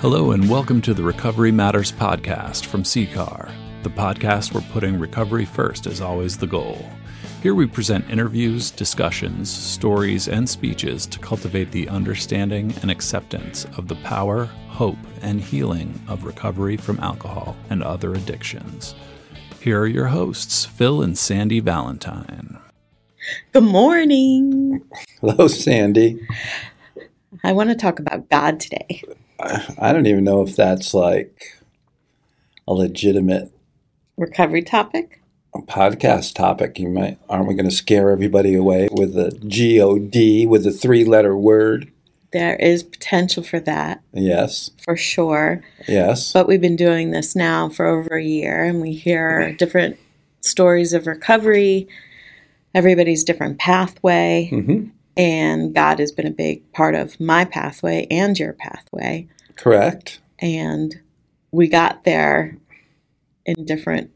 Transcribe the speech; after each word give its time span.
Hello, 0.00 0.30
and 0.30 0.48
welcome 0.48 0.80
to 0.80 0.94
the 0.94 1.02
Recovery 1.02 1.52
Matters 1.52 1.92
podcast 1.92 2.64
from 2.64 2.84
CCAR, 2.84 3.52
the 3.82 3.90
podcast 3.90 4.54
where 4.54 4.64
putting 4.72 4.98
recovery 4.98 5.44
first 5.44 5.86
is 5.86 6.00
always 6.00 6.38
the 6.38 6.46
goal. 6.46 6.82
Here 7.42 7.54
we 7.54 7.66
present 7.66 8.08
interviews, 8.08 8.70
discussions, 8.70 9.50
stories, 9.50 10.26
and 10.26 10.48
speeches 10.48 11.04
to 11.04 11.18
cultivate 11.18 11.70
the 11.70 11.86
understanding 11.90 12.72
and 12.80 12.90
acceptance 12.90 13.66
of 13.76 13.88
the 13.88 13.96
power, 13.96 14.46
hope, 14.68 14.96
and 15.20 15.38
healing 15.38 16.00
of 16.08 16.24
recovery 16.24 16.78
from 16.78 16.98
alcohol 17.00 17.54
and 17.68 17.82
other 17.82 18.14
addictions. 18.14 18.94
Here 19.60 19.82
are 19.82 19.86
your 19.86 20.06
hosts, 20.06 20.64
Phil 20.64 21.02
and 21.02 21.18
Sandy 21.18 21.60
Valentine. 21.60 22.56
Good 23.52 23.64
morning. 23.64 24.80
Hello, 25.20 25.46
Sandy. 25.46 26.26
I 27.44 27.52
want 27.52 27.68
to 27.68 27.76
talk 27.76 27.98
about 27.98 28.30
God 28.30 28.60
today. 28.60 29.02
I 29.78 29.92
don't 29.92 30.06
even 30.06 30.24
know 30.24 30.42
if 30.42 30.56
that's 30.56 30.92
like 30.94 31.58
a 32.68 32.72
legitimate 32.74 33.52
Recovery 34.16 34.62
topic? 34.62 35.22
A 35.54 35.60
podcast 35.60 36.34
topic. 36.34 36.78
You 36.78 36.88
might 36.90 37.18
aren't 37.28 37.48
we 37.48 37.54
going 37.54 37.68
to 37.68 37.74
scare 37.74 38.10
everybody 38.10 38.54
away 38.54 38.88
with 38.92 39.14
the 39.14 39.30
G 39.46 39.80
O 39.80 39.98
D 39.98 40.46
with 40.46 40.66
a 40.66 40.70
three 40.70 41.04
letter 41.04 41.34
word? 41.36 41.90
There 42.32 42.54
is 42.56 42.82
potential 42.84 43.42
for 43.42 43.58
that, 43.60 44.02
Yes, 44.12 44.70
for 44.80 44.94
sure. 44.96 45.62
yes. 45.88 46.32
But 46.32 46.46
we've 46.46 46.60
been 46.60 46.76
doing 46.76 47.10
this 47.10 47.34
now 47.34 47.68
for 47.70 47.86
over 47.86 48.16
a 48.18 48.22
year 48.22 48.62
and 48.62 48.80
we 48.80 48.92
hear 48.92 49.52
different 49.54 49.96
stories 50.40 50.92
of 50.92 51.06
recovery, 51.08 51.88
everybody's 52.74 53.24
different 53.24 53.58
pathway. 53.58 54.48
hmm 54.50 54.90
And 55.16 55.74
God 55.74 55.98
has 55.98 56.12
been 56.12 56.26
a 56.26 56.32
big 56.32 56.70
part 56.72 56.94
of 56.94 57.18
my 57.20 57.44
pathway 57.44 58.06
and 58.10 58.38
your 58.38 58.52
pathway. 58.54 59.28
Correct. 59.56 60.20
And 60.38 60.94
we 61.50 61.68
got 61.68 62.04
there 62.04 62.56
in 63.44 63.64
different 63.64 64.10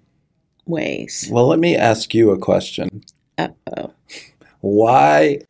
ways. 0.66 1.28
Well, 1.30 1.46
let 1.46 1.58
me 1.58 1.77
ask 1.77 2.14
you 2.14 2.30
a 2.30 2.38
question. 2.38 3.05
Uh 3.36 3.48
oh. 3.77 3.92
Why 4.60 5.41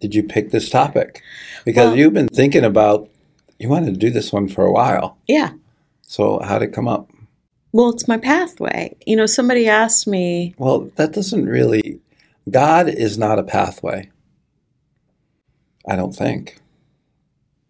did 0.00 0.14
you 0.14 0.22
pick 0.22 0.50
this 0.50 0.70
topic? 0.70 1.22
Because 1.64 1.88
Well- 1.88 1.96
you've 1.96 2.14
been 2.14 2.28
thinking 2.28 2.64
about 2.64 3.10
you 3.58 3.68
wanted 3.68 3.92
to 3.92 4.00
do 4.00 4.10
this 4.10 4.32
one 4.32 4.48
for 4.48 4.64
a 4.64 4.72
while. 4.72 5.18
Yeah. 5.28 5.50
So 6.02 6.40
how 6.40 6.58
did 6.58 6.70
it 6.70 6.74
come 6.74 6.88
up? 6.88 7.10
Well, 7.72 7.90
it's 7.90 8.08
my 8.08 8.16
pathway. 8.16 8.96
You 9.06 9.16
know, 9.16 9.26
somebody 9.26 9.68
asked 9.68 10.06
me, 10.06 10.54
Well, 10.58 10.90
that 10.96 11.12
doesn't 11.12 11.46
really. 11.46 12.00
God 12.50 12.88
is 12.88 13.18
not 13.18 13.38
a 13.38 13.44
pathway. 13.44 14.09
I 15.88 15.96
don't 15.96 16.14
think. 16.14 16.58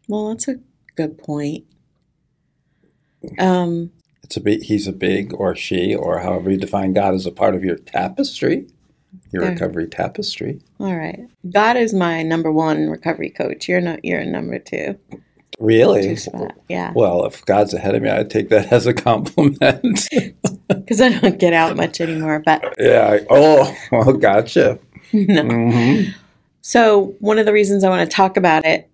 well, 0.09 0.29
that's 0.31 0.49
a 0.49 0.57
good 0.97 1.19
point. 1.19 1.65
Um, 3.39 3.93
It's 4.23 4.37
a 4.37 4.41
big, 4.41 4.63
he's 4.63 4.87
a 4.87 4.93
big 4.93 5.33
or 5.35 5.55
she 5.55 5.95
or 5.95 6.21
however 6.21 6.51
you 6.51 6.57
define 6.57 6.93
God 6.93 7.15
as 7.15 7.27
a 7.27 7.31
part 7.33 7.55
of 7.55 7.65
your 7.65 7.77
tapestry, 7.77 8.67
your 9.33 9.45
recovery 9.45 9.87
tapestry. 9.89 10.61
all 10.79 10.95
right. 10.97 11.21
God 11.53 11.77
is 11.77 11.93
my 11.95 12.23
number 12.23 12.51
one 12.53 12.89
recovery 12.89 13.31
coach. 13.31 13.69
You're 13.69 13.81
not, 13.81 14.05
you're 14.05 14.25
number 14.25 14.59
two. 14.59 14.99
Really? 15.59 16.17
Two. 16.17 16.49
Yeah. 16.69 16.93
Well, 16.95 17.27
if 17.27 17.45
God's 17.45 17.75
ahead 17.75 17.95
of 17.95 18.03
me, 18.03 18.09
I'd 18.09 18.31
take 18.31 18.49
that 18.49 18.73
as 18.73 18.87
a 18.87 18.95
compliment. 18.95 20.09
Because 20.71 21.01
I 21.01 21.09
don't 21.09 21.39
get 21.39 21.53
out 21.53 21.77
much 21.77 22.01
anymore. 22.01 22.41
But 22.45 22.75
yeah. 22.79 23.19
I- 23.21 23.27
oh, 23.29 23.77
well, 23.93 24.13
gotcha. 24.15 24.79
no. 25.13 25.43
hmm 25.43 26.03
So 26.63 27.15
one 27.21 27.39
of 27.39 27.47
the 27.47 27.53
reasons 27.53 27.85
I 27.85 27.89
want 27.89 28.09
to 28.09 28.15
talk 28.15 28.37
about 28.37 28.65
it, 28.65 28.91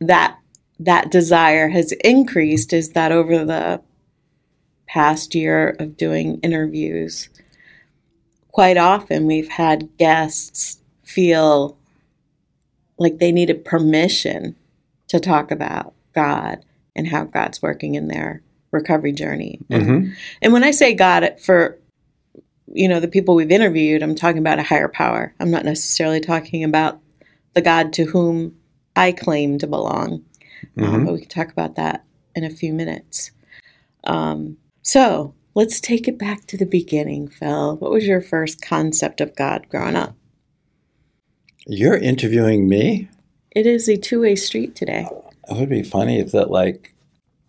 that 0.00 0.38
that 0.80 1.10
desire 1.10 1.68
has 1.68 1.92
increased, 2.04 2.72
is 2.72 2.90
that 2.90 3.12
over 3.12 3.44
the 3.44 3.80
past 4.86 5.34
year 5.34 5.76
of 5.78 5.96
doing 5.96 6.40
interviews, 6.40 7.28
quite 8.48 8.76
often 8.76 9.26
we've 9.26 9.48
had 9.48 9.88
guests 9.96 10.78
feel 11.02 11.78
like 12.98 13.18
they 13.18 13.32
needed 13.32 13.64
permission 13.64 14.56
to 15.08 15.20
talk 15.20 15.50
about 15.50 15.94
God 16.14 16.64
and 16.94 17.06
how 17.06 17.24
God's 17.24 17.62
working 17.62 17.94
in 17.94 18.08
their 18.08 18.42
recovery 18.70 19.12
journey. 19.12 19.60
hmm 19.70 20.10
And 20.40 20.52
when 20.52 20.64
I 20.64 20.70
say 20.70 20.94
God, 20.94 21.38
for 21.40 21.78
you 22.74 22.88
know 22.88 23.00
the 23.00 23.08
people 23.08 23.34
we've 23.34 23.50
interviewed, 23.50 24.02
I'm 24.02 24.14
talking 24.14 24.38
about 24.38 24.58
a 24.58 24.62
higher 24.62 24.88
power. 24.88 25.34
I'm 25.38 25.50
not 25.50 25.64
necessarily 25.64 26.20
talking 26.20 26.64
about 26.64 27.01
the 27.54 27.62
God 27.62 27.92
to 27.94 28.04
whom 28.04 28.56
I 28.96 29.12
claim 29.12 29.58
to 29.58 29.66
belong. 29.66 30.24
Um, 30.78 31.00
hmm 31.00 31.04
but 31.04 31.14
we 31.14 31.20
can 31.20 31.28
talk 31.28 31.50
about 31.50 31.76
that 31.76 32.04
in 32.34 32.44
a 32.44 32.50
few 32.50 32.72
minutes. 32.72 33.30
Um, 34.04 34.56
so 34.82 35.34
let's 35.54 35.80
take 35.80 36.08
it 36.08 36.18
back 36.18 36.46
to 36.46 36.56
the 36.56 36.66
beginning, 36.66 37.28
Phil. 37.28 37.76
What 37.76 37.90
was 37.90 38.06
your 38.06 38.20
first 38.20 38.62
concept 38.62 39.20
of 39.20 39.36
God 39.36 39.66
growing 39.68 39.96
up? 39.96 40.14
You're 41.66 41.96
interviewing 41.96 42.68
me? 42.68 43.08
It 43.50 43.66
is 43.66 43.88
a 43.88 43.96
two-way 43.96 44.36
street 44.36 44.74
today. 44.74 45.06
It 45.48 45.56
would 45.56 45.68
be 45.68 45.82
funny 45.82 46.18
if 46.18 46.32
that, 46.32 46.50
like, 46.50 46.94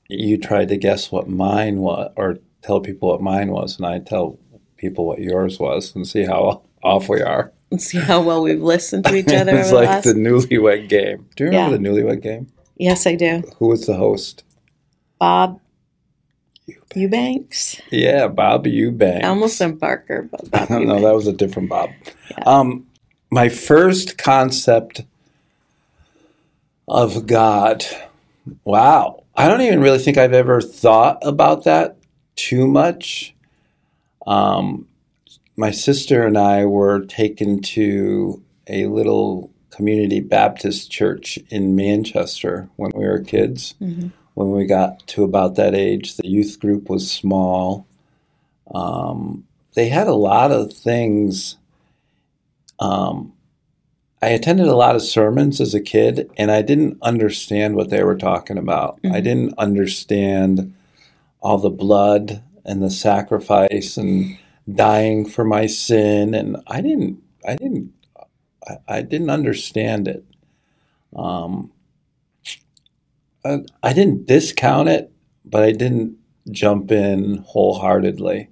you 0.07 0.37
tried 0.37 0.69
to 0.69 0.77
guess 0.77 1.11
what 1.11 1.27
mine 1.29 1.77
was 1.77 2.11
or 2.15 2.37
tell 2.61 2.79
people 2.81 3.09
what 3.09 3.21
mine 3.21 3.51
was, 3.51 3.77
and 3.77 3.85
I 3.85 3.99
tell 3.99 4.37
people 4.77 5.05
what 5.05 5.19
yours 5.19 5.59
was 5.59 5.95
and 5.95 6.07
see 6.07 6.23
how 6.23 6.63
off 6.83 7.09
we 7.09 7.21
are. 7.21 7.51
Let's 7.73 7.85
see 7.85 7.97
how 7.99 8.21
well 8.21 8.43
we've 8.43 8.61
listened 8.61 9.03
to 9.05 9.15
each 9.15 9.27
other 9.33 9.55
it's 9.57 9.69
the 9.69 9.75
like 9.75 9.87
last. 9.89 10.03
the 10.05 10.13
newlywed 10.13 10.87
game. 10.89 11.27
Do 11.35 11.43
you 11.45 11.49
remember 11.49 11.75
Yeah. 11.75 11.77
the 11.77 12.01
newlywed 12.01 12.21
game? 12.21 12.47
yes, 12.77 13.05
I 13.07 13.15
do. 13.15 13.43
Who 13.57 13.67
was 13.67 13.85
the 13.87 13.95
host? 13.95 14.43
Bob 15.19 15.59
Eubanks. 16.95 17.81
Yeah, 17.91 18.27
Bob 18.27 18.67
Eubanks. 18.67 19.25
I 19.25 19.29
almost 19.29 19.57
said 19.57 19.79
Barker, 19.79 20.27
but 20.29 20.49
Bob 20.51 20.69
no, 20.69 20.79
Eubanks. 20.79 21.01
that 21.03 21.13
was 21.15 21.27
a 21.27 21.33
different 21.33 21.69
Bob. 21.69 21.89
Yeah. 22.31 22.43
Um, 22.45 22.85
my 23.31 23.49
first 23.49 24.17
concept 24.19 25.01
of 26.87 27.25
God. 27.25 27.83
Wow, 28.65 29.23
I 29.35 29.47
don't 29.47 29.61
even 29.61 29.79
really 29.81 29.97
think 29.99 30.17
I've 30.17 30.33
ever 30.33 30.61
thought 30.61 31.17
about 31.23 31.63
that 31.63 31.97
too 32.35 32.67
much. 32.67 33.33
Um, 34.27 34.87
my 35.55 35.71
sister 35.71 36.25
and 36.25 36.37
I 36.37 36.65
were 36.65 37.01
taken 37.05 37.61
to 37.61 38.41
a 38.67 38.87
little 38.87 39.51
community 39.69 40.19
Baptist 40.19 40.91
church 40.91 41.37
in 41.49 41.75
Manchester 41.75 42.69
when 42.75 42.91
we 42.95 43.05
were 43.05 43.19
kids 43.19 43.73
Mhm. 43.81 44.11
when 44.35 44.51
we 44.51 44.65
got 44.65 45.05
to 45.07 45.23
about 45.23 45.55
that 45.55 45.75
age. 45.75 46.15
The 46.17 46.27
youth 46.27 46.59
group 46.59 46.89
was 46.89 47.11
small. 47.11 47.85
Um, 48.73 49.43
they 49.75 49.89
had 49.89 50.07
a 50.07 50.13
lot 50.15 50.51
of 50.51 50.73
things. 50.73 51.57
Um, 52.79 53.33
I 54.21 54.29
attended 54.29 54.67
a 54.67 54.75
lot 54.75 54.95
of 54.95 55.01
sermons 55.01 55.59
as 55.59 55.73
a 55.73 55.81
kid, 55.81 56.29
and 56.37 56.49
I 56.49 56.61
didn't 56.61 56.97
understand 57.01 57.75
what 57.75 57.89
they 57.89 58.03
were 58.03 58.15
talking 58.17 58.57
about. 58.57 58.99
I 59.03 59.19
Mhm. 59.19 59.23
didn't 59.23 59.53
understand 59.57 60.73
all 61.41 61.57
the 61.57 61.69
blood 61.69 62.41
and 62.65 62.81
the 62.81 62.89
sacrifice 62.89 63.97
and 63.97 64.37
dying 64.71 65.25
for 65.25 65.43
my 65.43 65.65
sin, 65.65 66.33
and 66.33 66.57
I 66.67 66.81
didn't. 66.81 67.21
I 67.47 67.55
didn't. 67.55 67.93
I, 68.67 68.77
I 68.87 69.01
didn't 69.01 69.29
understand 69.29 70.07
it. 70.07 70.25
Um, 71.15 71.71
I, 73.45 73.59
I 73.81 73.93
didn't 73.93 74.25
discount 74.25 74.89
it, 74.89 75.11
but 75.45 75.63
I 75.63 75.71
didn't 75.71 76.17
jump 76.51 76.91
in 76.91 77.43
wholeheartedly. 77.45 78.49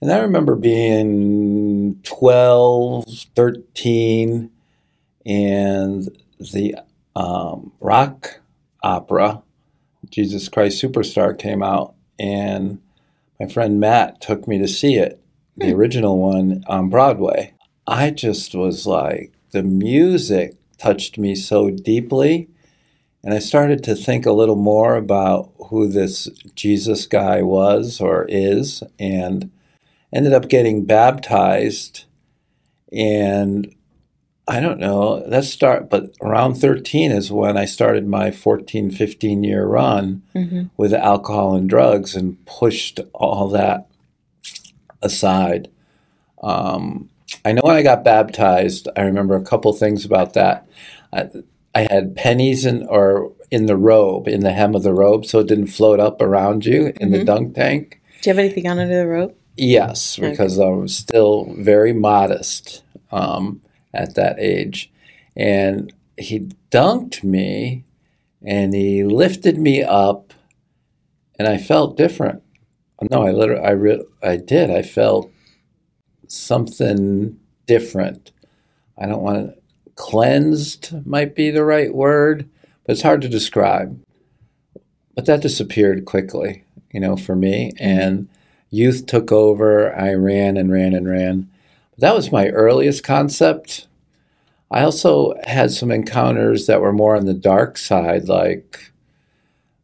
And 0.00 0.12
I 0.12 0.18
remember 0.18 0.54
being 0.54 2.00
12, 2.02 3.06
13, 3.34 4.50
and 5.24 6.18
the 6.38 6.76
um, 7.16 7.72
rock 7.80 8.40
opera, 8.82 9.42
Jesus 10.10 10.48
Christ 10.48 10.82
Superstar, 10.82 11.36
came 11.36 11.62
out, 11.62 11.94
and 12.18 12.80
my 13.38 13.46
friend 13.46 13.78
Matt 13.78 14.20
took 14.20 14.48
me 14.48 14.58
to 14.58 14.68
see 14.68 14.96
it, 14.96 15.20
the 15.56 15.70
hmm. 15.70 15.76
original 15.76 16.18
one 16.18 16.64
on 16.66 16.88
Broadway. 16.88 17.54
I 17.86 18.10
just 18.10 18.54
was 18.54 18.86
like, 18.86 19.32
the 19.52 19.62
music 19.62 20.56
touched 20.78 21.18
me 21.18 21.34
so 21.34 21.70
deeply. 21.70 22.48
And 23.22 23.34
I 23.34 23.38
started 23.38 23.82
to 23.84 23.96
think 23.96 24.24
a 24.24 24.32
little 24.32 24.56
more 24.56 24.96
about 24.96 25.52
who 25.68 25.88
this 25.88 26.28
Jesus 26.54 27.06
guy 27.06 27.42
was 27.42 28.00
or 28.00 28.24
is, 28.28 28.82
and 28.98 29.50
ended 30.12 30.32
up 30.32 30.48
getting 30.48 30.84
baptized. 30.84 32.04
And 32.92 33.74
I 34.48 34.60
don't 34.60 34.78
know, 34.78 35.24
Let's 35.26 35.48
start, 35.48 35.90
but 35.90 36.10
around 36.22 36.54
13 36.54 37.10
is 37.10 37.32
when 37.32 37.56
I 37.56 37.64
started 37.64 38.06
my 38.06 38.30
14, 38.30 38.90
15 38.90 39.42
year 39.42 39.66
run 39.66 40.22
Mhm. 40.34 40.70
with 40.76 40.94
alcohol 40.94 41.56
and 41.56 41.68
drugs 41.68 42.14
and 42.14 42.36
pushed 42.46 43.00
all 43.12 43.48
that 43.48 43.86
aside. 45.02 45.68
Um, 46.42 47.08
I 47.44 47.52
know 47.52 47.62
when 47.64 47.74
I 47.76 47.82
got 47.82 48.04
baptized, 48.04 48.88
I 48.96 49.02
remember 49.02 49.34
a 49.34 49.42
couple 49.42 49.72
things 49.72 50.04
about 50.04 50.34
that. 50.34 50.66
I, 51.12 51.28
I 51.74 51.86
had 51.90 52.14
pennies 52.14 52.64
in 52.64 52.86
or 52.86 53.32
in 53.50 53.66
the 53.66 53.76
robe, 53.76 54.28
in 54.28 54.40
the 54.40 54.52
hem 54.52 54.74
of 54.76 54.82
the 54.84 54.94
robe, 54.94 55.26
so 55.26 55.40
it 55.40 55.48
didn't 55.48 55.66
float 55.68 55.98
up 55.98 56.20
around 56.22 56.64
you 56.66 56.92
in 57.00 57.10
the 57.10 57.18
Mhm. 57.18 57.26
dunk 57.26 57.54
tank. 57.56 58.00
Do 58.22 58.30
you 58.30 58.34
have 58.36 58.38
anything 58.44 58.66
on 58.68 58.78
under 58.78 58.96
the 58.96 59.06
rope? 59.08 59.36
Yes, 59.56 60.18
Okay. 60.18 60.30
because 60.30 60.58
I 60.60 60.68
was 60.68 60.94
still 60.96 61.52
very 61.58 61.92
modest 61.92 62.82
um, 63.12 63.60
at 63.96 64.14
that 64.14 64.38
age. 64.38 64.90
And 65.36 65.92
he 66.18 66.50
dunked 66.70 67.22
me 67.22 67.84
and 68.42 68.74
he 68.74 69.04
lifted 69.04 69.58
me 69.58 69.82
up 69.82 70.32
and 71.38 71.46
I 71.46 71.58
felt 71.58 71.96
different. 71.96 72.42
No, 73.10 73.26
I 73.26 73.30
literally, 73.30 73.62
I, 73.62 73.70
re- 73.72 74.04
I 74.22 74.36
did. 74.36 74.70
I 74.70 74.82
felt 74.82 75.30
something 76.28 77.38
different. 77.66 78.32
I 78.98 79.06
don't 79.06 79.22
want 79.22 79.48
to, 79.48 79.60
cleansed 79.96 81.06
might 81.06 81.34
be 81.34 81.50
the 81.50 81.64
right 81.64 81.94
word, 81.94 82.48
but 82.84 82.92
it's 82.92 83.02
hard 83.02 83.22
to 83.22 83.28
describe. 83.28 84.02
But 85.14 85.26
that 85.26 85.42
disappeared 85.42 86.04
quickly, 86.04 86.64
you 86.90 87.00
know, 87.00 87.16
for 87.16 87.34
me. 87.36 87.72
And 87.78 88.28
youth 88.70 89.06
took 89.06 89.32
over. 89.32 89.94
I 89.94 90.14
ran 90.14 90.56
and 90.56 90.70
ran 90.70 90.94
and 90.94 91.08
ran. 91.08 91.50
That 91.98 92.14
was 92.14 92.30
my 92.30 92.48
earliest 92.48 93.04
concept. 93.04 93.86
I 94.70 94.82
also 94.82 95.34
had 95.44 95.70
some 95.70 95.90
encounters 95.90 96.66
that 96.66 96.80
were 96.80 96.92
more 96.92 97.16
on 97.16 97.24
the 97.24 97.34
dark 97.34 97.78
side. 97.78 98.28
Like 98.28 98.92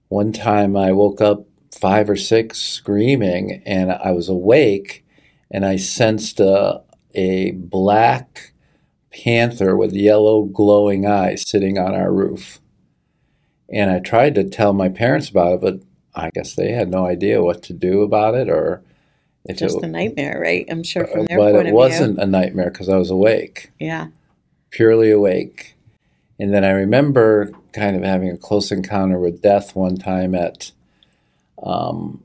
one 0.09 0.33
time 0.33 0.77
I 0.77 0.93
woke 0.93 1.21
up 1.21 1.47
five 1.71 2.11
or 2.11 2.17
six 2.17 2.59
screaming 2.59 3.63
and 3.65 3.93
I 3.93 4.11
was 4.11 4.29
awake 4.29 5.05
and 5.51 5.65
I 5.65 5.77
sensed 5.77 6.39
a, 6.39 6.83
a 7.15 7.53
black 7.53 8.53
panther 9.11 9.77
with 9.77 9.93
yellow 9.93 10.45
glowing 10.45 11.07
eyes 11.07 11.49
sitting 11.49 11.79
on 11.79 11.95
our 11.95 12.13
roof. 12.13 12.61
And 13.73 13.91
I 13.91 14.01
tried 14.01 14.35
to 14.35 14.45
tell 14.45 14.75
my 14.75 14.91
parents 14.91 15.31
about 15.31 15.55
it, 15.55 15.61
but 15.63 15.81
I 16.15 16.31
guess 16.35 16.55
they 16.55 16.73
had 16.73 16.91
no 16.91 17.07
idea 17.07 17.43
what 17.43 17.63
to 17.65 17.73
do 17.73 18.03
about 18.03 18.35
it 18.35 18.51
or 18.51 18.83
if 19.45 19.59
Just 19.59 19.83
a 19.83 19.87
nightmare, 19.87 20.39
right? 20.41 20.65
I'm 20.69 20.83
sure 20.83 21.07
from 21.07 21.27
their 21.27 21.39
point. 21.39 21.55
but 21.55 21.59
point 21.59 21.69
it 21.69 21.75
wasn't 21.75 22.19
a 22.19 22.27
nightmare 22.27 22.71
because 22.71 22.89
I 22.89 22.97
was 22.97 23.11
awake. 23.11 23.71
Yeah. 23.81 24.09
purely 24.71 25.11
awake. 25.11 25.75
And 26.39 26.53
then 26.53 26.65
I 26.65 26.71
remember 26.71 27.53
kind 27.73 27.97
of 27.97 28.03
having 28.03 28.31
a 28.31 28.37
close 28.37 28.71
encounter 28.71 29.19
with 29.19 29.43
death 29.43 29.75
one 29.75 29.97
time 29.97 30.35
at 30.35 30.73
um, 31.63 32.23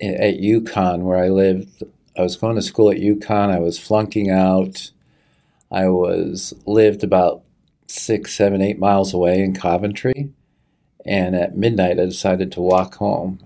at 0.00 0.38
UConn 0.38 1.00
where 1.02 1.18
I 1.18 1.28
lived. 1.28 1.82
I 2.16 2.22
was 2.22 2.36
going 2.36 2.56
to 2.56 2.62
school 2.62 2.90
at 2.90 2.96
UConn. 2.98 3.50
I 3.50 3.60
was 3.60 3.78
flunking 3.78 4.30
out. 4.30 4.90
I 5.70 5.88
was 5.88 6.54
lived 6.66 7.04
about 7.04 7.42
six, 7.86 8.34
seven, 8.34 8.60
eight 8.62 8.78
miles 8.78 9.12
away 9.14 9.40
in 9.40 9.54
Coventry, 9.54 10.30
and 11.04 11.34
at 11.36 11.56
midnight 11.56 12.00
I 12.00 12.06
decided 12.06 12.52
to 12.52 12.60
walk 12.60 12.96
home. 12.96 13.40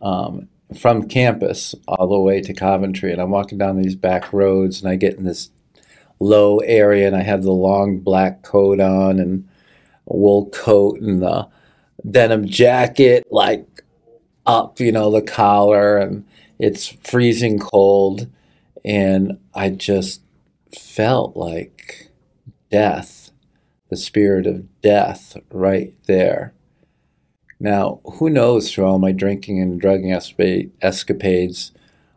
Um, 0.00 0.48
from 0.76 1.08
campus 1.08 1.74
all 1.86 2.08
the 2.08 2.18
way 2.18 2.40
to 2.42 2.52
Coventry, 2.52 3.12
and 3.12 3.20
I'm 3.20 3.30
walking 3.30 3.58
down 3.58 3.80
these 3.80 3.96
back 3.96 4.32
roads, 4.32 4.80
and 4.80 4.90
I 4.90 4.96
get 4.96 5.14
in 5.14 5.24
this 5.24 5.50
low 6.20 6.58
area, 6.58 7.06
and 7.06 7.16
I 7.16 7.22
have 7.22 7.42
the 7.42 7.52
long 7.52 8.00
black 8.00 8.42
coat 8.42 8.80
on 8.80 9.18
and 9.18 9.48
wool 10.04 10.50
coat 10.50 11.00
and 11.00 11.22
the 11.22 11.48
denim 12.10 12.46
jacket, 12.46 13.26
like 13.30 13.66
up, 14.46 14.80
you 14.80 14.92
know, 14.92 15.10
the 15.10 15.22
collar, 15.22 15.96
and 15.98 16.24
it's 16.58 16.88
freezing 16.88 17.58
cold, 17.58 18.26
and 18.84 19.38
I 19.54 19.70
just 19.70 20.22
felt 20.76 21.36
like 21.36 22.10
death, 22.70 23.30
the 23.90 23.96
spirit 23.96 24.46
of 24.46 24.80
death, 24.82 25.36
right 25.50 25.94
there. 26.06 26.52
Now, 27.60 28.00
who 28.04 28.30
knows 28.30 28.72
through 28.72 28.84
all 28.86 28.98
my 28.98 29.12
drinking 29.12 29.60
and 29.60 29.80
drugging 29.80 30.12
escapades 30.12 31.72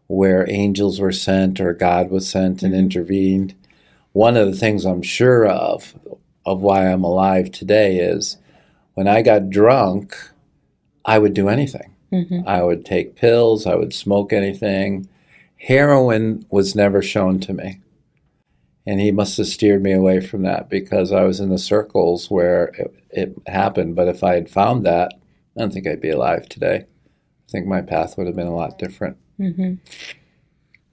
where 0.08 0.50
angels 0.50 1.00
were 1.00 1.12
sent 1.12 1.60
or 1.60 1.74
God 1.74 2.12
was 2.12 2.28
sent 2.28 2.62
and 2.64 2.74
Mhm. 2.74 2.80
intervened. 2.80 3.54
One 4.14 4.36
of 4.38 4.46
the 4.52 4.58
things 4.58 4.86
I'm 4.86 5.02
sure 5.02 5.48
of, 5.48 5.96
of 6.46 6.62
why 6.62 6.88
I'm 6.88 7.04
alive 7.04 7.52
today, 7.52 7.98
is 8.00 8.38
when 8.94 9.08
I 9.08 9.22
got 9.22 9.50
drunk, 9.50 10.16
I 11.06 11.18
would 11.18 11.34
do 11.34 11.48
anything. 11.48 11.92
hmm 12.12 12.42
I 12.46 12.62
would 12.62 12.84
take 12.84 13.16
pills, 13.16 13.66
I 13.66 13.76
would 13.76 13.94
smoke 13.94 14.34
anything. 14.34 15.08
Heroin 15.58 16.46
was 16.52 16.76
never 16.76 17.02
shown 17.02 17.40
to 17.42 17.54
me. 17.54 17.80
And 18.86 19.00
he 19.00 19.12
must 19.12 19.38
have 19.38 19.48
steered 19.48 19.82
me 19.82 19.94
away 19.94 20.20
from 20.20 20.42
that 20.42 20.70
because 20.70 21.12
I 21.14 21.24
was 21.24 21.40
in 21.40 21.50
the 21.50 21.58
circles 21.58 22.30
where 22.30 22.66
it, 22.78 22.94
it 23.12 23.36
happened. 23.48 23.96
But 23.96 24.08
if 24.10 24.24
I 24.24 24.34
had 24.34 24.50
found 24.50 24.86
that, 24.86 25.14
I 25.56 25.60
don't 25.62 25.74
think 25.74 25.88
I'd 25.88 26.02
be 26.02 26.10
alive 26.10 26.48
today. 26.50 26.86
I 26.86 27.52
think 27.52 27.68
my 27.68 27.82
path 27.82 28.18
would 28.18 28.28
have 28.28 28.36
been 28.36 28.48
a 28.48 28.56
lot 28.56 28.78
different. 28.80 29.18
hmm 29.38 29.74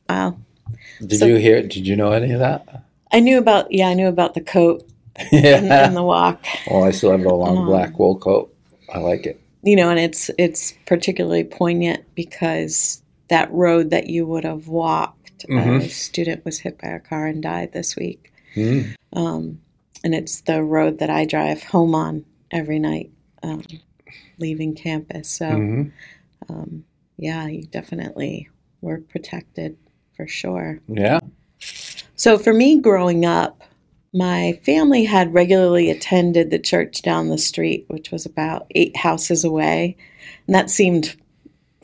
Wow. 0.08 0.38
Did 1.00 1.18
So- 1.20 1.26
you 1.26 1.36
hear? 1.36 1.62
Did 1.62 1.86
you 1.86 1.96
know 1.96 2.12
any 2.12 2.32
of 2.32 2.40
that? 2.40 2.84
I 3.12 3.20
knew 3.20 3.38
about 3.38 3.72
yeah, 3.72 3.88
I 3.88 3.94
knew 3.94 4.08
about 4.08 4.34
the 4.34 4.40
coat 4.40 4.86
and, 5.32 5.44
yeah. 5.66 5.86
and 5.86 5.96
the 5.96 6.02
walk. 6.02 6.44
Well, 6.70 6.84
I 6.84 6.90
still 6.90 7.10
have 7.12 7.22
the 7.22 7.32
long 7.34 7.58
Um, 7.58 7.66
black 7.66 7.98
wool 7.98 8.16
coat. 8.18 8.54
I 8.92 8.98
like 8.98 9.26
it. 9.26 9.40
You 9.62 9.76
know, 9.76 9.90
and 9.90 9.98
it's 9.98 10.30
it's 10.38 10.74
particularly 10.86 11.44
poignant 11.44 12.04
because 12.14 13.02
that 13.28 13.50
road 13.52 13.90
that 13.90 14.08
you 14.08 14.26
would 14.26 14.44
have 14.44 14.68
walked, 14.68 15.44
a 15.44 15.48
Mhm. 15.52 15.88
student 15.90 16.44
was 16.44 16.60
hit 16.60 16.78
by 16.80 16.88
a 16.88 17.00
car 17.00 17.26
and 17.26 17.42
died 17.42 17.72
this 17.72 17.96
week. 17.96 18.32
Mm. 18.54 18.94
Um, 19.12 19.60
and 20.04 20.14
it's 20.14 20.40
the 20.42 20.62
road 20.62 20.98
that 21.00 21.10
I 21.10 21.24
drive 21.26 21.62
home 21.64 21.94
on 21.94 22.24
every 22.50 22.78
night, 22.78 23.10
um, 23.42 23.62
leaving 24.38 24.74
campus. 24.74 25.28
So, 25.28 25.46
Mhm. 25.46 25.90
um, 26.48 26.84
yeah, 27.16 27.46
you 27.46 27.62
definitely 27.62 28.48
were 28.80 28.98
protected 28.98 29.76
for 30.16 30.26
sure. 30.26 30.80
Yeah. 30.88 31.20
So, 32.14 32.38
for 32.38 32.52
me 32.52 32.80
growing 32.80 33.24
up, 33.24 33.62
my 34.12 34.58
family 34.64 35.04
had 35.04 35.34
regularly 35.34 35.90
attended 35.90 36.50
the 36.50 36.58
church 36.58 37.02
down 37.02 37.28
the 37.28 37.38
street, 37.38 37.84
which 37.88 38.10
was 38.10 38.24
about 38.24 38.66
eight 38.74 38.96
houses 38.96 39.44
away. 39.44 39.96
And 40.46 40.54
that 40.54 40.70
seemed 40.70 41.14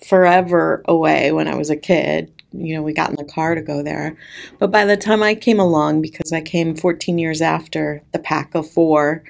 forever 0.03 0.83
away 0.87 1.33
when 1.33 1.49
I 1.49 1.55
was 1.55 1.71
a 1.71 1.77
kid. 1.77 2.31
You 2.53 2.75
know, 2.75 2.83
we 2.83 2.93
got 2.93 3.11
in 3.11 3.17
the 3.17 3.25
car 3.25 3.55
to 3.55 3.63
go 3.63 3.83
there. 3.83 4.17
But 4.59 4.71
by 4.71 4.85
the 4.85 4.97
time 4.97 5.23
I 5.23 5.35
came 5.35 5.61
along, 5.61 6.03
because 6.03 6.33
I 6.33 6.41
came 6.41 6.77
14 6.77 7.19
years 7.19 7.43
after 7.43 8.03
the 8.13 8.19
pack 8.19 8.55
of 8.55 8.69
four, 8.69 9.23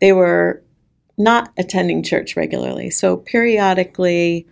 they 0.00 0.12
were 0.12 0.62
not 1.20 1.52
attending 1.58 2.02
church 2.02 2.36
regularly. 2.36 2.90
So 2.90 3.16
periodically, 3.16 4.46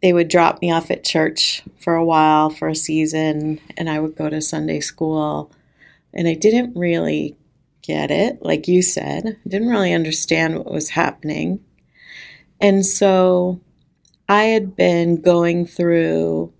they 0.00 0.12
would 0.12 0.28
drop 0.28 0.62
me 0.62 0.70
off 0.70 0.90
at 0.90 1.04
church 1.04 1.62
for 1.78 1.94
a 1.94 2.04
while, 2.04 2.50
for 2.50 2.68
a 2.68 2.74
season, 2.76 3.60
and 3.76 3.90
I 3.90 3.98
would 3.98 4.16
go 4.16 4.28
to 4.28 4.40
Sunday 4.40 4.80
school. 4.80 5.50
And 6.12 6.28
I 6.28 6.34
didn't 6.34 6.76
really 6.76 7.36
get 7.82 8.10
it, 8.10 8.38
like 8.40 8.68
you 8.68 8.82
said. 8.82 9.26
I 9.26 9.48
didn't 9.48 9.68
really 9.68 9.92
understand 9.92 10.56
what 10.56 10.72
was 10.72 10.90
happening. 10.90 11.64
And 12.60 12.86
so 12.86 13.60
I 14.28 14.44
had 14.44 14.76
been 14.76 15.20
going 15.20 15.66
through 15.66 16.52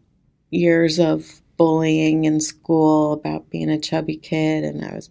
years 0.50 0.99
of 0.99 1.40
bullying 1.56 2.25
in 2.25 2.40
school 2.40 3.12
about 3.12 3.49
being 3.50 3.71
a 3.71 3.78
chubby 3.78 4.16
kid, 4.16 4.64
and 4.64 4.85
I 4.85 4.94
was 4.94 5.11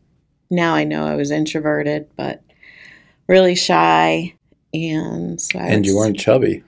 now 0.49 0.75
I 0.75 0.83
know 0.83 1.05
I 1.05 1.15
was 1.15 1.31
introverted, 1.31 2.09
but 2.15 2.43
really 3.27 3.55
shy. 3.55 4.33
And 4.73 5.39
so 5.39 5.59
I 5.59 5.67
And 5.67 5.85
you 5.85 5.95
weren't 5.95 6.17
chubby. 6.19 6.63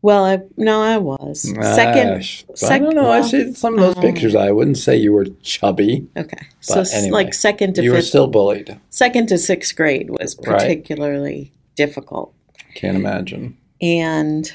well, 0.00 0.24
I, 0.24 0.40
no, 0.56 0.80
I 0.80 0.98
was 0.98 1.42
second. 1.42 2.14
Gosh, 2.18 2.44
I 2.50 2.54
sec- 2.54 2.82
don't 2.82 2.94
know. 2.94 3.10
I 3.10 3.22
see 3.22 3.52
some 3.54 3.74
of 3.74 3.80
those 3.80 3.96
um, 3.96 4.02
pictures. 4.02 4.34
I 4.36 4.50
wouldn't 4.52 4.78
say 4.78 4.96
you 4.96 5.12
were 5.12 5.26
chubby. 5.42 6.06
Okay, 6.16 6.38
so 6.60 6.82
anyway, 6.92 7.10
like 7.10 7.34
second 7.34 7.74
to 7.74 7.82
You 7.82 7.92
were 7.92 8.02
still 8.02 8.28
bullied. 8.28 8.78
second 8.90 9.28
to 9.28 9.38
sixth 9.38 9.74
grade 9.76 10.10
was 10.10 10.36
Right. 10.46 10.58
particularly 10.60 11.52
difficult, 11.74 12.32
Can't 12.74 12.96
imagine. 12.96 13.56
and 13.80 14.52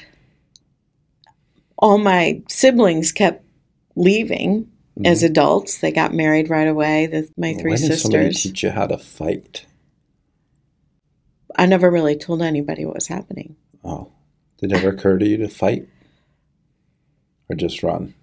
all 1.78 1.98
my 1.98 2.42
siblings 2.48 3.12
kept 3.12 3.44
leaving 3.96 4.68
as 5.04 5.22
adults. 5.22 5.78
They 5.78 5.92
got 5.92 6.12
married 6.14 6.50
right 6.50 6.66
away. 6.68 7.06
The, 7.06 7.28
my 7.36 7.54
three 7.54 7.72
when 7.72 7.80
did 7.80 7.98
somebody 7.98 8.32
sisters. 8.32 8.42
teach 8.42 8.62
you 8.62 8.70
how 8.70 8.86
to 8.86 8.98
fight? 8.98 9.64
I 11.58 11.66
never 11.66 11.90
really 11.90 12.16
told 12.16 12.40
anybody 12.40 12.84
what 12.84 12.94
was 12.94 13.08
happening. 13.08 13.56
Oh, 13.84 14.12
did 14.58 14.72
it 14.72 14.76
ever 14.78 14.90
occur 14.90 15.18
to 15.18 15.26
you 15.26 15.36
to 15.38 15.48
fight 15.48 15.88
or 17.50 17.56
just 17.56 17.82
run? 17.82 18.14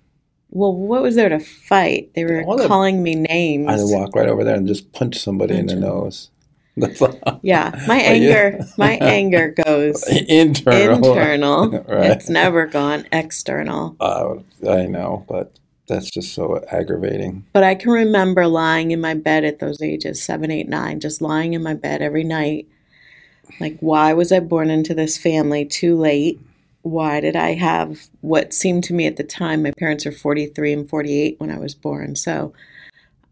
Well, 0.49 0.73
what 0.73 1.01
was 1.01 1.15
there 1.15 1.29
to 1.29 1.39
fight? 1.39 2.13
They 2.13 2.23
were 2.23 2.43
calling 2.43 3.03
me 3.03 3.15
names. 3.15 3.67
I'd 3.69 3.93
walk 3.93 4.15
right 4.15 4.29
over 4.29 4.43
there 4.45 4.55
and 4.55 4.67
just 4.67 4.93
punch 4.93 5.17
somebody 5.17 5.55
in 5.55 5.65
the 5.65 5.73
Punch 5.73 5.81
nose. 5.81 6.29
Yeah, 7.41 7.83
my 7.87 7.97
anger, 7.97 8.65
my 8.77 8.93
anger 8.93 9.49
goes 9.65 10.03
internal. 10.27 10.97
internal. 10.97 11.69
Right. 11.87 12.11
It's 12.11 12.29
never 12.29 12.65
gone 12.67 13.05
external. 13.11 13.95
Uh, 13.99 14.35
I 14.69 14.85
know, 14.85 15.25
but 15.27 15.59
that's 15.87 16.09
just 16.09 16.33
so 16.33 16.63
aggravating. 16.71 17.45
But 17.53 17.63
I 17.63 17.75
can 17.75 17.91
remember 17.91 18.47
lying 18.47 18.91
in 18.91 19.01
my 19.01 19.13
bed 19.13 19.43
at 19.45 19.59
those 19.59 19.81
ages, 19.81 20.21
seven, 20.23 20.51
eight, 20.51 20.67
nine, 20.69 20.99
just 20.99 21.21
lying 21.21 21.53
in 21.53 21.61
my 21.63 21.73
bed 21.73 22.01
every 22.01 22.23
night, 22.23 22.67
Like, 23.59 23.77
why 23.79 24.13
was 24.13 24.31
I 24.31 24.39
born 24.39 24.69
into 24.69 24.93
this 24.93 25.17
family 25.17 25.65
too 25.65 25.97
late? 25.97 26.39
Why 26.81 27.19
did 27.19 27.35
I 27.35 27.53
have 27.53 28.07
what 28.21 28.53
seemed 28.53 28.83
to 28.85 28.93
me 28.93 29.07
at 29.07 29.17
the 29.17 29.23
time? 29.23 29.63
My 29.63 29.71
parents 29.77 30.05
are 30.05 30.11
43 30.11 30.73
and 30.73 30.89
48 30.89 31.39
when 31.39 31.49
I 31.49 31.57
was 31.57 31.73
born. 31.73 32.15
So 32.15 32.53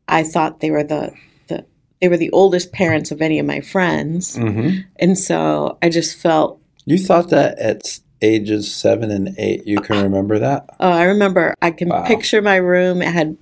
I 0.07 0.23
thought 0.23 0.59
they 0.59 0.71
were 0.71 0.83
the, 0.83 1.13
the 1.47 1.65
they 2.01 2.07
were 2.07 2.17
the 2.17 2.31
oldest 2.31 2.71
parents 2.71 3.11
of 3.11 3.21
any 3.21 3.39
of 3.39 3.45
my 3.45 3.61
friends. 3.61 4.35
hmm 4.37 4.79
And 4.97 5.17
so 5.17 5.77
I 5.81 5.89
just 5.89 6.17
felt 6.17 6.59
You 6.85 6.97
thought 6.97 7.29
that 7.29 7.59
at 7.59 7.99
ages 8.21 8.73
seven 8.73 9.11
and 9.11 9.35
eight, 9.37 9.67
you 9.67 9.77
can 9.77 10.01
remember 10.01 10.39
that? 10.39 10.65
Oh, 10.79 10.89
I 10.89 11.03
remember. 11.03 11.53
I 11.61 11.71
can 11.71 11.89
Wow. 11.89 12.05
picture 12.05 12.41
my 12.41 12.55
room. 12.55 13.01
It 13.01 13.13
had. 13.13 13.37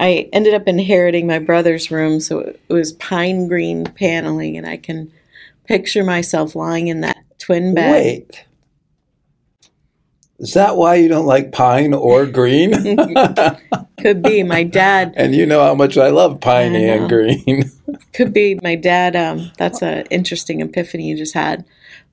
I 0.00 0.28
ended 0.32 0.54
up 0.54 0.68
inheriting 0.68 1.26
my 1.26 1.40
brother's 1.40 1.90
room, 1.90 2.20
so 2.20 2.38
it 2.38 2.60
was 2.68 2.92
pine 2.92 3.48
green 3.48 3.84
paneling, 3.84 4.56
and 4.56 4.64
I 4.66 4.76
can 4.76 5.10
picture 5.68 6.02
myself 6.02 6.56
lying 6.56 6.88
in 6.88 7.02
that 7.02 7.18
twin 7.38 7.74
bed. 7.74 7.92
Wait. 7.92 8.44
Is 10.38 10.54
that 10.54 10.76
why 10.76 10.94
you 10.94 11.08
don't 11.08 11.26
like 11.26 11.52
pine 11.52 11.92
or 11.92 12.24
green? 12.24 12.72
Could 14.00 14.22
be 14.22 14.42
my 14.44 14.62
dad. 14.62 15.12
and 15.16 15.34
you 15.34 15.44
know 15.44 15.62
how 15.62 15.74
much 15.74 15.98
I 15.98 16.08
love 16.08 16.40
piney 16.40 16.88
I 16.88 16.94
and 16.94 17.08
green. 17.08 17.70
Could 18.12 18.32
be 18.32 18.58
my 18.62 18.76
dad. 18.76 19.16
Um, 19.16 19.50
that's 19.58 19.82
an 19.82 20.06
interesting 20.10 20.60
epiphany 20.60 21.08
you 21.08 21.16
just 21.16 21.34
had. 21.34 21.64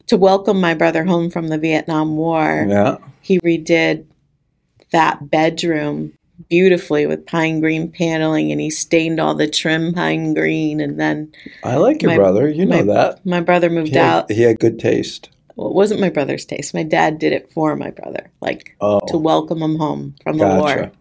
To 0.07 0.17
welcome 0.17 0.59
my 0.59 0.73
brother 0.73 1.03
home 1.03 1.31
from 1.31 1.47
the 1.47 1.57
Vietnam 1.57 2.15
War, 2.17 2.65
yeah. 2.67 2.97
he 3.21 3.39
redid 3.39 4.05
that 4.91 5.29
bedroom 5.31 6.13
beautifully 6.49 7.05
with 7.05 7.25
pine 7.25 7.59
green 7.59 7.91
paneling, 7.91 8.51
and 8.51 8.59
he 8.61 8.69
stained 8.69 9.19
all 9.19 9.35
the 9.35 9.47
trim 9.47 9.93
pine 9.93 10.33
green, 10.33 10.79
and 10.79 10.99
then 10.99 11.31
I 11.63 11.77
like 11.77 12.01
your 12.01 12.11
My- 12.11 12.17
brother. 12.17 12.47
You 12.49 12.65
know 12.65 12.77
my- 12.83 12.93
that. 12.93 13.25
my 13.25 13.41
brother 13.41 13.69
moved 13.69 13.89
He 13.93 13.97
out. 13.97 14.29
had, 14.29 14.37
he 14.37 14.43
had 14.43 14.59
good 14.59 14.79
taste. 14.79 15.29
well, 15.55 15.67
it 15.67 15.73
wasn't 15.73 16.01
my 16.01 16.09
brother's 16.09 16.45
taste. 16.45 16.73
My 16.73 16.83
dad 16.83 17.17
did 17.19 17.33
it 17.33 17.51
for 17.53 17.75
my 17.75 17.89
brother, 17.91 18.29
like 18.41 18.75
Oh, 18.81 18.99
to 19.07 19.17
welcome 19.17 19.61
him 19.61 19.77
home 19.77 20.15
from 20.23 20.37
the 20.37 20.45
war. 20.45 20.91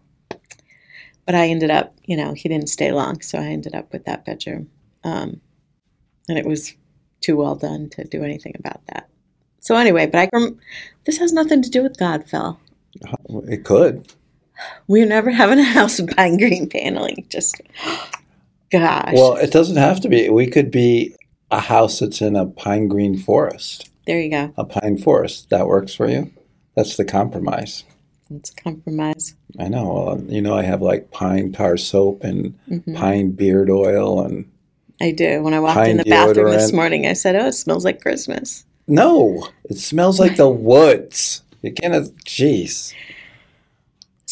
But 1.25 1.35
I 1.35 1.47
ended 1.47 1.71
up, 1.71 1.95
you 2.05 2.15
know, 2.15 2.33
he 2.33 2.47
didn't 2.49 2.69
stay 2.69 2.91
long, 2.91 3.19
so 3.21 3.39
I 3.39 3.45
ended 3.45 3.73
up 3.73 3.91
with 3.91 4.05
that 4.05 4.25
bedroom, 4.25 4.69
um, 5.03 5.41
and 6.29 6.37
it 6.37 6.45
was 6.45 6.73
too 7.21 7.35
well 7.37 7.55
done 7.55 7.89
to 7.89 8.03
do 8.03 8.23
anything 8.23 8.53
about 8.59 8.85
that. 8.87 9.09
So 9.59 9.75
anyway, 9.75 10.05
but 10.05 10.29
I 10.31 10.39
this 11.05 11.17
has 11.17 11.33
nothing 11.33 11.63
to 11.63 11.69
do 11.71 11.81
with 11.81 11.97
God, 11.97 12.23
Phil. 12.29 12.59
It 13.49 13.63
could. 13.63 14.07
We 14.87 14.99
were 15.01 15.05
never 15.05 15.31
having 15.31 15.59
a 15.59 15.63
house 15.63 15.99
with 16.01 16.15
pine 16.15 16.37
green 16.37 16.67
paneling. 16.69 17.25
Just, 17.29 17.61
gosh, 18.71 19.13
Well, 19.13 19.35
it 19.35 19.51
doesn't 19.51 19.77
have 19.77 19.99
to 20.01 20.09
be. 20.09 20.29
We 20.29 20.47
could 20.47 20.71
be 20.71 21.15
a 21.51 21.59
house 21.59 21.99
that's 21.99 22.21
in 22.21 22.35
a 22.35 22.45
pine 22.45 22.87
green 22.87 23.17
forest. 23.17 23.89
there 24.07 24.19
you 24.19 24.29
go. 24.31 24.53
A 24.57 24.65
pine 24.65 24.97
forest. 24.97 25.49
That 25.49 25.67
works 25.67 25.93
for 25.95 26.09
you? 26.09 26.31
That's 26.75 26.97
the 26.97 27.05
compromise. 27.05 27.83
It's 28.31 28.51
a 28.51 28.55
compromise. 28.55 29.35
I 29.59 29.67
know. 29.67 29.93
Well, 29.93 30.21
you 30.27 30.41
know, 30.41 30.55
I 30.55 30.63
have 30.63 30.81
like 30.81 31.11
pine 31.11 31.51
tar 31.51 31.77
soap 31.77 32.23
and 32.23 32.55
Mhm. 32.69 32.95
pine 32.95 33.31
beard 33.31 33.69
oil 33.69 34.21
and 34.25 34.45
I 35.01 35.11
do. 35.11 35.43
When 35.43 35.53
I 35.53 35.59
walked 35.59 35.87
in 35.87 35.97
the 35.97 36.03
bathroom 36.05 36.51
this 36.51 36.71
morning, 36.73 37.05
I 37.05 37.13
said, 37.13 37.35
"Oh, 37.35 37.47
it 37.47 37.53
smells 37.53 37.85
like 37.85 38.01
Christmas." 38.01 38.65
no, 38.87 39.47
it 39.69 39.77
smells 39.77 40.19
like 40.19 40.37
the 40.37 40.49
woods. 40.49 41.41
You 41.61 41.71
can't. 41.73 41.93
Jeez. 42.25 42.93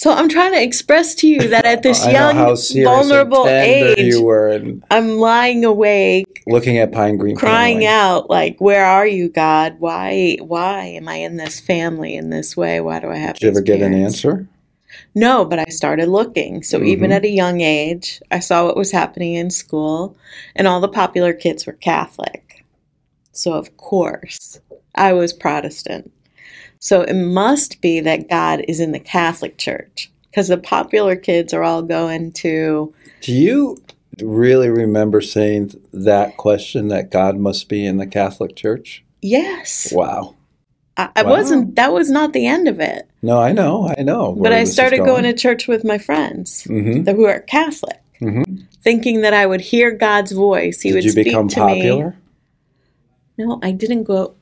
So 0.03 0.11
I'm 0.11 0.27
trying 0.27 0.51
to 0.51 0.61
express 0.61 1.15
to 1.15 1.27
you 1.29 1.47
that 1.47 1.63
at 1.63 1.81
this 1.81 2.05
young, 2.11 2.35
vulnerable 2.83 3.47
age, 3.47 3.99
you 3.99 4.21
were, 4.21 4.49
and 4.49 4.83
I'm 4.91 5.11
lying 5.17 5.63
awake, 5.63 6.43
looking 6.45 6.77
at 6.77 6.91
pine 6.91 7.15
green, 7.15 7.37
crying 7.37 7.75
paneling. 7.75 7.87
out, 7.87 8.29
like, 8.29 8.59
"Where 8.59 8.83
are 8.83 9.07
you, 9.07 9.29
God? 9.29 9.77
Why? 9.79 10.35
Why 10.41 10.87
am 10.87 11.07
I 11.07 11.15
in 11.15 11.37
this 11.37 11.61
family 11.61 12.15
in 12.17 12.31
this 12.31 12.57
way? 12.57 12.81
Why 12.81 12.99
do 12.99 13.07
I 13.11 13.15
have?" 13.15 13.35
To?" 13.35 13.39
Did 13.39 13.45
you 13.45 13.51
ever 13.51 13.61
get 13.61 13.81
an 13.81 13.93
answer? 13.93 14.45
No, 15.15 15.45
but 15.45 15.57
I 15.59 15.65
started 15.69 16.09
looking. 16.09 16.63
So 16.63 16.83
even 16.83 17.11
Mhm. 17.11 17.15
at 17.15 17.23
a 17.23 17.29
young 17.29 17.61
age, 17.61 18.21
I 18.29 18.39
saw 18.39 18.65
what 18.65 18.75
was 18.75 18.91
happening 18.91 19.35
in 19.35 19.51
school, 19.51 20.17
and 20.53 20.67
all 20.67 20.81
the 20.81 20.89
popular 20.89 21.31
kids 21.31 21.65
were 21.65 21.71
Catholic. 21.71 22.65
So 23.31 23.53
of 23.53 23.77
course, 23.77 24.59
I 24.95 25.13
was 25.13 25.31
Protestant. 25.31 26.11
So 26.83 26.99
it 27.01 27.13
must 27.13 27.79
be 27.79 28.01
that 28.01 28.27
God 28.29 28.65
is 28.67 28.81
in 28.81 28.91
the 28.91 28.99
Catholic 28.99 29.57
Church 29.57 30.11
because 30.29 30.49
the 30.49 30.57
popular 30.57 31.15
kids 31.15 31.53
are 31.53 31.63
all 31.63 31.81
going 31.81 32.33
to 32.33 32.93
Do 33.21 33.31
you 33.31 33.81
really 34.21 34.67
remember 34.67 35.21
saying 35.21 35.79
that 35.93 36.35
question 36.35 36.89
that 36.89 37.09
God 37.09 37.37
must 37.37 37.69
be 37.69 37.85
in 37.85 37.95
the 37.97 38.05
Catholic 38.05 38.57
Church? 38.57 39.01
yes. 39.21 39.93
Wow. 39.95 40.35
I, 40.97 41.07
I 41.15 41.23
Wow. 41.23 41.29
wasn't. 41.29 41.75
That 41.77 41.93
was 41.93 42.09
not 42.09 42.33
the 42.33 42.47
end 42.47 42.67
of 42.67 42.81
it. 42.81 43.09
No, 43.21 43.39
I 43.39 43.53
know, 43.53 43.87
I 43.97 44.01
know. 44.03 44.35
But 44.37 44.51
I 44.51 44.65
started 44.65 45.05
going 45.05 45.23
to 45.23 45.31
church 45.31 45.69
with 45.69 45.85
my 45.85 45.97
friends 45.97 46.65
hmm 46.65 47.03
who 47.05 47.25
are 47.25 47.39
Catholic, 47.39 48.01
hmm 48.19 48.43
thinking 48.81 49.21
that 49.21 49.33
I 49.33 49.45
would 49.45 49.61
hear 49.61 49.91
God's 49.91 50.33
voice. 50.33 50.81
He 50.81 50.89
Did 50.89 50.95
would 50.95 51.03
you 51.05 51.11
speak 51.11 51.27
become 51.27 51.47
to 51.47 51.65
me. 51.65 51.79
popular? 51.79 52.15
No, 53.37 53.59
I 53.63 53.71
didn't 53.71 54.03
go. 54.03 54.35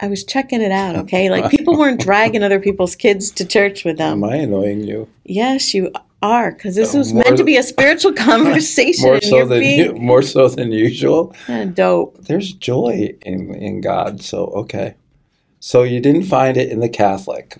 I 0.00 0.06
was 0.08 0.24
checking 0.24 0.60
it 0.60 0.70
out, 0.72 0.96
okay? 0.96 1.30
Like 1.30 1.50
people 1.50 1.76
weren't 1.78 2.00
dragging 2.00 2.42
other 2.42 2.60
people's 2.60 2.94
kids 2.94 3.30
to 3.32 3.44
church 3.44 3.84
with 3.84 3.98
them. 3.98 4.22
Am 4.22 4.30
I 4.30 4.36
annoying 4.36 4.82
you? 4.84 5.08
Yes, 5.24 5.72
you 5.74 5.90
are, 6.22 6.52
because 6.52 6.74
this 6.76 6.94
Uh, 6.94 6.98
was 6.98 7.12
meant 7.12 7.36
to 7.38 7.44
be 7.44 7.56
a 7.56 7.62
spiritual 7.62 8.12
conversation, 8.28 9.04
More 9.04 9.20
so 9.20 9.44
than 9.46 9.60
being 9.60 9.78
you, 9.78 9.92
more 9.94 10.22
so 10.22 10.48
than 10.48 10.72
usual. 10.72 11.34
uh, 11.48 11.64
dope. 11.64 12.18
There's 12.26 12.52
joy 12.52 13.14
in 13.22 13.54
in 13.54 13.80
God. 13.80 14.22
So 14.22 14.46
okay. 14.62 14.94
So 15.60 15.82
you 15.82 16.00
didn't 16.00 16.24
find 16.24 16.56
it 16.56 16.70
in 16.70 16.80
the 16.80 16.88
Catholic, 16.88 17.56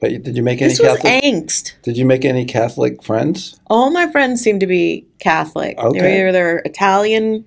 but 0.00 0.08
did 0.22 0.36
you 0.36 0.42
make 0.42 0.62
any 0.62 0.70
This 0.70 0.80
was 0.80 0.96
Catholic? 0.96 1.22
angst. 1.24 1.72
did 1.82 1.96
you 1.98 2.06
make 2.06 2.24
any 2.24 2.44
Catholic 2.44 3.02
friends? 3.02 3.58
All 3.68 3.90
my 3.90 4.10
friends 4.10 4.40
seem 4.40 4.58
to 4.60 4.66
be 4.66 5.06
Catholic. 5.18 5.76
Either 5.78 5.92
They 5.92 6.00
were 6.00 6.06
Okay. 6.06 6.28
either 6.28 6.58
Italian 6.64 7.44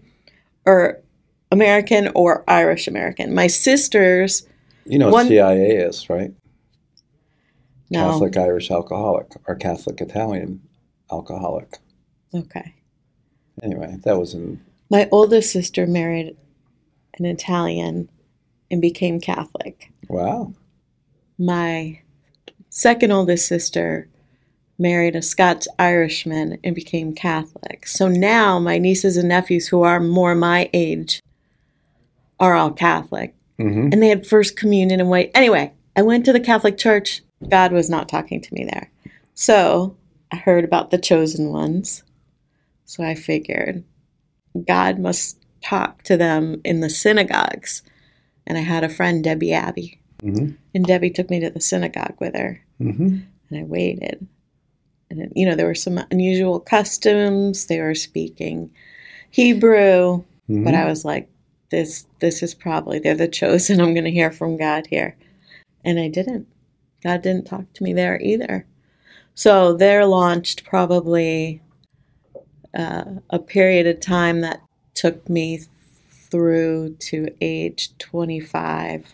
or 0.65 0.99
American 1.51 2.09
or 2.15 2.43
Irish 2.47 2.87
American. 2.87 3.33
My 3.33 3.47
sisters, 3.47 4.47
You 4.85 4.99
know 4.99 5.09
One- 5.09 5.27
CIA 5.27 5.77
is, 5.77 6.09
right? 6.09 6.31
no, 7.89 8.11
Catholic 8.11 8.37
Irish 8.37 8.71
alcoholic 8.71 9.27
or 9.47 9.55
Catholic 9.55 10.01
Italian 10.01 10.61
alcoholic. 11.11 11.77
okay. 12.33 12.73
Anyway, 13.63 13.95
that 14.03 14.17
was 14.19 14.33
in 14.33 14.59
My 14.89 15.07
oldest 15.11 15.51
sister 15.51 15.87
married 15.87 16.35
an 17.17 17.25
Italian 17.25 18.09
and 18.69 18.81
became 18.81 19.19
Catholic. 19.21 19.91
wow. 20.09 20.53
my 21.37 21.99
second 22.69 23.11
oldest 23.11 23.47
sister 23.47 24.07
married 24.77 25.15
a 25.15 25.21
Scots 25.21 25.67
Irishman 25.79 26.57
and 26.63 26.75
became 26.75 27.13
Catholic. 27.13 27.87
So 27.87 28.09
now 28.09 28.59
my 28.59 28.77
nieces 28.77 29.15
and 29.15 29.29
nephews, 29.29 29.67
who 29.69 29.83
are 29.83 30.01
more 30.01 30.35
my 30.35 30.69
age, 30.73 31.21
are 32.39 32.55
all 32.55 32.71
Catholic. 32.71 33.33
hmm 33.57 33.89
And 33.91 34.01
they 34.01 34.09
had 34.09 34.27
First 34.27 34.57
Communion 34.57 34.99
and 34.99 35.09
wait. 35.09 35.31
Anyway, 35.33 35.71
I 35.95 36.01
went 36.01 36.25
to 36.25 36.33
the 36.33 36.39
Catholic 36.39 36.77
Church. 36.77 37.21
God 37.49 37.71
was 37.71 37.89
not 37.89 38.09
talking 38.09 38.41
to 38.41 38.53
me 38.53 38.65
there. 38.65 38.91
So 39.33 39.95
I 40.31 40.37
heard 40.37 40.63
about 40.63 40.91
the 40.91 40.97
chosen 40.97 41.49
ones. 41.49 42.03
So 42.85 43.03
I 43.03 43.15
figured 43.15 43.83
God 44.67 44.99
must 44.99 45.37
talk 45.61 46.03
to 46.03 46.17
them 46.17 46.61
in 46.63 46.81
the 46.81 46.89
synagogues. 46.89 47.81
And 48.47 48.57
I 48.57 48.61
had 48.61 48.83
a 48.83 48.89
friend, 48.89 49.23
Debbie 49.23 49.53
Abbey. 49.53 49.99
hmm 50.21 50.51
And 50.73 50.85
Debbie 50.85 51.09
took 51.09 51.29
me 51.29 51.39
to 51.39 51.49
the 51.49 51.61
synagogue 51.61 52.15
with 52.19 52.35
her, 52.35 52.61
hmm 52.77 53.19
and 53.49 53.59
I 53.59 53.63
waited. 53.63 54.27
And 55.09 55.31
you 55.35 55.45
know, 55.45 55.55
there 55.55 55.67
were 55.67 55.75
some 55.75 55.99
unusual 56.11 56.59
customs. 56.59 57.67
They 57.67 57.79
were 57.79 57.95
speaking 57.95 58.71
Hebrew, 59.31 60.23
hmm 60.47 60.63
but 60.63 60.73
I 60.73 60.85
was 60.85 61.05
like, 61.05 61.29
"This, 61.69 62.05
this 62.19 62.43
is 62.43 62.53
probably 62.53 62.99
they're 62.99 63.15
the 63.15 63.27
chosen. 63.27 63.79
I'm 63.81 63.93
going 63.93 64.05
to 64.05 64.11
hear 64.11 64.31
from 64.31 64.57
God 64.57 64.87
here." 64.87 65.15
And 65.83 65.99
I 65.99 66.07
didn't. 66.07 66.47
God 67.03 67.21
didn't 67.21 67.45
talk 67.45 67.71
to 67.73 67.83
me 67.83 67.93
there 67.93 68.19
either. 68.21 68.65
So 69.35 69.73
there 69.73 70.05
launched 70.05 70.63
probably 70.63 71.61
uh, 72.73 73.03
a 73.29 73.39
period 73.39 73.85
of 73.85 73.99
time 73.99 74.41
that 74.41 74.61
took 74.93 75.29
me 75.29 75.61
through 76.09 76.95
to 76.99 77.27
age 77.41 77.95
25 77.97 79.13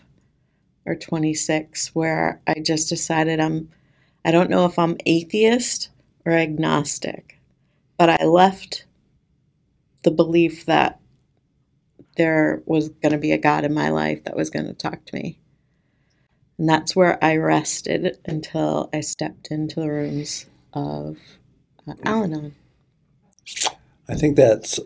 or 0.86 0.94
26 0.94 1.94
where 1.94 2.40
I 2.46 2.54
just 2.54 2.88
decided 2.88 3.40
I'm 3.40 3.68
I 4.24 4.30
don't 4.30 4.50
know 4.50 4.64
if 4.64 4.78
I'm 4.78 4.96
atheist 5.04 5.90
or 6.24 6.32
agnostic, 6.32 7.40
but 7.98 8.08
I 8.08 8.24
left 8.24 8.86
the 10.04 10.12
belief 10.12 10.66
that 10.66 11.00
there 12.16 12.62
was 12.66 12.88
going 12.88 13.12
to 13.12 13.18
be 13.18 13.32
a 13.32 13.38
God 13.38 13.64
in 13.64 13.74
my 13.74 13.90
life 13.90 14.24
that 14.24 14.36
was 14.36 14.50
going 14.50 14.66
to 14.66 14.74
talk 14.74 15.04
to 15.06 15.14
me. 15.16 15.38
And 16.58 16.68
that's 16.68 16.94
where 16.94 17.22
I 17.24 17.36
rested 17.36 18.18
until 18.24 18.90
I 18.92 19.00
stepped 19.00 19.50
into 19.50 19.80
the 19.80 19.90
rooms 19.90 20.46
of 20.72 21.16
uh, 21.88 21.94
Al 22.04 22.24
Anon. 22.24 22.54
I 24.08 24.14
think 24.14 24.36
that's 24.36 24.78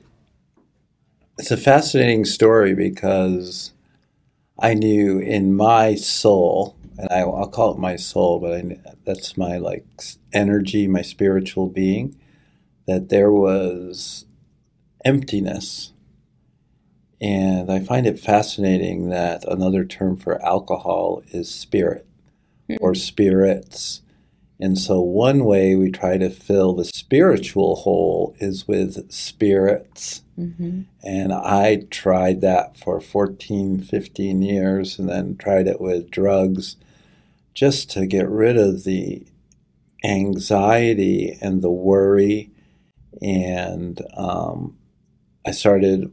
it's 1.38 1.50
a 1.50 1.56
fascinating 1.56 2.24
story 2.24 2.74
because 2.74 3.72
I 4.58 4.74
knew 4.74 5.18
in 5.18 5.54
my 5.54 5.94
soul, 5.94 6.76
and 6.96 7.08
I, 7.10 7.24
will 7.24 7.46
call 7.48 7.72
it 7.72 7.78
my 7.78 7.96
soul, 7.96 8.40
but 8.40 8.54
I, 8.54 8.78
that's 9.04 9.36
my 9.36 9.58
like 9.58 9.84
energy, 10.32 10.88
my 10.88 11.02
spiritual 11.02 11.66
being, 11.68 12.16
that 12.86 13.10
there 13.10 13.30
was 13.30 14.24
emptiness. 15.04 15.92
And 17.20 17.70
I 17.70 17.80
find 17.80 18.06
it 18.06 18.20
fascinating 18.20 19.08
that 19.08 19.44
another 19.46 19.84
term 19.84 20.16
for 20.16 20.42
alcohol 20.44 21.22
is 21.30 21.52
spirit 21.52 22.06
mm-hmm. 22.68 22.82
or 22.84 22.94
spirits. 22.94 24.02
And 24.58 24.78
so, 24.78 25.00
one 25.00 25.44
way 25.44 25.74
we 25.74 25.90
try 25.90 26.16
to 26.18 26.30
fill 26.30 26.74
the 26.74 26.84
spiritual 26.84 27.76
hole 27.76 28.34
is 28.38 28.66
with 28.66 29.10
spirits. 29.10 30.22
Mm-hmm. 30.38 30.82
And 31.02 31.32
I 31.32 31.86
tried 31.90 32.40
that 32.42 32.76
for 32.76 33.00
14, 33.00 33.80
15 33.80 34.42
years 34.42 34.98
and 34.98 35.08
then 35.08 35.36
tried 35.36 35.66
it 35.66 35.80
with 35.80 36.10
drugs 36.10 36.76
just 37.54 37.90
to 37.92 38.06
get 38.06 38.28
rid 38.28 38.56
of 38.56 38.84
the 38.84 39.26
anxiety 40.04 41.38
and 41.40 41.62
the 41.62 41.70
worry. 41.70 42.50
And 43.22 44.00
um, 44.14 44.76
I 45.46 45.50
started 45.50 46.12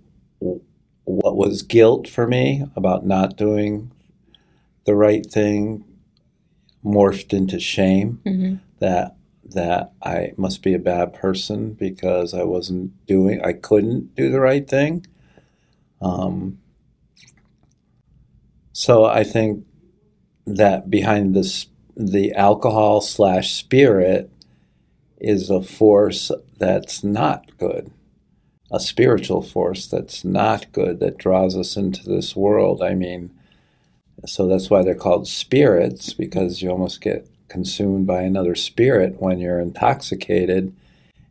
what 1.05 1.35
was 1.35 1.61
guilt 1.61 2.07
for 2.07 2.27
me 2.27 2.65
about 2.75 3.05
not 3.05 3.35
doing 3.37 3.91
the 4.85 4.95
right 4.95 5.25
thing 5.25 5.85
morphed 6.83 7.33
into 7.33 7.59
shame 7.59 8.21
mm-hmm. 8.25 8.55
that 8.79 9.15
that 9.45 9.91
I 10.01 10.33
must 10.37 10.63
be 10.63 10.73
a 10.73 10.79
bad 10.79 11.13
person 11.13 11.73
because 11.73 12.33
I 12.33 12.43
wasn't 12.43 13.05
doing 13.05 13.41
I 13.43 13.53
couldn't 13.53 14.15
do 14.15 14.29
the 14.29 14.39
right 14.39 14.67
thing. 14.67 15.05
Um, 16.01 16.59
so 18.73 19.05
I 19.05 19.23
think 19.23 19.65
that 20.45 20.89
behind 20.89 21.35
this 21.35 21.67
the 21.95 22.33
alcohol 22.33 23.01
slash 23.01 23.53
spirit 23.53 24.31
is 25.19 25.49
a 25.49 25.61
force 25.61 26.31
that's 26.57 27.03
not 27.03 27.57
good, 27.57 27.91
a 28.73 28.79
spiritual 28.79 29.43
force 29.43 29.85
that's 29.85 30.25
not 30.25 30.71
good 30.71 30.99
that 30.99 31.19
draws 31.19 31.55
us 31.55 31.77
into 31.77 32.03
this 32.03 32.35
world. 32.35 32.81
I 32.81 32.95
mean, 32.95 33.29
so 34.25 34.47
that's 34.47 34.69
why 34.69 34.83
they're 34.83 34.95
called 34.95 35.27
spirits 35.27 36.11
because 36.13 36.61
you 36.61 36.71
almost 36.71 36.99
get 36.99 37.29
consumed 37.49 38.07
by 38.07 38.23
another 38.23 38.55
spirit 38.55 39.21
when 39.21 39.39
you're 39.39 39.59
intoxicated. 39.59 40.75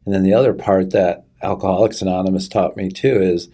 And 0.04 0.14
then 0.14 0.22
the 0.22 0.32
other 0.32 0.54
part 0.54 0.90
that 0.90 1.24
Alcoholics 1.42 2.00
Anonymous 2.00 2.46
taught 2.46 2.76
me 2.76 2.88
too 2.88 3.20
is 3.20 3.48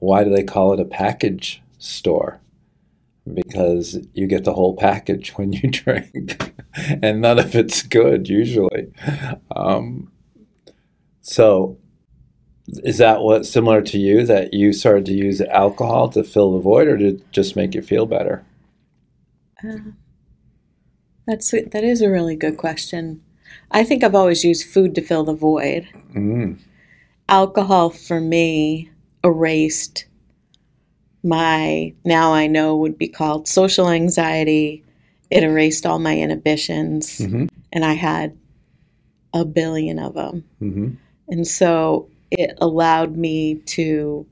why 0.00 0.22
do 0.22 0.28
they 0.28 0.44
call 0.44 0.74
it 0.74 0.80
a 0.80 0.84
package 0.84 1.62
store? 1.78 2.40
Because 3.32 3.98
you 4.12 4.26
get 4.26 4.44
the 4.44 4.52
whole 4.52 4.76
package 4.76 5.30
when 5.30 5.54
you 5.54 5.70
drink, 5.70 6.52
and 7.02 7.22
none 7.22 7.38
of 7.38 7.54
it's 7.54 7.82
good 7.82 8.28
usually. 8.28 8.92
Um, 9.56 10.12
so, 11.22 11.78
is 12.66 12.98
that 12.98 13.20
what 13.20 13.46
similar 13.46 13.82
to 13.82 13.98
you 13.98 14.24
that 14.24 14.54
you 14.54 14.72
started 14.72 15.06
to 15.06 15.12
use 15.12 15.40
alcohol 15.40 16.08
to 16.10 16.24
fill 16.24 16.52
the 16.52 16.60
void, 16.60 16.88
or 16.88 16.96
to 16.98 17.20
just 17.30 17.56
make 17.56 17.74
you 17.74 17.82
feel 17.82 18.06
better? 18.06 18.44
Uh, 19.62 19.92
that's 21.26 21.50
that 21.50 21.84
is 21.84 22.00
a 22.00 22.10
really 22.10 22.36
good 22.36 22.56
question. 22.56 23.22
I 23.70 23.84
think 23.84 24.02
I've 24.02 24.14
always 24.14 24.44
used 24.44 24.68
food 24.68 24.94
to 24.94 25.02
fill 25.02 25.24
the 25.24 25.34
void. 25.34 25.88
Mm. 26.14 26.58
Alcohol 27.28 27.90
for 27.90 28.20
me 28.20 28.90
erased 29.22 30.06
my 31.22 31.94
now 32.04 32.34
I 32.34 32.46
know 32.46 32.76
would 32.76 32.98
be 32.98 33.08
called 33.08 33.48
social 33.48 33.88
anxiety. 33.88 34.84
It 35.30 35.42
erased 35.42 35.86
all 35.86 35.98
my 35.98 36.16
inhibitions, 36.16 37.18
mm-hmm. 37.18 37.46
and 37.72 37.84
I 37.84 37.94
had 37.94 38.36
a 39.32 39.44
billion 39.44 39.98
of 39.98 40.14
them. 40.14 40.44
Mm-hmm. 40.60 40.90
And 41.28 41.46
so 41.46 42.08
it 42.38 42.58
allowed 42.60 43.16
me 43.16 43.56
to 43.66 44.26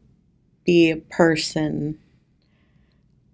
be 0.65 0.91
a 0.91 0.97
person 0.97 1.99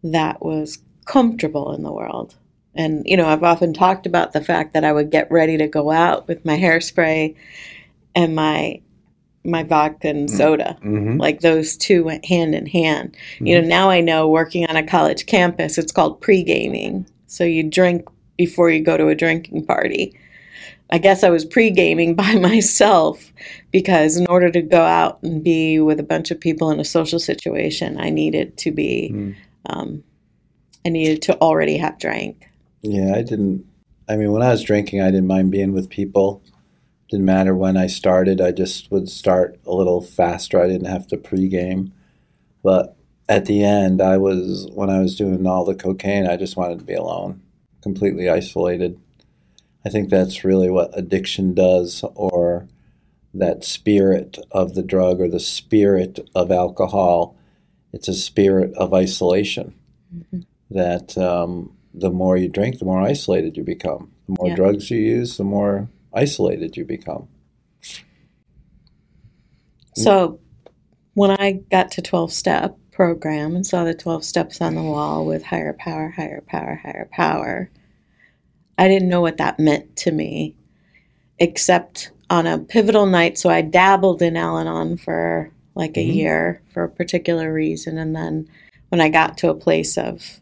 that 0.02 0.44
was 0.44 0.78
comfortable 1.04 1.72
in 1.72 1.82
the 1.82 1.92
world. 1.92 2.34
And, 2.74 3.02
you 3.06 3.16
know, 3.16 3.26
I've 3.26 3.42
often 3.42 3.72
talked 3.72 4.06
about 4.06 4.32
the 4.32 4.44
fact 4.44 4.74
that 4.74 4.84
I 4.84 4.92
would 4.92 5.10
get 5.10 5.30
ready 5.30 5.56
to 5.56 5.66
go 5.66 5.90
out 5.90 6.28
with 6.28 6.44
my 6.44 6.56
hairspray 6.56 7.34
and 8.14 8.34
my 8.34 8.80
my 9.44 9.62
vodka 9.62 10.08
and 10.08 10.28
mm-hmm. 10.28 10.36
soda. 10.36 10.78
Mm-hmm. 10.82 11.16
Like 11.16 11.40
those 11.40 11.76
two 11.76 12.04
went 12.04 12.24
hand 12.24 12.54
in 12.54 12.66
hand. 12.66 13.16
Mm-hmm. 13.34 13.46
You 13.46 13.54
know, 13.54 13.60
mm-hmm. 13.62 13.68
now 13.68 13.90
I 13.90 14.00
know 14.00 14.28
working 14.28 14.66
on 14.66 14.76
a 14.76 14.86
college 14.86 15.26
campus, 15.26 15.78
it's 15.78 15.92
called 15.92 16.20
pre-gaming. 16.20 17.06
So 17.26 17.44
you 17.44 17.62
drink 17.62 18.06
before 18.36 18.70
you 18.70 18.82
go 18.82 18.96
to 18.96 19.08
a 19.08 19.14
drinking 19.14 19.64
party. 19.66 20.18
I 20.90 20.98
guess 20.98 21.22
I 21.22 21.30
was 21.30 21.44
pre-gaming 21.44 22.14
by 22.16 22.34
myself 22.36 23.32
because 23.70 24.16
in 24.16 24.26
order 24.26 24.50
to 24.50 24.62
go 24.62 24.82
out 24.82 25.22
and 25.22 25.42
be 25.42 25.80
with 25.80 26.00
a 26.00 26.04
bunch 26.04 26.30
of 26.30 26.40
people 26.40 26.70
in 26.70 26.80
a 26.80 26.84
social 26.84 27.18
situation, 27.18 27.98
I 28.00 28.10
needed 28.10 28.56
to 28.58 28.70
be 28.70 29.10
mm. 29.12 29.36
um, 29.66 30.02
I 30.84 30.90
needed 30.90 31.22
to 31.22 31.38
already 31.40 31.76
have 31.76 31.98
drank. 31.98 32.48
Yeah, 32.82 33.14
I 33.14 33.22
didn't. 33.22 33.66
I 34.08 34.16
mean, 34.16 34.32
when 34.32 34.42
I 34.42 34.50
was 34.50 34.62
drinking, 34.62 35.02
I 35.02 35.10
didn't 35.10 35.26
mind 35.26 35.50
being 35.50 35.72
with 35.72 35.90
people. 35.90 36.42
Didn't 37.10 37.26
matter 37.26 37.54
when 37.54 37.76
I 37.76 37.86
started. 37.88 38.40
I 38.40 38.52
just 38.52 38.90
would 38.90 39.08
start 39.08 39.58
a 39.66 39.72
little 39.72 40.00
faster. 40.00 40.60
I 40.60 40.66
didn't 40.66 40.86
have 40.86 41.06
to 41.08 41.16
pregame. 41.16 41.90
But 42.62 42.96
at 43.28 43.44
the 43.44 43.64
end, 43.64 44.00
I 44.00 44.16
was 44.16 44.68
when 44.72 44.88
I 44.90 45.00
was 45.00 45.16
doing 45.16 45.46
all 45.46 45.64
the 45.64 45.74
cocaine. 45.74 46.26
I 46.26 46.36
just 46.36 46.56
wanted 46.56 46.78
to 46.78 46.84
be 46.84 46.94
alone, 46.94 47.42
completely 47.82 48.28
isolated. 48.28 48.98
I 49.84 49.90
think 49.90 50.10
that's 50.10 50.44
really 50.44 50.70
what 50.70 50.96
addiction 50.96 51.54
does, 51.54 52.04
or 52.14 52.68
that 53.34 53.64
spirit 53.64 54.38
of 54.50 54.74
the 54.74 54.82
drug 54.82 55.20
or 55.20 55.28
the 55.28 55.40
spirit 55.40 56.20
of 56.34 56.50
alcohol. 56.50 57.36
It's 57.92 58.08
a 58.08 58.14
spirit 58.14 58.74
of 58.74 58.92
isolation. 58.92 59.74
Mm-hmm 60.14 60.40
that 60.70 61.16
um, 61.16 61.76
the 61.94 62.10
more 62.10 62.36
you 62.36 62.48
drink, 62.48 62.78
the 62.78 62.84
more 62.84 63.00
isolated 63.00 63.56
you 63.56 63.64
become. 63.64 64.12
The 64.28 64.36
more 64.38 64.48
yeah. 64.50 64.56
drugs 64.56 64.90
you 64.90 64.98
use, 64.98 65.36
the 65.36 65.44
more 65.44 65.88
isolated 66.12 66.76
you 66.76 66.84
become. 66.84 67.28
So, 69.96 70.38
when 71.14 71.32
I 71.32 71.52
got 71.70 71.90
to 71.92 72.02
12 72.02 72.32
step 72.32 72.76
program 72.92 73.56
and 73.56 73.66
saw 73.66 73.84
the 73.84 73.94
12 73.94 74.24
steps 74.24 74.60
on 74.60 74.74
the 74.74 74.82
wall 74.82 75.24
with 75.24 75.42
higher 75.42 75.72
power, 75.72 76.10
higher 76.10 76.42
power, 76.46 76.80
higher 76.80 77.08
power, 77.10 77.70
I 78.78 78.88
didn't 78.88 79.08
know 79.08 79.20
what 79.20 79.36
that 79.38 79.58
meant 79.58 79.96
to 79.96 80.12
me, 80.12 80.54
except 81.38 82.12
on 82.30 82.46
a 82.46 82.58
pivotal 82.58 83.06
night. 83.06 83.36
So, 83.36 83.50
I 83.50 83.60
dabbled 83.60 84.22
in 84.22 84.36
Al 84.36 84.58
Anon 84.58 84.96
for 84.96 85.52
like 85.74 85.96
a 85.96 86.00
mm-hmm. 86.00 86.16
year 86.16 86.62
for 86.72 86.84
a 86.84 86.88
particular 86.88 87.52
reason. 87.52 87.98
And 87.98 88.14
then 88.14 88.48
when 88.88 89.00
I 89.00 89.08
got 89.08 89.38
to 89.38 89.50
a 89.50 89.54
place 89.54 89.98
of 89.98 90.40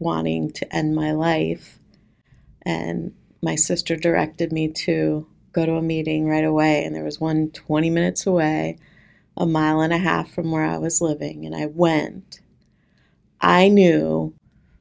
wanting 0.00 0.50
to 0.50 0.74
end 0.74 0.96
my 0.96 1.12
life. 1.12 1.78
And 2.62 3.14
my 3.42 3.54
sister 3.54 3.94
directed 3.94 4.52
me 4.52 4.68
to 4.68 5.26
go 5.52 5.64
to 5.64 5.74
a 5.74 5.82
meeting 5.82 6.26
right 6.26 6.44
away. 6.44 6.84
And 6.84 6.94
there 6.94 7.04
was 7.04 7.20
one 7.20 7.50
20 7.50 7.90
minutes 7.90 8.26
away, 8.26 8.78
a 9.36 9.46
mile 9.46 9.80
and 9.80 9.92
a 9.92 9.98
half 9.98 10.32
from 10.32 10.50
where 10.50 10.64
I 10.64 10.78
was 10.78 11.00
living. 11.00 11.46
And 11.46 11.54
I 11.54 11.66
went. 11.66 12.40
I 13.40 13.68
knew 13.68 14.34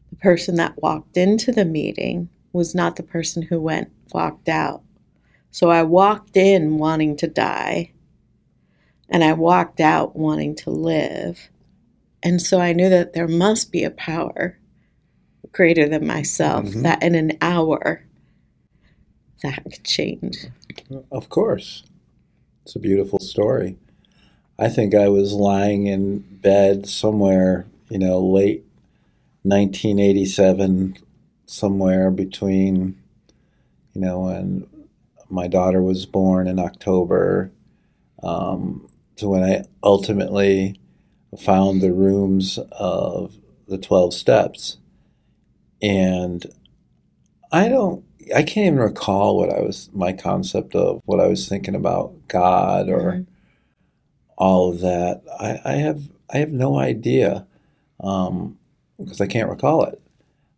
the 0.10 0.16
person 0.16 0.56
that 0.56 0.82
walked 0.82 1.16
into 1.16 1.52
the 1.52 1.66
meeting 1.66 2.30
was 2.52 2.74
not 2.74 2.96
the 2.96 3.04
person 3.04 3.44
who 3.44 3.60
went, 3.60 3.92
walked 4.14 4.50
out. 4.50 4.82
So 5.52 5.70
I 5.70 5.84
walked 5.84 6.38
in 6.38 6.78
wanting 6.78 7.18
to 7.18 7.28
die, 7.28 7.92
and 9.10 9.24
I 9.24 9.34
walked 9.34 9.80
out 9.80 10.16
wanting 10.16 10.56
to 10.58 10.70
live. 10.70 11.50
And 12.22 12.42
so 12.42 12.60
I 12.60 12.74
knew 12.74 12.90
that 12.90 13.14
there 13.14 13.28
must 13.28 13.72
be 13.72 13.84
a 13.84 13.92
power 13.92 14.58
greater 15.52 15.88
than 15.88 16.06
myself 16.06 16.66
mm-hmm. 16.66 16.84
that 16.84 17.02
in 17.02 17.16
an 17.16 17.38
hour 17.42 18.04
that 19.42 19.64
could 19.64 19.84
change. 19.84 20.46
Of 21.12 21.30
course. 21.30 21.84
It's 22.64 22.76
a 22.76 22.80
beautiful 22.80 23.20
story. 23.20 23.78
I 24.60 24.68
think 24.68 24.94
I 24.94 25.08
was 25.08 25.34
lying 25.34 25.88
in 25.88 26.20
bed 26.20 26.88
somewhere, 26.88 27.66
you 27.90 27.98
know, 27.98 28.20
late 28.20 28.66
1987, 29.44 30.98
somewhere 31.50 32.12
between, 32.12 32.96
you 33.94 34.02
know, 34.02 34.20
when 34.20 34.68
my 35.30 35.48
daughter 35.48 35.82
was 35.82 36.06
born 36.06 36.48
in 36.48 36.60
October 36.60 37.52
um, 38.22 38.88
to 39.16 39.28
when 39.28 39.44
I 39.44 39.64
ultimately 39.84 40.80
found 41.38 41.82
the 41.82 41.92
rooms 41.92 42.60
of 42.72 43.36
the 43.68 43.78
12 43.78 44.14
steps 44.14 44.78
and 45.82 46.46
I 47.52 47.68
don't 47.68 48.04
I 48.36 48.44
can't 48.44 48.68
even 48.68 48.80
recall 48.80 49.38
what 49.38 49.50
I 49.52 49.62
was 49.62 49.90
my 49.94 50.14
concept 50.14 50.76
of 50.76 51.02
what 51.06 51.20
I 51.20 51.28
was 51.28 51.48
thinking 51.48 51.76
about 51.76 52.14
God 52.28 52.90
or 52.90 53.12
mm-hmm. 53.14 53.24
all 54.38 54.72
of 54.72 54.82
that. 54.82 55.22
I, 55.40 55.60
I, 55.66 55.74
have 55.74 56.10
I 56.32 56.38
have 56.38 56.52
no 56.52 56.78
idea. 56.78 57.48
Um, 58.00 58.60
because 59.00 59.22
I 59.22 59.28
can't 59.28 59.50
recall 59.50 59.86
it. 59.86 60.02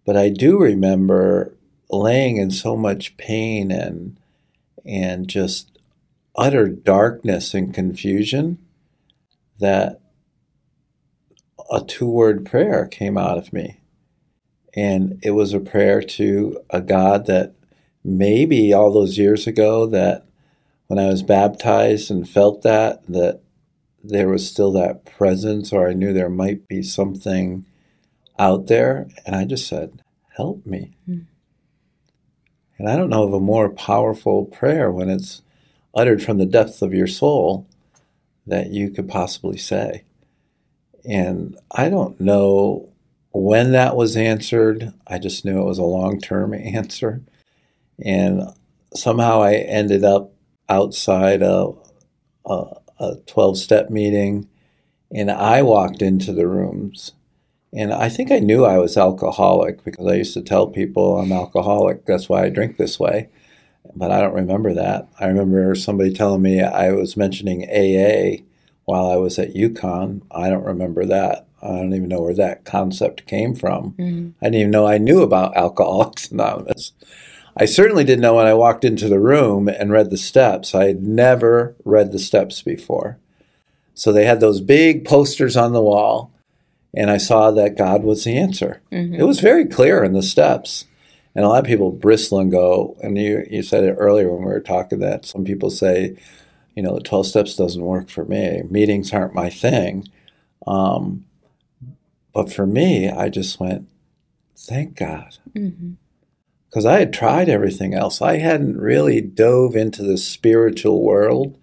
But 0.05 0.17
I 0.17 0.29
do 0.29 0.59
remember 0.59 1.53
laying 1.89 2.37
in 2.37 2.51
so 2.51 2.75
much 2.75 3.17
pain 3.17 3.71
and 3.71 4.17
and 4.85 5.27
just 5.27 5.77
utter 6.35 6.67
darkness 6.67 7.53
and 7.53 7.73
confusion 7.73 8.57
that 9.59 10.01
a 11.71 11.81
two 11.83 12.09
word 12.09 12.45
prayer 12.45 12.87
came 12.87 13.17
out 13.17 13.37
of 13.37 13.53
me. 13.53 13.79
And 14.75 15.19
it 15.21 15.31
was 15.31 15.53
a 15.53 15.59
prayer 15.59 16.01
to 16.01 16.59
a 16.69 16.81
God 16.81 17.27
that 17.27 17.53
maybe 18.03 18.73
all 18.73 18.91
those 18.91 19.17
years 19.17 19.45
ago 19.45 19.85
that 19.87 20.25
when 20.87 20.97
I 20.97 21.07
was 21.07 21.23
baptized 21.23 22.09
and 22.09 22.27
felt 22.27 22.63
that, 22.63 23.05
that 23.07 23.41
there 24.03 24.29
was 24.29 24.47
still 24.47 24.71
that 24.73 25.05
presence, 25.05 25.71
or 25.71 25.87
I 25.87 25.93
knew 25.93 26.11
there 26.11 26.29
might 26.29 26.67
be 26.67 26.81
something 26.81 27.65
out 28.41 28.67
there. 28.67 29.07
And 29.25 29.35
I 29.35 29.45
just 29.45 29.67
said, 29.67 30.01
Help 30.35 30.65
me. 30.65 30.95
Mm. 31.07 31.25
And 32.77 32.89
I 32.89 32.95
don't 32.95 33.09
know 33.09 33.23
of 33.23 33.33
a 33.33 33.39
more 33.39 33.69
powerful 33.69 34.45
prayer 34.45 34.91
when 34.91 35.09
it's 35.09 35.43
uttered 35.93 36.23
from 36.23 36.39
the 36.39 36.45
depths 36.45 36.81
of 36.81 36.93
your 36.93 37.05
soul 37.05 37.67
that 38.47 38.71
you 38.71 38.89
could 38.89 39.07
possibly 39.07 39.57
say. 39.57 40.03
And 41.07 41.57
I 41.69 41.89
don't 41.89 42.19
know 42.19 42.89
when 43.31 43.71
that 43.73 43.95
was 43.95 44.17
answered. 44.17 44.93
I 45.05 45.19
just 45.19 45.45
knew 45.45 45.61
it 45.61 45.65
was 45.65 45.77
a 45.77 45.83
long 45.83 46.19
term 46.19 46.53
answer. 46.55 47.21
And 48.03 48.43
somehow 48.95 49.43
I 49.43 49.55
ended 49.55 50.03
up 50.03 50.31
outside 50.67 51.43
a, 51.43 51.73
a 52.45 53.15
12 53.27 53.57
step 53.57 53.89
meeting 53.89 54.47
and 55.13 55.29
I 55.29 55.61
walked 55.61 56.01
into 56.01 56.33
the 56.33 56.47
rooms. 56.47 57.11
And 57.73 57.93
I 57.93 58.09
think 58.09 58.31
I 58.31 58.39
knew 58.39 58.65
I 58.65 58.77
was 58.77 58.97
alcoholic 58.97 59.83
because 59.83 60.05
I 60.05 60.15
used 60.15 60.33
to 60.33 60.41
tell 60.41 60.67
people 60.67 61.17
I'm 61.17 61.31
alcoholic. 61.31 62.05
That's 62.05 62.27
why 62.27 62.43
I 62.43 62.49
drink 62.49 62.77
this 62.77 62.99
way. 62.99 63.29
But 63.95 64.11
I 64.11 64.19
don't 64.19 64.33
remember 64.33 64.73
that. 64.73 65.07
I 65.19 65.27
remember 65.27 65.73
somebody 65.75 66.13
telling 66.13 66.41
me 66.41 66.61
I 66.61 66.91
was 66.91 67.17
mentioning 67.17 67.63
AA 67.63 68.43
while 68.85 69.09
I 69.09 69.15
was 69.15 69.39
at 69.39 69.53
UConn. 69.53 70.21
I 70.31 70.49
don't 70.49 70.65
remember 70.65 71.05
that. 71.05 71.47
I 71.61 71.67
don't 71.67 71.93
even 71.93 72.09
know 72.09 72.21
where 72.21 72.33
that 72.33 72.65
concept 72.65 73.27
came 73.27 73.55
from. 73.55 73.91
Mm-hmm. 73.91 74.29
I 74.41 74.45
didn't 74.47 74.59
even 74.59 74.71
know 74.71 74.87
I 74.87 74.97
knew 74.97 75.21
about 75.21 75.55
Alcoholics 75.57 76.31
Anonymous. 76.31 76.93
I 77.55 77.65
certainly 77.65 78.03
didn't 78.03 78.21
know 78.21 78.35
when 78.35 78.47
I 78.47 78.53
walked 78.53 78.85
into 78.85 79.09
the 79.09 79.19
room 79.19 79.67
and 79.67 79.91
read 79.91 80.09
the 80.09 80.17
steps. 80.17 80.73
I 80.73 80.87
had 80.87 81.03
never 81.03 81.75
read 81.83 82.11
the 82.11 82.19
steps 82.19 82.61
before. 82.61 83.17
So 83.93 84.11
they 84.11 84.25
had 84.25 84.39
those 84.39 84.61
big 84.61 85.05
posters 85.05 85.57
on 85.57 85.73
the 85.73 85.81
wall, 85.81 86.30
and 86.93 87.09
I 87.09 87.17
saw 87.17 87.51
that 87.51 87.77
God 87.77 88.03
was 88.03 88.23
the 88.23 88.37
answer. 88.37 88.81
Mm-hmm. 88.91 89.15
It 89.15 89.23
was 89.23 89.39
very 89.39 89.65
clear 89.65 90.03
in 90.03 90.13
the 90.13 90.23
steps. 90.23 90.85
And 91.33 91.45
a 91.45 91.47
lot 91.47 91.59
of 91.59 91.65
people 91.65 91.91
bristle 91.91 92.39
and 92.39 92.51
go, 92.51 92.97
and 93.01 93.17
you, 93.17 93.45
you 93.49 93.63
said 93.63 93.85
it 93.85 93.95
earlier 93.97 94.31
when 94.31 94.43
we 94.43 94.51
were 94.51 94.59
talking 94.59 94.99
that 94.99 95.25
some 95.25 95.45
people 95.45 95.69
say, 95.69 96.17
you 96.75 96.83
know, 96.83 96.95
the 96.95 97.01
12 97.01 97.27
steps 97.27 97.55
doesn't 97.55 97.81
work 97.81 98.09
for 98.09 98.25
me. 98.25 98.63
Meetings 98.69 99.13
aren't 99.13 99.33
my 99.33 99.49
thing. 99.49 100.09
Um, 100.67 101.25
but 102.33 102.51
for 102.51 102.65
me, 102.65 103.09
I 103.09 103.29
just 103.29 103.59
went, 103.59 103.87
thank 104.55 104.95
God. 104.95 105.37
Mm-hmm 105.55 105.93
because 106.71 106.85
I 106.85 106.99
had 106.99 107.11
tried 107.11 107.49
everything 107.49 107.93
else. 107.93 108.21
I 108.21 108.37
hadn't 108.37 108.77
really 108.77 109.19
dove 109.19 109.75
into 109.75 110.03
the 110.03 110.17
spiritual 110.17 111.03
world 111.03 111.57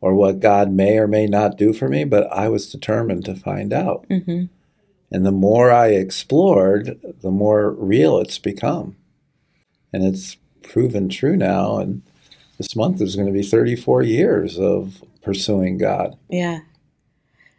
or 0.00 0.14
what 0.14 0.38
God 0.38 0.70
may 0.70 0.98
or 0.98 1.08
may 1.08 1.26
not 1.26 1.58
do 1.58 1.72
for 1.72 1.88
me, 1.88 2.04
but 2.04 2.32
I 2.32 2.48
was 2.48 2.70
determined 2.70 3.24
to 3.24 3.34
find 3.34 3.72
out. 3.72 4.06
Mm-hmm. 4.08 4.44
And 5.12 5.26
the 5.26 5.30
more 5.30 5.70
I 5.70 5.88
explored, 5.88 6.98
the 7.20 7.30
more 7.30 7.70
real 7.72 8.18
it's 8.18 8.38
become. 8.38 8.96
And 9.92 10.04
it's 10.04 10.38
proven 10.62 11.10
true 11.10 11.36
now. 11.36 11.76
And 11.76 12.02
this 12.56 12.74
month 12.74 13.02
is 13.02 13.14
going 13.14 13.26
to 13.26 13.32
be 13.32 13.42
34 13.42 14.02
years 14.02 14.58
of 14.58 15.04
pursuing 15.22 15.76
God. 15.76 16.16
Yeah. 16.30 16.60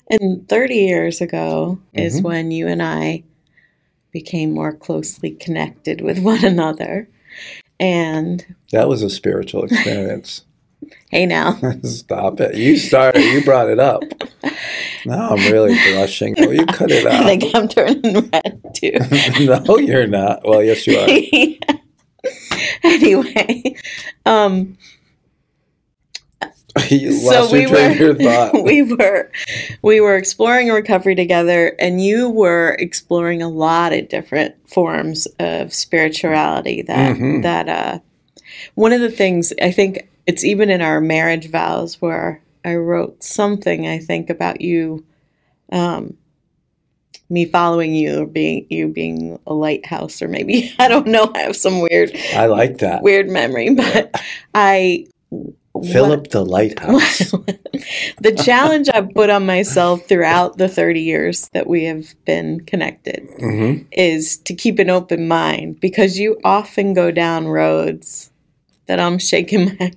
And 0.10 0.50
30 0.50 0.76
years 0.76 1.22
ago 1.22 1.80
mm-hmm. 1.80 2.00
is 2.00 2.22
when 2.22 2.50
you 2.50 2.68
and 2.68 2.82
I 2.82 3.24
became 4.12 4.52
more 4.52 4.74
closely 4.74 5.32
connected 5.32 6.02
with 6.02 6.20
one 6.24 6.44
another. 6.44 7.08
And 7.80 8.56
that 8.72 8.88
was 8.88 9.04
a 9.04 9.10
spiritual 9.10 9.66
experience. 9.66 10.44
hey 11.12 11.26
now. 11.26 11.60
Stop 11.84 12.40
it. 12.40 12.56
You 12.56 12.78
started 12.78 13.24
you 13.24 13.44
brought 13.44 13.70
it 13.70 13.80
up. 13.80 14.04
Now 15.06 15.30
I'm 15.30 15.52
really 15.52 15.78
blushing. 15.92 16.36
Will 16.38 16.54
you 16.54 16.66
cut 16.66 16.92
it 16.92 17.06
out? 17.08 17.14
I 17.14 17.38
think 17.38 17.56
I'm 17.56 17.68
turning 17.68 18.30
red 18.30 18.62
too. 18.74 18.98
no, 19.46 19.78
you're 19.78 20.08
not. 20.08 20.48
Well, 20.48 20.64
yes 20.64 20.88
you 20.88 20.98
are. 20.98 21.78
anyway, 22.84 23.76
um 24.26 24.78
so 26.80 27.52
we 27.52 27.68
were, 27.68 28.52
we 28.64 28.82
were 28.82 29.32
we 29.84 30.02
were 30.02 30.16
exploring 30.18 30.70
recovery 30.70 31.14
together 31.14 31.76
and 31.80 32.04
you 32.04 32.30
were 32.30 32.76
exploring 32.80 33.44
a 33.44 33.50
lot 33.50 33.94
of 33.94 34.10
different 34.10 34.56
forms 34.68 35.28
of 35.40 35.72
spirituality 35.72 36.82
that 36.82 37.16
mm-hmm. 37.16 37.42
that 37.42 37.70
uh 37.70 38.00
one 38.74 38.92
of 38.92 39.02
the 39.02 39.12
things 39.12 39.54
I 39.62 39.72
think 39.72 40.10
it's 40.26 40.44
even 40.44 40.72
in 40.72 40.82
our 40.82 41.00
marriage 41.00 41.50
vows 41.50 42.02
where 42.02 42.42
I 42.66 42.76
wrote 42.76 43.24
something 43.24 43.88
I 43.88 44.00
think 44.00 44.30
about 44.30 44.62
you 44.62 45.06
um 45.72 46.18
me 47.30 47.46
following 47.46 47.96
you 47.96 48.24
or 48.24 48.26
being 48.26 48.68
you 48.70 48.88
being 48.88 49.40
a 49.48 49.54
lighthouse 49.54 50.22
or 50.22 50.28
maybe 50.28 50.74
I 50.80 50.88
don't 50.88 51.08
know 51.08 51.32
I 51.36 51.40
have 51.40 51.56
some 51.56 51.82
weird 51.82 52.16
I 52.34 52.48
like 52.48 52.80
that 52.80 53.02
weird 53.02 53.30
memory 53.30 53.74
but 53.74 54.12
yeah. 54.14 54.22
I 54.54 55.08
Philip 55.82 56.30
the 56.30 56.46
Lighthouse. 56.46 57.32
the 58.22 58.40
challenge 58.44 58.90
I've 58.94 59.12
put 59.14 59.32
on 59.32 59.46
myself 59.46 60.06
throughout 60.08 60.58
the 60.58 60.70
30 60.70 61.02
years 61.02 61.50
that 61.54 61.68
we 61.68 61.86
have 61.86 62.14
been 62.26 62.60
connected 62.62 63.28
mm-hmm. 63.40 63.84
is 63.92 64.38
to 64.38 64.54
keep 64.54 64.78
an 64.78 64.92
open 64.92 65.28
mind 65.28 65.80
because 65.80 66.20
you 66.20 66.40
often 66.44 66.94
go 66.94 67.10
down 67.10 67.48
roads 67.48 68.32
that 68.86 69.00
I'm 69.00 69.18
shaking 69.18 69.76
my, 69.80 69.92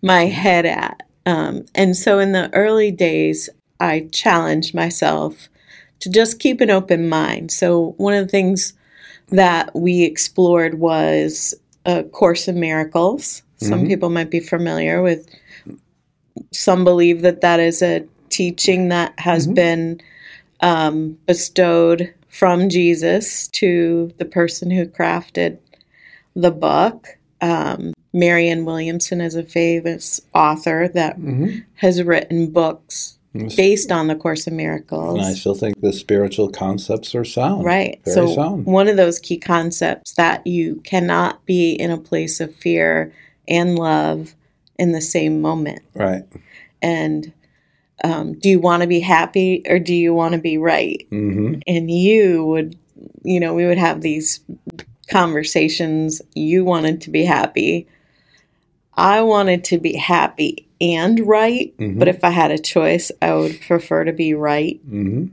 my 0.00 0.24
head 0.24 0.64
at. 0.64 1.02
Um, 1.26 1.66
and 1.74 1.96
so 1.96 2.18
in 2.18 2.32
the 2.32 2.52
early 2.54 2.90
days, 2.90 3.48
I 3.80 4.08
challenged 4.12 4.74
myself 4.74 5.48
to 6.00 6.10
just 6.10 6.40
keep 6.40 6.60
an 6.60 6.70
open 6.70 7.08
mind. 7.08 7.50
So 7.50 7.94
one 7.96 8.14
of 8.14 8.24
the 8.24 8.30
things 8.30 8.74
that 9.28 9.74
we 9.74 10.02
explored 10.02 10.74
was 10.74 11.54
a 11.86 12.02
Course 12.04 12.48
in 12.48 12.58
Miracles 12.60 13.42
some 13.62 13.80
mm-hmm. 13.80 13.88
people 13.88 14.10
might 14.10 14.30
be 14.30 14.40
familiar 14.40 15.02
with. 15.02 15.28
Some 16.52 16.84
believe 16.84 17.22
that 17.22 17.40
that 17.42 17.60
is 17.60 17.82
a 17.82 18.04
teaching 18.28 18.88
that 18.88 19.18
has 19.18 19.46
mm-hmm. 19.46 19.54
been 19.54 20.00
um, 20.60 21.18
bestowed 21.26 22.12
from 22.28 22.68
Jesus 22.68 23.48
to 23.48 24.12
the 24.18 24.24
person 24.24 24.70
who 24.70 24.86
crafted 24.86 25.58
the 26.34 26.50
book. 26.50 27.08
Um, 27.40 27.92
Marianne 28.12 28.64
Williamson 28.64 29.20
is 29.20 29.34
a 29.34 29.42
famous 29.42 30.20
author 30.34 30.88
that 30.94 31.18
mm-hmm. 31.18 31.60
has 31.76 32.02
written 32.02 32.50
books 32.50 33.18
based 33.56 33.90
on 33.90 34.08
the 34.08 34.14
Course 34.14 34.46
in 34.46 34.56
Miracles. 34.56 35.18
And 35.18 35.26
I 35.26 35.32
still 35.32 35.54
think 35.54 35.80
the 35.80 35.92
spiritual 35.92 36.50
concepts 36.50 37.14
are 37.14 37.24
sound. 37.24 37.64
Right. 37.64 38.00
Very 38.04 38.14
so 38.14 38.34
sound. 38.34 38.66
one 38.66 38.88
of 38.88 38.96
those 38.96 39.18
key 39.18 39.38
concepts 39.38 40.12
that 40.14 40.46
you 40.46 40.76
cannot 40.84 41.44
be 41.46 41.72
in 41.72 41.90
a 41.90 41.96
place 41.96 42.40
of 42.40 42.54
fear 42.54 43.14
and 43.48 43.78
love 43.78 44.34
in 44.78 44.92
the 44.92 45.00
same 45.00 45.40
moment. 45.40 45.82
Right. 45.94 46.24
And 46.82 47.32
um, 48.04 48.38
do 48.38 48.50
you 48.50 48.60
want 48.60 48.82
to 48.82 48.86
be 48.86 49.00
happy 49.00 49.62
or 49.66 49.78
do 49.78 49.94
you 49.94 50.12
want 50.12 50.34
to 50.34 50.40
be 50.40 50.58
right? 50.58 51.06
Mm-hmm. 51.10 51.60
And 51.66 51.90
you 51.90 52.44
would, 52.44 52.76
you 53.22 53.40
know, 53.40 53.54
we 53.54 53.64
would 53.64 53.78
have 53.78 54.02
these 54.02 54.40
conversations. 55.10 56.20
You 56.34 56.64
wanted 56.64 57.00
to 57.02 57.10
be 57.10 57.24
happy. 57.24 57.86
I 58.94 59.22
wanted 59.22 59.64
to 59.64 59.78
be 59.78 59.96
happy 59.96 60.68
and 60.80 61.20
right, 61.26 61.74
mm-hmm. 61.78 61.98
but 61.98 62.08
if 62.08 62.24
I 62.24 62.30
had 62.30 62.50
a 62.50 62.58
choice, 62.58 63.12
I 63.22 63.34
would 63.34 63.60
prefer 63.60 64.04
to 64.04 64.12
be 64.12 64.34
right. 64.34 64.80
Mm-hmm. 64.86 65.26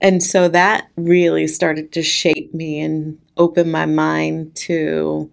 And 0.00 0.22
so 0.22 0.48
that 0.48 0.88
really 0.96 1.46
started 1.46 1.92
to 1.92 2.02
shape 2.02 2.52
me 2.52 2.80
and 2.80 3.18
open 3.36 3.70
my 3.70 3.86
mind 3.86 4.54
to 4.56 5.30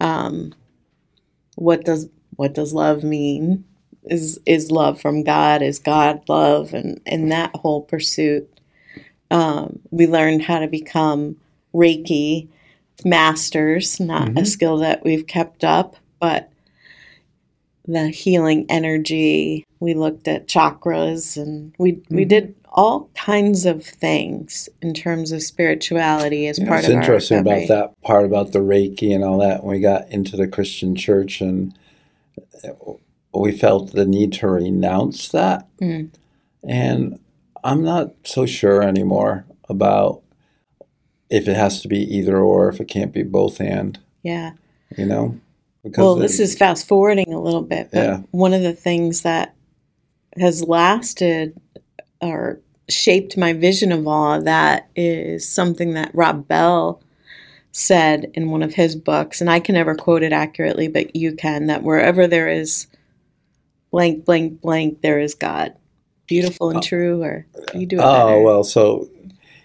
um, 0.00 0.54
what 1.56 1.84
does 1.84 2.08
what 2.36 2.54
does 2.54 2.72
love 2.72 3.02
mean? 3.02 3.64
Is 4.04 4.38
is 4.46 4.70
love 4.70 5.00
from 5.00 5.24
God? 5.24 5.62
Is 5.62 5.80
God 5.80 6.22
love? 6.28 6.72
And 6.72 7.00
in 7.04 7.30
that 7.30 7.50
whole 7.56 7.82
pursuit, 7.82 8.48
um, 9.32 9.80
we 9.90 10.06
learned 10.06 10.42
how 10.42 10.60
to 10.60 10.68
become 10.68 11.36
Reiki 11.74 12.48
masters. 13.04 13.98
Not 13.98 14.28
mm-hmm. 14.28 14.38
a 14.38 14.46
skill 14.46 14.76
that 14.78 15.04
we've 15.04 15.26
kept 15.26 15.64
up, 15.64 15.96
but 16.20 16.50
the 17.86 18.08
healing 18.08 18.66
energy. 18.68 19.64
We 19.80 19.94
looked 19.94 20.28
at 20.28 20.48
chakras, 20.48 21.36
and 21.40 21.74
we 21.78 21.92
mm-hmm. 21.92 22.16
we 22.16 22.24
did 22.24 22.54
all 22.70 23.08
kinds 23.14 23.64
of 23.64 23.84
things 23.84 24.68
in 24.82 24.92
terms 24.92 25.32
of 25.32 25.42
spirituality 25.42 26.46
as 26.46 26.58
know, 26.58 26.68
part 26.68 26.84
of 26.84 26.90
our 26.90 26.98
It's 26.98 27.06
interesting 27.06 27.38
about 27.38 27.68
that 27.68 28.02
part 28.02 28.24
about 28.24 28.52
the 28.52 28.58
Reiki 28.58 29.14
and 29.14 29.24
all 29.24 29.38
that. 29.38 29.64
When 29.64 29.76
we 29.76 29.80
got 29.80 30.10
into 30.10 30.36
the 30.36 30.48
Christian 30.48 30.94
church, 30.94 31.40
and 31.40 31.76
we 33.34 33.52
felt 33.52 33.92
the 33.92 34.06
need 34.06 34.32
to 34.34 34.48
renounce 34.48 35.28
that, 35.28 35.66
Mm. 35.80 36.10
and 36.64 37.18
I'm 37.64 37.82
not 37.82 38.14
so 38.24 38.46
sure 38.46 38.82
anymore 38.82 39.44
about 39.68 40.22
if 41.28 41.48
it 41.48 41.56
has 41.56 41.80
to 41.82 41.88
be 41.88 41.98
either 41.98 42.38
or, 42.38 42.68
if 42.68 42.80
it 42.80 42.86
can't 42.86 43.12
be 43.12 43.22
both 43.24 43.60
and. 43.60 43.98
Yeah. 44.22 44.52
You 44.96 45.06
know, 45.06 45.40
Well, 45.96 46.16
it- 46.16 46.22
this 46.22 46.40
is 46.40 46.56
fast 46.56 46.86
forwarding 46.88 47.32
a 47.32 47.40
little 47.40 47.62
bit, 47.62 47.88
but 47.92 48.02
Yeah. 48.02 48.20
one 48.30 48.52
of 48.52 48.62
the 48.62 48.72
things 48.72 49.22
that 49.22 49.54
has 50.38 50.62
lasted 50.64 51.54
or 52.20 52.60
shaped 52.88 53.36
my 53.36 53.52
vision 53.52 53.92
of 53.92 54.06
all 54.06 54.34
of 54.34 54.44
that 54.44 54.86
is 54.94 55.46
something 55.48 55.94
that 55.94 56.14
Rob 56.14 56.46
Bell 56.48 57.00
said 57.72 58.30
in 58.34 58.50
one 58.50 58.62
of 58.62 58.74
his 58.74 58.96
books, 58.96 59.40
and 59.40 59.50
I 59.50 59.60
can 59.60 59.74
never 59.74 59.94
quote 59.94 60.22
it 60.22 60.32
accurately, 60.32 60.88
but 60.88 61.14
you 61.14 61.32
can, 61.34 61.66
that 61.66 61.82
wherever 61.82 62.26
there 62.26 62.48
is 62.48 62.86
blank, 63.90 64.24
blank, 64.24 64.60
blank, 64.62 65.02
there 65.02 65.18
is 65.20 65.34
God. 65.34 65.72
Beautiful 66.26 66.70
and 66.70 66.82
true, 66.82 67.22
or 67.22 67.46
you 67.74 67.86
do 67.86 67.96
it 67.98 68.02
Oh 68.02 68.28
better. 68.28 68.40
well, 68.42 68.64
so 68.64 69.08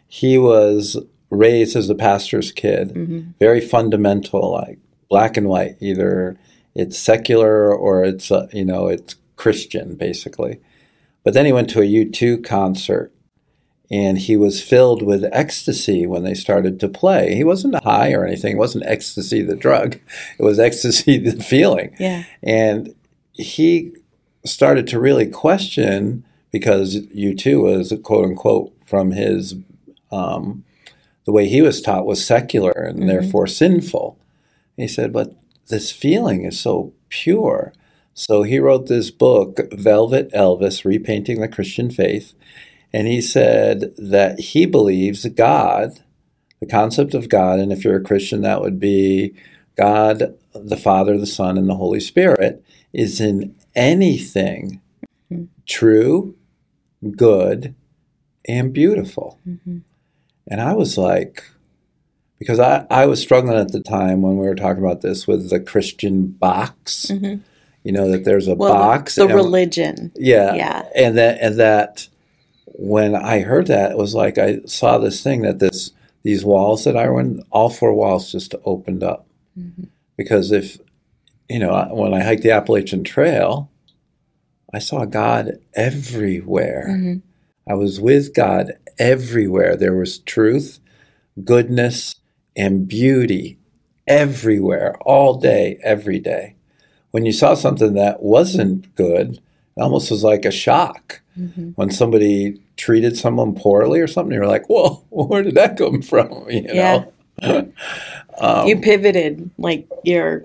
he 0.07 0.37
was 0.37 0.97
raised 1.29 1.75
as 1.75 1.89
a 1.89 1.95
pastor's 1.95 2.51
kid, 2.51 2.89
Mhm. 2.93 3.33
very 3.39 3.61
fundamental, 3.61 4.51
like 4.51 4.77
black 5.11 5.37
and 5.37 5.47
white. 5.47 5.75
Either 5.79 6.37
it's 6.73 6.97
secular 6.97 7.71
or 7.75 8.03
it's 8.03 8.31
uh, 8.31 8.47
you 8.51 8.65
know 8.65 8.87
it's 8.87 9.15
Christian 9.35 9.95
basically. 9.95 10.59
But 11.23 11.35
then 11.35 11.45
he 11.45 11.51
went 11.53 11.69
to 11.71 11.81
a 11.81 11.85
U 11.85 12.09
two 12.09 12.39
concert, 12.41 13.11
and 13.91 14.17
he 14.17 14.35
was 14.37 14.63
filled 14.63 15.03
with 15.03 15.23
ecstasy 15.31 16.07
when 16.07 16.23
they 16.23 16.33
started 16.33 16.79
to 16.79 16.87
play. 16.87 17.35
He 17.35 17.43
wasn't 17.43 17.83
high 17.83 18.13
or 18.13 18.25
anything. 18.25 18.53
It 18.53 18.57
wasn't 18.65 18.85
ecstasy 18.87 19.43
the 19.43 19.55
drug. 19.55 19.99
It 20.39 20.43
was 20.43 20.57
ecstasy 20.59 21.17
the 21.19 21.43
feeling. 21.43 21.95
Yeah. 21.99 22.23
And 22.41 22.95
he 23.33 23.91
started 24.45 24.87
to 24.87 24.99
really 24.99 25.27
question 25.27 26.23
because 26.51 26.95
U2 27.15 27.61
was 27.61 27.93
quote 28.03 28.25
unquote 28.25 28.73
from 28.85 29.11
his 29.11 29.55
um, 30.11 30.63
the 31.25 31.31
way 31.31 31.47
he 31.47 31.61
was 31.61 31.81
taught 31.81 32.05
was 32.05 32.25
secular 32.25 32.71
and 32.71 32.99
Mhm. 33.03 33.07
therefore 33.07 33.45
sinful. 33.47 34.17
He 34.77 34.87
said, 34.87 35.13
but 35.13 35.35
this 35.67 35.91
feeling 35.91 36.45
is 36.45 36.59
so 36.59 36.93
pure. 37.09 37.73
So 38.13 38.43
he 38.43 38.59
wrote 38.59 38.87
this 38.87 39.11
book, 39.11 39.59
Velvet 39.71 40.31
Elvis 40.33 40.83
Repainting 40.85 41.39
the 41.39 41.47
Christian 41.47 41.89
Faith. 41.89 42.33
And 42.93 43.07
he 43.07 43.21
said 43.21 43.93
that 43.97 44.39
he 44.39 44.65
believes 44.65 45.25
God, 45.25 46.03
the 46.59 46.65
concept 46.65 47.13
of 47.13 47.29
God, 47.29 47.59
and 47.59 47.71
if 47.71 47.83
you're 47.83 47.95
a 47.95 48.03
Christian, 48.03 48.41
that 48.41 48.61
would 48.61 48.79
be 48.79 49.33
God, 49.77 50.35
the 50.53 50.77
Father, 50.77 51.17
the 51.17 51.25
Son, 51.25 51.57
and 51.57 51.69
the 51.69 51.75
Holy 51.75 52.01
Spirit, 52.01 52.63
is 52.91 53.21
in 53.21 53.55
anything 53.73 54.81
Mhm. 55.31 55.47
true, 55.65 56.35
good, 57.15 57.73
and 58.45 58.73
beautiful. 58.73 59.39
Mhm. 59.47 59.81
And 60.47 60.59
I 60.61 60.73
was 60.73 60.97
like, 60.97 61.43
because 62.41 62.59
I, 62.59 62.87
I 62.89 63.05
was 63.05 63.21
struggling 63.21 63.55
at 63.55 63.71
the 63.71 63.79
time 63.81 64.23
when 64.23 64.35
we 64.35 64.47
were 64.47 64.55
talking 64.55 64.83
about 64.83 65.01
this 65.01 65.27
with 65.27 65.51
the 65.51 65.59
Christian 65.59 66.25
box. 66.25 67.05
Mhm. 67.11 67.41
You 67.83 67.91
know, 67.91 68.09
that 68.09 68.23
there's 68.25 68.47
a 68.47 68.55
Well, 68.55 68.73
box. 68.73 69.13
the 69.13 69.25
and- 69.25 69.33
religion. 69.35 70.11
yeah. 70.15 70.55
Yeah. 70.55 70.85
And 70.95 71.15
that 71.19 71.37
and 71.39 71.57
that 71.59 72.07
when 72.65 73.13
I 73.15 73.41
heard 73.41 73.67
that 73.67 73.91
it 73.91 73.97
was 73.97 74.15
like 74.15 74.39
I 74.39 74.61
saw 74.65 74.97
this 74.97 75.21
thing 75.21 75.43
that 75.43 75.59
this 75.59 75.91
these 76.23 76.43
walls 76.43 76.83
that 76.85 76.97
I 76.97 77.09
went 77.09 77.43
all 77.51 77.69
four 77.69 77.93
walls 77.93 78.31
just 78.31 78.55
opened 78.65 79.03
up. 79.03 79.27
Mhm. 79.55 79.89
Because 80.17 80.51
if 80.51 80.79
you 81.47 81.59
know, 81.59 81.87
when 81.91 82.11
I 82.15 82.23
hiked 82.23 82.41
the 82.41 82.51
Appalachian 82.51 83.03
Trail, 83.03 83.69
I 84.73 84.79
saw 84.79 85.05
God 85.05 85.59
everywhere. 85.75 86.87
Mhm. 86.89 87.21
I 87.69 87.75
was 87.75 88.01
with 88.01 88.33
God 88.33 88.73
everywhere. 88.97 89.75
There 89.75 89.93
was 89.95 90.17
truth, 90.19 90.79
goodness, 91.43 92.15
and 92.55 92.87
beauty 92.87 93.57
everywhere, 94.07 94.95
all 95.01 95.35
day, 95.39 95.79
every 95.83 96.19
day. 96.19 96.55
When 97.11 97.25
you 97.25 97.31
saw 97.31 97.53
something 97.53 97.93
that 97.93 98.21
wasn't 98.23 98.93
good, 98.95 99.39
it 99.77 99.81
almost 99.81 100.11
was 100.11 100.23
like 100.23 100.45
a 100.45 100.51
shock. 100.51 101.21
Mhm. 101.39 101.73
When 101.75 101.91
somebody 101.91 102.59
treated 102.77 103.17
someone 103.17 103.53
poorly 103.55 103.99
or 103.99 104.07
something, 104.07 104.33
you're 104.33 104.47
like, 104.47 104.67
whoa, 104.67 105.03
where 105.09 105.43
did 105.43 105.55
that 105.55 105.77
come 105.77 106.01
from? 106.01 106.45
You 106.49 106.63
Yeah. 106.73 107.05
know? 107.41 107.71
um, 108.39 108.67
you 108.67 108.77
pivoted 108.79 109.49
like 109.57 109.87
your 110.03 110.43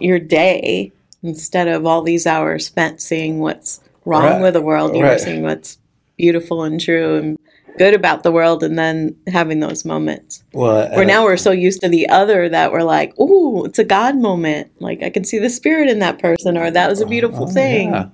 your 0.00 0.18
day 0.18 0.90
instead 1.22 1.68
of 1.68 1.84
all 1.86 2.02
these 2.02 2.26
hours 2.26 2.66
spent 2.66 3.00
seeing 3.00 3.38
what's 3.40 3.80
wrong 4.04 4.22
Right. 4.24 4.42
with 4.42 4.54
the 4.54 4.62
world 4.62 4.96
you 4.96 5.02
were 5.04 5.18
seeing 5.18 5.42
what's 5.42 5.78
beautiful 6.16 6.64
and 6.64 6.80
true 6.80 7.16
and 7.16 7.38
good 7.78 7.94
about 7.94 8.22
the 8.22 8.32
world 8.32 8.62
and 8.62 8.78
then 8.78 9.16
having 9.26 9.60
those 9.60 9.84
moments 9.84 10.42
well, 10.52 10.90
where 10.96 11.04
now 11.04 11.24
we're 11.24 11.36
so 11.36 11.50
used 11.50 11.80
to 11.80 11.88
the 11.88 12.08
other 12.08 12.48
that 12.48 12.72
we're 12.72 12.82
like 12.82 13.18
ooh 13.18 13.64
it's 13.64 13.78
a 13.78 13.84
god 13.84 14.16
moment 14.16 14.70
like 14.80 15.02
i 15.02 15.10
can 15.10 15.24
see 15.24 15.38
the 15.38 15.50
spirit 15.50 15.88
in 15.88 16.00
that 16.00 16.18
person 16.18 16.58
or 16.58 16.70
that 16.70 16.90
was 16.90 17.00
a 17.00 17.06
beautiful 17.06 17.44
Oh, 17.44 17.50
thing 17.50 17.90
yeah. 17.90 18.08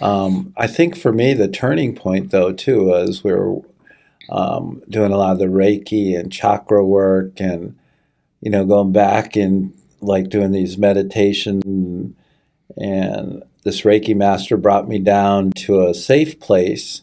Um, 0.00 0.52
I 0.56 0.66
think 0.66 0.96
for 0.96 1.12
me, 1.12 1.34
the 1.34 1.48
turning 1.48 1.94
point, 1.94 2.30
though, 2.30 2.52
too, 2.52 2.84
was 2.84 3.22
we 3.22 3.32
were 3.32 3.60
um, 4.30 4.82
doing 4.88 5.12
a 5.12 5.16
lot 5.16 5.32
of 5.32 5.38
the 5.38 5.46
Reiki 5.46 6.18
and 6.18 6.32
chakra 6.32 6.84
work 6.84 7.40
and, 7.40 7.78
you 8.40 8.50
know, 8.50 8.64
going 8.64 8.92
back 8.92 9.36
and 9.36 9.72
like 10.00 10.28
doing 10.28 10.52
these 10.52 10.76
meditations. 10.76 12.14
And 12.76 13.42
this 13.62 13.82
Reiki 13.82 14.16
master 14.16 14.56
brought 14.56 14.88
me 14.88 14.98
down 14.98 15.52
to 15.58 15.86
a 15.86 15.94
safe 15.94 16.40
place. 16.40 17.02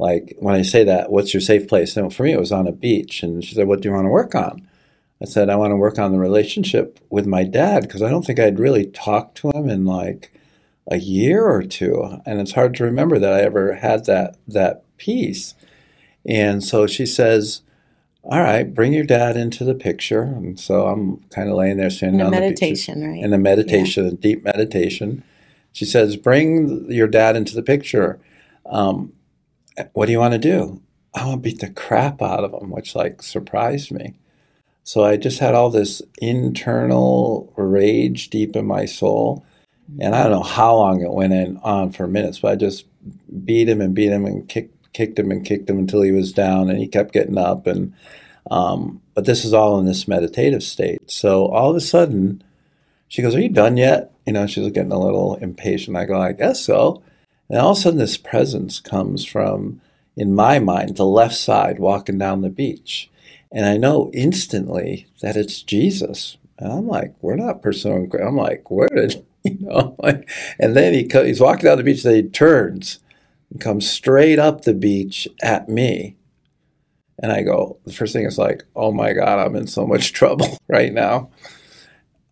Like 0.00 0.34
when 0.38 0.54
I 0.54 0.62
say 0.62 0.82
that, 0.84 1.12
what's 1.12 1.34
your 1.34 1.42
safe 1.42 1.68
place? 1.68 1.94
And 1.94 2.12
for 2.12 2.22
me, 2.22 2.32
it 2.32 2.40
was 2.40 2.52
on 2.52 2.66
a 2.66 2.72
beach. 2.72 3.22
And 3.22 3.44
she 3.44 3.54
said, 3.54 3.68
What 3.68 3.82
do 3.82 3.88
you 3.90 3.94
want 3.94 4.06
to 4.06 4.10
work 4.10 4.34
on? 4.34 4.66
I 5.22 5.26
said, 5.26 5.50
I 5.50 5.56
want 5.56 5.72
to 5.72 5.76
work 5.76 5.98
on 5.98 6.12
the 6.12 6.18
relationship 6.18 6.98
with 7.10 7.26
my 7.26 7.44
dad 7.44 7.82
because 7.82 8.00
I 8.00 8.08
don't 8.08 8.24
think 8.24 8.40
I'd 8.40 8.58
really 8.58 8.86
talked 8.86 9.36
to 9.38 9.50
him 9.50 9.68
in 9.68 9.84
like 9.84 10.32
a 10.90 10.96
year 10.96 11.44
or 11.44 11.62
two, 11.62 12.18
and 12.24 12.40
it's 12.40 12.52
hard 12.52 12.74
to 12.76 12.84
remember 12.84 13.18
that 13.18 13.32
I 13.34 13.42
ever 13.42 13.74
had 13.74 14.06
that 14.06 14.38
that 14.48 14.84
piece. 14.96 15.54
And 16.26 16.64
so 16.64 16.86
she 16.86 17.04
says, 17.04 17.60
"All 18.24 18.40
right, 18.40 18.74
bring 18.74 18.94
your 18.94 19.04
dad 19.04 19.36
into 19.36 19.64
the 19.64 19.74
picture." 19.74 20.22
And 20.22 20.58
so 20.58 20.86
I'm 20.86 21.18
kind 21.28 21.50
of 21.50 21.56
laying 21.56 21.76
there 21.76 21.90
standing 21.90 22.20
in 22.20 22.22
a 22.22 22.24
on 22.26 22.32
the 22.32 22.40
beach 22.40 22.60
meditation 22.62 23.04
right 23.06 23.22
in 23.22 23.32
a 23.34 23.38
meditation, 23.38 24.06
a 24.06 24.12
deep 24.12 24.42
meditation. 24.42 25.22
She 25.72 25.84
says, 25.84 26.16
"Bring 26.16 26.90
your 26.90 27.06
dad 27.06 27.36
into 27.36 27.54
the 27.54 27.62
picture. 27.62 28.18
Um, 28.64 29.12
what 29.92 30.06
do 30.06 30.12
you 30.12 30.18
want 30.18 30.32
to 30.32 30.38
do?" 30.38 30.80
I 31.14 31.26
want 31.26 31.42
to 31.42 31.50
beat 31.50 31.60
the 31.60 31.70
crap 31.70 32.22
out 32.22 32.44
of 32.44 32.54
him, 32.54 32.70
which 32.70 32.94
like 32.94 33.22
surprised 33.22 33.90
me. 33.90 34.14
So 34.84 35.04
I 35.04 35.16
just 35.16 35.38
had 35.40 35.54
all 35.54 35.70
this 35.70 36.02
internal 36.20 37.52
rage 37.56 38.30
deep 38.30 38.56
in 38.56 38.66
my 38.66 38.84
soul. 38.86 39.44
And 40.00 40.14
I 40.14 40.22
don't 40.22 40.32
know 40.32 40.42
how 40.42 40.76
long 40.76 41.00
it 41.00 41.12
went 41.12 41.32
in, 41.32 41.56
on 41.58 41.90
for 41.90 42.06
minutes, 42.06 42.38
but 42.38 42.52
I 42.52 42.56
just 42.56 42.86
beat 43.44 43.68
him 43.68 43.80
and 43.80 43.94
beat 43.94 44.12
him 44.12 44.24
and 44.24 44.48
kicked, 44.48 44.92
kicked 44.92 45.18
him 45.18 45.32
and 45.32 45.44
kicked 45.44 45.68
him 45.68 45.78
until 45.78 46.02
he 46.02 46.12
was 46.12 46.32
down 46.32 46.70
and 46.70 46.78
he 46.78 46.86
kept 46.86 47.12
getting 47.12 47.38
up. 47.38 47.66
And 47.66 47.92
um, 48.50 49.02
but 49.14 49.26
this 49.26 49.44
is 49.44 49.52
all 49.52 49.78
in 49.78 49.86
this 49.86 50.08
meditative 50.08 50.62
state. 50.62 51.10
So 51.10 51.46
all 51.46 51.70
of 51.70 51.76
a 51.76 51.80
sudden, 51.80 52.42
she 53.08 53.22
goes, 53.22 53.34
"Are 53.34 53.40
you 53.40 53.48
done 53.48 53.76
yet?" 53.76 54.12
You 54.26 54.32
know, 54.32 54.46
she's 54.46 54.70
getting 54.70 54.92
a 54.92 54.98
little 54.98 55.36
impatient. 55.36 55.96
I 55.96 56.04
go, 56.04 56.20
"I 56.20 56.32
guess 56.32 56.60
so." 56.64 57.02
And 57.50 57.58
all 57.58 57.72
of 57.72 57.78
a 57.78 57.80
sudden, 57.80 57.98
this 57.98 58.16
presence 58.16 58.78
comes 58.78 59.24
from, 59.24 59.80
in 60.16 60.34
my 60.34 60.60
mind, 60.60 60.96
the 60.96 61.04
left 61.04 61.34
side, 61.34 61.80
walking 61.80 62.16
down 62.16 62.42
the 62.42 62.48
beach, 62.48 63.10
and 63.52 63.66
I 63.66 63.76
know 63.76 64.10
instantly 64.14 65.08
that 65.20 65.36
it's 65.36 65.60
Jesus. 65.60 66.36
And 66.58 66.72
I'm 66.72 66.86
like, 66.86 67.14
"We're 67.20 67.36
not 67.36 67.62
pursuing." 67.62 68.10
I'm 68.14 68.36
like, 68.36 68.70
"Where 68.70 68.88
did?" 68.88 69.26
You 69.42 69.56
know, 69.60 69.96
and 70.58 70.76
then 70.76 70.92
he 70.92 71.08
he's 71.10 71.40
walking 71.40 71.64
down 71.64 71.78
the 71.78 71.82
beach. 71.82 72.02
Then 72.02 72.14
he 72.14 72.22
turns 72.24 72.98
and 73.50 73.58
comes 73.58 73.88
straight 73.88 74.38
up 74.38 74.62
the 74.62 74.74
beach 74.74 75.26
at 75.42 75.66
me. 75.66 76.16
And 77.22 77.32
I 77.32 77.42
go, 77.42 77.78
the 77.86 77.92
first 77.92 78.12
thing 78.12 78.26
is 78.26 78.38
like, 78.38 78.64
oh 78.74 78.92
my 78.92 79.12
God, 79.12 79.38
I'm 79.38 79.56
in 79.56 79.66
so 79.66 79.86
much 79.86 80.12
trouble 80.14 80.58
right 80.68 80.92
now. 80.92 81.30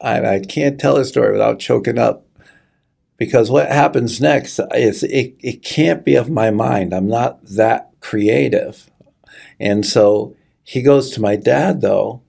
And 0.00 0.26
I 0.26 0.40
can't 0.40 0.78
tell 0.78 0.96
a 0.96 1.04
story 1.04 1.32
without 1.32 1.58
choking 1.58 1.98
up 1.98 2.26
because 3.18 3.50
what 3.50 3.68
happens 3.70 4.20
next 4.20 4.58
is 4.74 5.02
it, 5.02 5.34
it 5.40 5.62
can't 5.62 6.04
be 6.04 6.14
of 6.14 6.30
my 6.30 6.50
mind. 6.50 6.94
I'm 6.94 7.08
not 7.08 7.44
that 7.44 7.90
creative. 8.00 8.90
And 9.60 9.84
so 9.84 10.34
he 10.64 10.80
goes 10.82 11.10
to 11.10 11.20
my 11.20 11.36
dad, 11.36 11.80
though, 11.82 12.22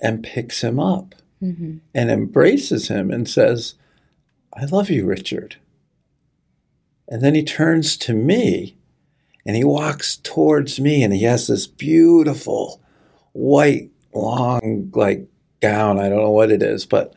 and 0.00 0.22
picks 0.22 0.62
him 0.62 0.78
up 0.78 1.14
Mhm. 1.42 1.80
and 1.94 2.10
embraces 2.10 2.88
him 2.88 3.10
and 3.12 3.28
says, 3.28 3.74
I 4.52 4.64
love 4.64 4.90
you, 4.90 5.06
Richard. 5.06 5.56
And 7.08 7.22
then 7.22 7.34
he 7.36 7.42
turns 7.44 7.96
to 7.98 8.12
me 8.12 8.74
And 9.46 9.56
he 9.56 9.64
walks 9.64 10.16
towards 10.18 10.78
me 10.78 11.02
and 11.02 11.14
he 11.14 11.22
has 11.22 11.46
this 11.46 11.66
beautiful 11.66 12.82
white, 13.32 13.88
long, 14.12 14.90
like 14.94 15.26
gown. 15.60 15.98
I 15.98 16.10
don't 16.10 16.18
know 16.22 16.30
what 16.32 16.50
it 16.50 16.62
is, 16.62 16.84
but 16.84 17.14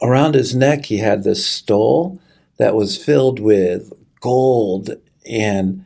around 0.00 0.34
his 0.36 0.54
neck, 0.54 0.84
he 0.84 0.98
had 0.98 1.24
this 1.24 1.44
stole 1.44 2.20
that 2.58 2.74
was 2.74 3.02
filled 3.02 3.38
with 3.38 3.92
gold 4.20 4.90
and 5.28 5.84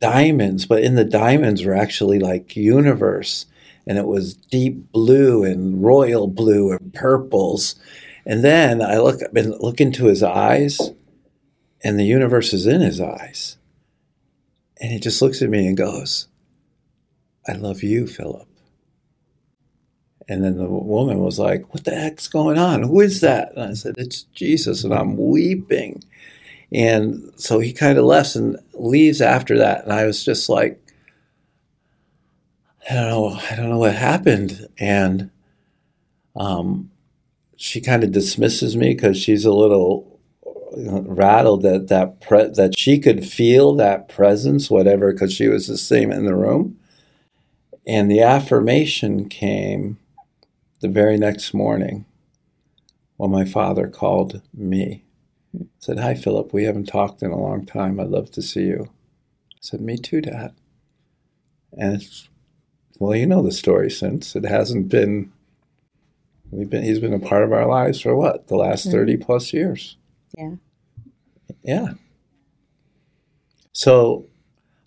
diamonds, 0.00 0.66
but 0.66 0.82
in 0.82 0.94
the 0.94 1.04
diamonds 1.04 1.64
were 1.64 1.74
actually 1.74 2.18
like 2.18 2.56
universe. 2.56 3.46
And 3.86 3.98
it 3.98 4.06
was 4.06 4.34
deep 4.34 4.92
blue 4.92 5.44
and 5.44 5.82
royal 5.82 6.26
blue 6.26 6.72
and 6.72 6.92
purples. 6.92 7.74
And 8.26 8.44
then 8.44 8.82
I 8.82 8.98
look, 8.98 9.20
and 9.34 9.54
look 9.60 9.80
into 9.80 10.06
his 10.06 10.22
eyes, 10.22 10.78
and 11.82 11.98
the 11.98 12.04
universe 12.04 12.52
is 12.52 12.66
in 12.66 12.82
his 12.82 13.00
eyes. 13.00 13.56
And 14.80 14.92
he 14.92 14.98
just 14.98 15.20
looks 15.22 15.42
at 15.42 15.50
me 15.50 15.66
and 15.66 15.76
goes, 15.76 16.28
I 17.48 17.52
love 17.52 17.82
you, 17.82 18.06
Philip. 18.06 18.46
And 20.28 20.44
then 20.44 20.58
the 20.58 20.68
woman 20.68 21.18
was 21.18 21.40
like, 21.40 21.74
What 21.74 21.84
the 21.84 21.90
heck's 21.90 22.28
going 22.28 22.56
on? 22.56 22.84
Who 22.84 23.00
is 23.00 23.20
that? 23.20 23.52
And 23.56 23.70
I 23.70 23.74
said, 23.74 23.96
It's 23.98 24.22
Jesus. 24.22 24.84
And 24.84 24.94
I'm 24.94 25.16
weeping. 25.16 26.04
And 26.72 27.32
so 27.36 27.58
he 27.58 27.72
kind 27.72 27.98
of 27.98 28.04
left 28.04 28.36
and 28.36 28.56
leaves 28.74 29.20
after 29.20 29.58
that. 29.58 29.84
And 29.84 29.92
I 29.92 30.04
was 30.04 30.24
just 30.24 30.48
like, 30.48 30.80
I 32.88 32.94
don't 32.94 33.08
know, 33.08 33.38
I 33.50 33.56
don't 33.56 33.70
know 33.70 33.78
what 33.78 33.94
happened. 33.94 34.68
And 34.78 35.30
um, 36.36 36.90
she 37.56 37.80
kind 37.80 38.04
of 38.04 38.12
dismisses 38.12 38.76
me 38.76 38.94
because 38.94 39.18
she's 39.18 39.44
a 39.44 39.52
little 39.52 40.20
rattled 40.76 41.62
that 41.62 41.88
that 41.88 42.20
pre- 42.20 42.50
that 42.50 42.78
she 42.78 42.98
could 42.98 43.26
feel 43.26 43.74
that 43.74 44.08
presence, 44.08 44.70
whatever, 44.70 45.12
because 45.12 45.32
she 45.32 45.48
was 45.48 45.66
the 45.66 45.76
same 45.76 46.12
in 46.12 46.24
the 46.24 46.34
room. 46.34 46.78
And 47.86 48.10
the 48.10 48.20
affirmation 48.20 49.28
came 49.28 49.98
the 50.80 50.88
very 50.88 51.16
next 51.16 51.52
morning 51.52 52.04
when 53.16 53.30
my 53.30 53.44
father 53.44 53.88
called 53.88 54.40
me. 54.54 55.04
Said, 55.78 55.98
"Hi, 55.98 56.14
Philip. 56.14 56.52
We 56.52 56.64
haven't 56.64 56.86
talked 56.86 57.22
in 57.22 57.30
a 57.30 57.40
long 57.40 57.66
time. 57.66 57.98
I'd 57.98 58.08
love 58.08 58.30
to 58.32 58.42
see 58.42 58.64
you." 58.64 58.88
I 59.52 59.58
said, 59.60 59.80
"Me 59.80 59.96
too, 59.96 60.20
Dad." 60.20 60.54
And 61.72 62.02
well, 62.98 63.16
you 63.16 63.26
know 63.26 63.42
the 63.42 63.52
story 63.52 63.90
since 63.90 64.36
it 64.36 64.44
hasn't 64.44 64.88
been. 64.88 65.32
We've 66.50 66.70
been. 66.70 66.84
He's 66.84 67.00
been 67.00 67.14
a 67.14 67.18
part 67.18 67.44
of 67.44 67.52
our 67.52 67.66
lives 67.66 68.00
for 68.00 68.14
what 68.14 68.48
the 68.48 68.56
last 68.56 68.82
mm-hmm. 68.82 68.92
thirty 68.92 69.16
plus 69.16 69.52
years. 69.52 69.96
Yeah. 70.36 70.54
Yeah. 71.62 71.92
So 73.72 74.26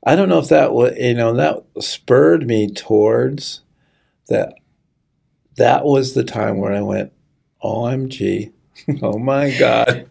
I 0.05 0.15
don't 0.15 0.29
know 0.29 0.39
if 0.39 0.49
that 0.49 0.73
was, 0.73 0.95
you 0.97 1.13
know, 1.13 1.33
that 1.33 1.63
spurred 1.79 2.45
me 2.45 2.69
towards 2.69 3.61
that. 4.27 4.55
That 5.55 5.85
was 5.85 6.13
the 6.13 6.23
time 6.23 6.57
where 6.57 6.73
I 6.73 6.81
went, 6.81 7.13
OMG, 7.63 8.51
oh 9.01 9.19
my 9.19 9.55
God, 9.57 10.09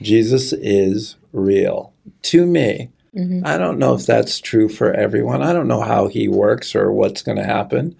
Jesus 0.00 0.52
is 0.52 1.16
real 1.32 1.92
to 2.22 2.46
me. 2.46 2.90
Mm-hmm. 3.14 3.44
I 3.44 3.58
don't 3.58 3.78
know 3.78 3.94
if 3.94 4.06
that's 4.06 4.40
true 4.40 4.68
for 4.68 4.92
everyone. 4.92 5.42
I 5.42 5.52
don't 5.52 5.68
know 5.68 5.82
how 5.82 6.08
he 6.08 6.28
works 6.28 6.74
or 6.74 6.90
what's 6.92 7.22
going 7.22 7.38
to 7.38 7.44
happen, 7.44 7.96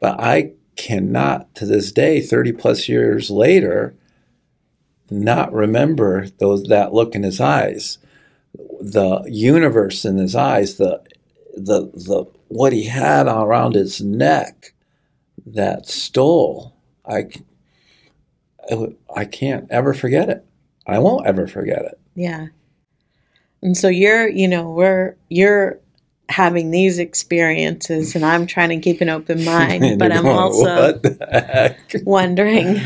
but 0.00 0.20
I 0.20 0.52
cannot 0.76 1.54
to 1.56 1.66
this 1.66 1.92
day, 1.92 2.20
30 2.20 2.52
plus 2.52 2.88
years 2.88 3.30
later, 3.30 3.94
not 5.10 5.52
remember 5.52 6.28
those 6.38 6.64
that 6.64 6.94
look 6.94 7.14
in 7.14 7.22
his 7.22 7.40
eyes, 7.40 7.98
the 8.80 9.24
universe 9.28 10.04
in 10.04 10.18
his 10.18 10.34
eyes, 10.34 10.76
the 10.76 11.02
the 11.56 11.90
the 11.94 12.24
what 12.48 12.72
he 12.72 12.84
had 12.84 13.26
around 13.26 13.74
his 13.74 14.00
neck, 14.00 14.72
that 15.46 15.86
stole. 15.86 16.76
I 17.06 17.28
I 19.14 19.24
can't 19.24 19.70
ever 19.70 19.94
forget 19.94 20.28
it. 20.28 20.44
I 20.90 20.98
won't 20.98 21.26
ever 21.26 21.46
forget 21.46 21.82
it. 21.82 22.00
Yeah. 22.14 22.48
And 23.62 23.76
so 23.76 23.88
you're, 23.88 24.28
you 24.28 24.48
know, 24.48 24.70
we're 24.70 25.16
you're 25.28 25.78
having 26.28 26.70
these 26.70 26.98
experiences 26.98 28.14
and 28.14 28.24
I'm 28.24 28.46
trying 28.46 28.68
to 28.70 28.78
keep 28.78 29.00
an 29.00 29.08
open 29.08 29.44
mind, 29.44 29.98
but 29.98 30.12
I'm 30.12 30.22
going, 30.22 30.36
also 30.36 31.00
wondering, 32.04 32.80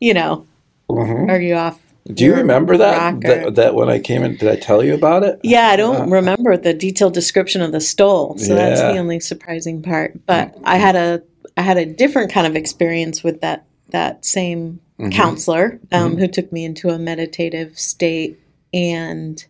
you 0.00 0.14
know, 0.14 0.46
Mm-hmm. 0.90 1.30
Are 1.30 1.40
you 1.40 1.54
off? 1.54 1.80
Do 2.06 2.24
you 2.24 2.34
remember 2.34 2.76
that, 2.76 3.20
that, 3.22 3.54
that 3.54 3.74
when 3.74 3.88
I 3.88 3.98
came 3.98 4.22
in? 4.22 4.36
Did 4.36 4.50
I 4.50 4.56
tell 4.56 4.84
you 4.84 4.94
about 4.94 5.22
it? 5.22 5.40
Yeah, 5.42 5.68
I 5.68 5.76
don't 5.76 6.02
uh, 6.02 6.06
remember 6.06 6.56
the 6.56 6.74
detailed 6.74 7.14
description 7.14 7.62
of 7.62 7.72
the 7.72 7.80
stole, 7.80 8.36
so 8.36 8.54
yeah. 8.54 8.68
that's 8.68 8.80
the 8.82 8.98
only 8.98 9.20
surprising 9.20 9.80
part. 9.80 10.26
But 10.26 10.54
I 10.64 10.76
had 10.76 10.96
a 10.96 11.22
I 11.56 11.62
had 11.62 11.78
a 11.78 11.86
different 11.86 12.30
kind 12.30 12.46
of 12.46 12.56
experience 12.56 13.22
with 13.24 13.40
that 13.40 13.64
that 13.90 14.24
same 14.24 14.80
mm-hmm. 14.98 15.10
counselor 15.10 15.80
um, 15.92 16.12
mm-hmm. 16.12 16.20
who 16.20 16.28
took 16.28 16.52
me 16.52 16.64
into 16.64 16.88
a 16.88 16.98
meditative 16.98 17.78
state 17.78 18.38
and 18.72 19.46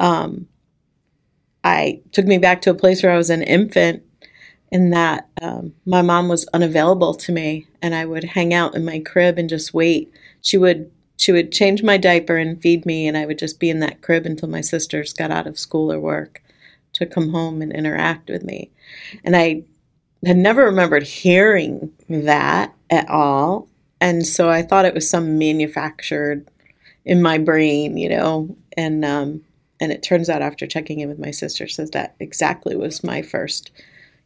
um, 0.00 0.48
I 1.62 2.00
took 2.12 2.26
me 2.26 2.38
back 2.38 2.62
to 2.62 2.70
a 2.70 2.74
place 2.74 3.02
where 3.02 3.12
I 3.12 3.16
was 3.16 3.30
an 3.30 3.42
infant 3.42 4.02
in 4.70 4.90
that 4.90 5.28
um, 5.40 5.74
my 5.86 6.02
mom 6.02 6.28
was 6.28 6.46
unavailable 6.52 7.14
to 7.14 7.32
me 7.32 7.66
and 7.80 7.94
I 7.94 8.04
would 8.04 8.24
hang 8.24 8.52
out 8.52 8.74
in 8.74 8.84
my 8.84 8.98
crib 9.00 9.38
and 9.38 9.48
just 9.48 9.72
wait 9.74 10.12
she 10.40 10.58
would 10.58 10.90
she 11.16 11.32
would 11.32 11.52
change 11.52 11.82
my 11.82 11.96
diaper 11.96 12.36
and 12.36 12.60
feed 12.60 12.84
me 12.84 13.06
and 13.06 13.16
I 13.16 13.26
would 13.26 13.38
just 13.38 13.60
be 13.60 13.70
in 13.70 13.80
that 13.80 14.02
crib 14.02 14.26
until 14.26 14.48
my 14.48 14.60
sisters 14.60 15.12
got 15.12 15.30
out 15.30 15.46
of 15.46 15.58
school 15.58 15.92
or 15.92 16.00
work 16.00 16.42
to 16.94 17.06
come 17.06 17.30
home 17.30 17.62
and 17.62 17.72
interact 17.72 18.28
with 18.28 18.44
me. 18.44 18.70
And 19.24 19.36
I 19.36 19.64
had 20.26 20.36
never 20.36 20.64
remembered 20.64 21.02
hearing 21.02 21.92
that 22.08 22.74
at 22.90 23.08
all. 23.08 23.68
And 24.00 24.26
so 24.26 24.48
I 24.48 24.62
thought 24.62 24.84
it 24.84 24.94
was 24.94 25.08
some 25.08 25.38
manufactured 25.38 26.48
in 27.04 27.22
my 27.22 27.38
brain, 27.38 27.96
you 27.96 28.08
know, 28.08 28.56
and 28.76 29.04
um, 29.04 29.42
and 29.80 29.92
it 29.92 30.02
turns 30.02 30.28
out 30.28 30.42
after 30.42 30.66
checking 30.66 31.00
in 31.00 31.08
with 31.08 31.18
my 31.18 31.30
sister 31.30 31.68
says 31.68 31.90
that 31.90 32.14
exactly 32.20 32.76
was 32.76 33.04
my 33.04 33.22
first 33.22 33.70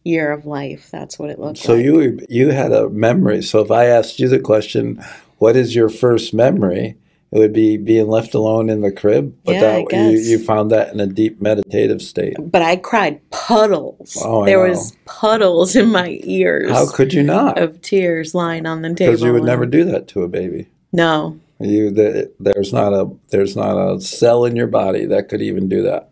year 0.04 0.32
of 0.32 0.46
life. 0.46 0.90
That's 0.90 1.18
what 1.18 1.30
it 1.30 1.38
looked 1.38 1.58
so 1.58 1.74
like. 1.74 1.84
So 1.84 1.84
you 1.84 2.26
you 2.28 2.50
had 2.50 2.72
a 2.72 2.88
memory. 2.88 3.42
So 3.42 3.60
if 3.60 3.70
I 3.70 3.86
asked 3.86 4.18
you 4.18 4.28
the 4.28 4.40
question, 4.40 5.02
what 5.38 5.56
is 5.56 5.74
your 5.74 5.88
first 5.88 6.34
memory? 6.34 6.96
It 7.30 7.38
would 7.38 7.52
be 7.52 7.76
being 7.76 8.08
left 8.08 8.32
alone 8.32 8.70
in 8.70 8.80
the 8.80 8.90
crib, 8.90 9.36
but 9.44 9.56
yeah, 9.56 9.60
that 9.60 9.92
you, 9.92 10.18
you, 10.18 10.38
found 10.38 10.70
that 10.70 10.94
in 10.94 11.00
a 11.00 11.06
deep 11.06 11.42
meditative 11.42 12.00
state. 12.00 12.36
But 12.38 12.62
I 12.62 12.76
cried 12.76 13.20
puddles. 13.30 14.16
Oh, 14.24 14.46
there 14.46 14.60
was 14.60 14.96
puddles 15.04 15.76
in 15.76 15.92
my 15.92 16.20
ears. 16.22 16.70
How 16.70 16.90
could 16.90 17.12
you 17.12 17.22
not? 17.22 17.58
Of 17.58 17.82
tears 17.82 18.34
lying 18.34 18.64
on 18.64 18.80
the 18.80 18.94
table. 18.94 19.12
Because 19.12 19.22
you 19.22 19.34
would 19.34 19.44
never 19.44 19.66
do 19.66 19.84
that 19.84 20.08
to 20.08 20.22
a 20.22 20.28
baby. 20.28 20.68
No. 20.92 21.38
You 21.60 21.90
the, 21.90 22.32
there's 22.40 22.72
not 22.72 22.94
a 22.94 23.10
there's 23.28 23.56
not 23.56 23.76
a 23.76 24.00
cell 24.00 24.46
in 24.46 24.56
your 24.56 24.68
body 24.68 25.04
that 25.06 25.28
could 25.28 25.42
even 25.42 25.68
do 25.68 25.82
that. 25.82 26.10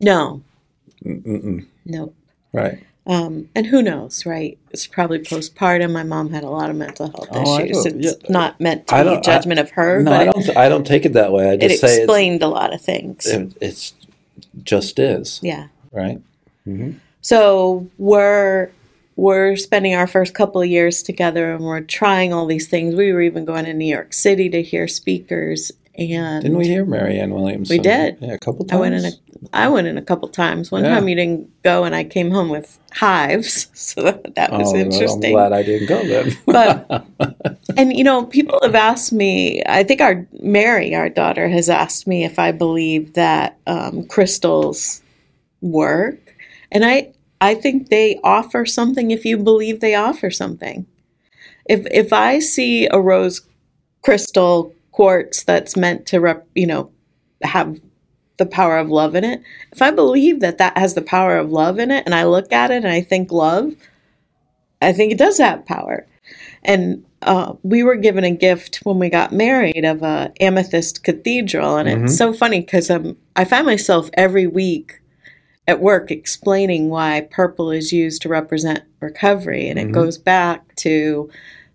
No. 0.00 0.42
Mm-mm. 1.04 1.66
Nope. 1.84 2.16
Right. 2.52 2.82
Um, 3.06 3.50
and 3.54 3.66
who 3.66 3.82
knows, 3.82 4.24
right? 4.24 4.58
It's 4.70 4.86
probably 4.86 5.18
postpartum. 5.18 5.92
My 5.92 6.04
mom 6.04 6.30
had 6.30 6.42
a 6.42 6.48
lot 6.48 6.70
of 6.70 6.76
mental 6.76 7.10
health 7.10 7.28
oh, 7.32 7.60
issues. 7.60 7.84
It's 7.84 8.16
yeah. 8.22 8.30
not 8.30 8.58
meant 8.60 8.86
to 8.88 9.04
be 9.04 9.14
a 9.14 9.20
judgment 9.20 9.58
I, 9.58 9.62
of 9.62 9.70
her. 9.72 10.02
No, 10.02 10.10
but 10.10 10.20
I 10.20 10.24
don't. 10.24 10.56
I 10.56 10.68
don't 10.70 10.86
take 10.86 11.04
it 11.04 11.12
that 11.12 11.30
way. 11.30 11.50
I 11.50 11.56
just 11.56 11.84
it 11.84 11.98
explained 11.98 12.42
a 12.42 12.48
lot 12.48 12.72
of 12.72 12.80
things. 12.80 13.26
It 13.26 13.52
it's 13.60 13.92
just 14.62 14.98
is. 14.98 15.38
Yeah. 15.42 15.68
Right. 15.92 16.20
Mm-hmm. 16.66 16.92
So 17.20 17.88
we're 17.98 18.70
we're 19.16 19.56
spending 19.56 19.94
our 19.94 20.06
first 20.06 20.34
couple 20.34 20.62
of 20.62 20.68
years 20.68 21.02
together, 21.02 21.52
and 21.52 21.62
we're 21.62 21.82
trying 21.82 22.32
all 22.32 22.46
these 22.46 22.68
things. 22.68 22.94
We 22.94 23.12
were 23.12 23.20
even 23.20 23.44
going 23.44 23.66
to 23.66 23.74
New 23.74 23.84
York 23.84 24.14
City 24.14 24.48
to 24.48 24.62
hear 24.62 24.88
speakers, 24.88 25.70
and 25.96 26.42
didn't 26.42 26.56
we 26.56 26.68
hear 26.68 26.84
Marianne 26.84 27.34
Williamson? 27.34 27.76
We 27.76 27.82
did. 27.82 28.18
Yeah, 28.20 28.32
a 28.32 28.38
couple 28.38 28.64
times. 28.64 28.78
I 28.78 28.80
went 28.80 28.94
in 28.94 29.04
a 29.04 29.12
I 29.52 29.68
went 29.68 29.86
in 29.86 29.98
a 29.98 30.02
couple 30.02 30.28
times. 30.28 30.70
One 30.70 30.84
yeah. 30.84 30.94
time 30.94 31.08
you 31.08 31.14
didn't 31.14 31.62
go, 31.62 31.84
and 31.84 31.94
I 31.94 32.04
came 32.04 32.30
home 32.30 32.48
with 32.48 32.78
hives, 32.92 33.68
so 33.74 34.02
that, 34.02 34.34
that 34.34 34.52
was 34.52 34.72
oh, 34.72 34.76
interesting. 34.76 35.36
I'm 35.36 35.48
glad 35.48 35.52
I 35.52 35.62
didn't 35.62 35.88
go 35.88 36.06
then. 36.06 36.36
but 36.46 37.58
and 37.76 37.96
you 37.96 38.04
know, 38.04 38.24
people 38.26 38.58
have 38.62 38.74
asked 38.74 39.12
me. 39.12 39.62
I 39.66 39.82
think 39.82 40.00
our 40.00 40.26
Mary, 40.40 40.94
our 40.94 41.08
daughter, 41.08 41.48
has 41.48 41.68
asked 41.68 42.06
me 42.06 42.24
if 42.24 42.38
I 42.38 42.52
believe 42.52 43.14
that 43.14 43.58
um, 43.66 44.06
crystals 44.06 45.02
work, 45.60 46.34
and 46.70 46.84
I 46.84 47.12
I 47.40 47.54
think 47.54 47.88
they 47.88 48.20
offer 48.24 48.64
something 48.64 49.10
if 49.10 49.24
you 49.24 49.36
believe 49.36 49.80
they 49.80 49.94
offer 49.94 50.30
something. 50.30 50.86
If 51.66 51.86
if 51.90 52.12
I 52.12 52.38
see 52.38 52.86
a 52.88 53.00
rose 53.00 53.42
crystal 54.02 54.74
quartz 54.92 55.42
that's 55.42 55.76
meant 55.76 56.06
to 56.06 56.20
rep, 56.20 56.46
you 56.54 56.66
know 56.66 56.90
have 57.42 57.80
the 58.36 58.46
power 58.46 58.78
of 58.78 58.90
love 58.90 59.14
in 59.14 59.24
it 59.24 59.42
if 59.72 59.80
i 59.82 59.90
believe 59.90 60.40
that 60.40 60.58
that 60.58 60.76
has 60.76 60.94
the 60.94 61.02
power 61.02 61.36
of 61.38 61.50
love 61.50 61.78
in 61.78 61.90
it 61.90 62.04
and 62.06 62.14
i 62.14 62.24
look 62.24 62.52
at 62.52 62.70
it 62.70 62.84
and 62.84 62.88
i 62.88 63.00
think 63.00 63.30
love 63.30 63.72
i 64.82 64.92
think 64.92 65.12
it 65.12 65.18
does 65.18 65.38
have 65.38 65.64
power 65.66 66.06
and 66.62 67.04
uh, 67.22 67.54
we 67.62 67.82
were 67.82 67.96
given 67.96 68.22
a 68.24 68.30
gift 68.30 68.80
when 68.84 68.98
we 68.98 69.08
got 69.08 69.32
married 69.32 69.84
of 69.84 70.02
a 70.02 70.32
amethyst 70.40 71.02
cathedral 71.04 71.76
and 71.76 71.88
mm-hmm. 71.88 72.04
it's 72.04 72.18
so 72.18 72.32
funny 72.32 72.60
because 72.60 72.90
um, 72.90 73.16
i 73.36 73.44
find 73.44 73.66
myself 73.66 74.10
every 74.14 74.46
week 74.46 75.00
at 75.66 75.80
work 75.80 76.10
explaining 76.10 76.90
why 76.90 77.26
purple 77.30 77.70
is 77.70 77.92
used 77.92 78.22
to 78.22 78.28
represent 78.28 78.82
recovery. 79.00 79.68
And 79.68 79.78
it 79.78 79.88
Mhm. 79.88 79.92
goes 79.92 80.18
back 80.18 80.74
to 80.76 81.30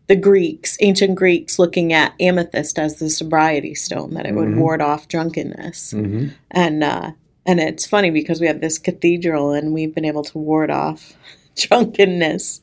the 0.09 0.15
Greeks, 0.15 0.75
ancient 0.81 1.13
Greeks, 1.15 1.59
looking 1.59 1.93
at 1.93 2.13
amethyst 2.19 2.79
as 2.79 2.95
the 2.97 3.09
sobriety 3.11 3.75
stone, 3.75 4.15
that 4.15 4.25
it 4.25 4.33
would 4.33 4.49
Mhm. 4.49 4.57
ward 4.57 4.81
off 4.81 5.07
drunkenness. 5.07 5.91
hmm 5.91 6.25
And, 6.49 6.83
uh, 6.83 7.11
and 7.45 7.59
it's 7.59 7.85
funny 7.85 8.09
because 8.09 8.41
we 8.41 8.47
have 8.47 8.59
this 8.59 8.79
cathedral 8.79 9.51
and 9.51 9.71
we've 9.71 9.93
been 9.93 10.05
able 10.05 10.23
to 10.23 10.37
ward 10.39 10.71
off 10.71 11.13
drunkenness 11.55 12.59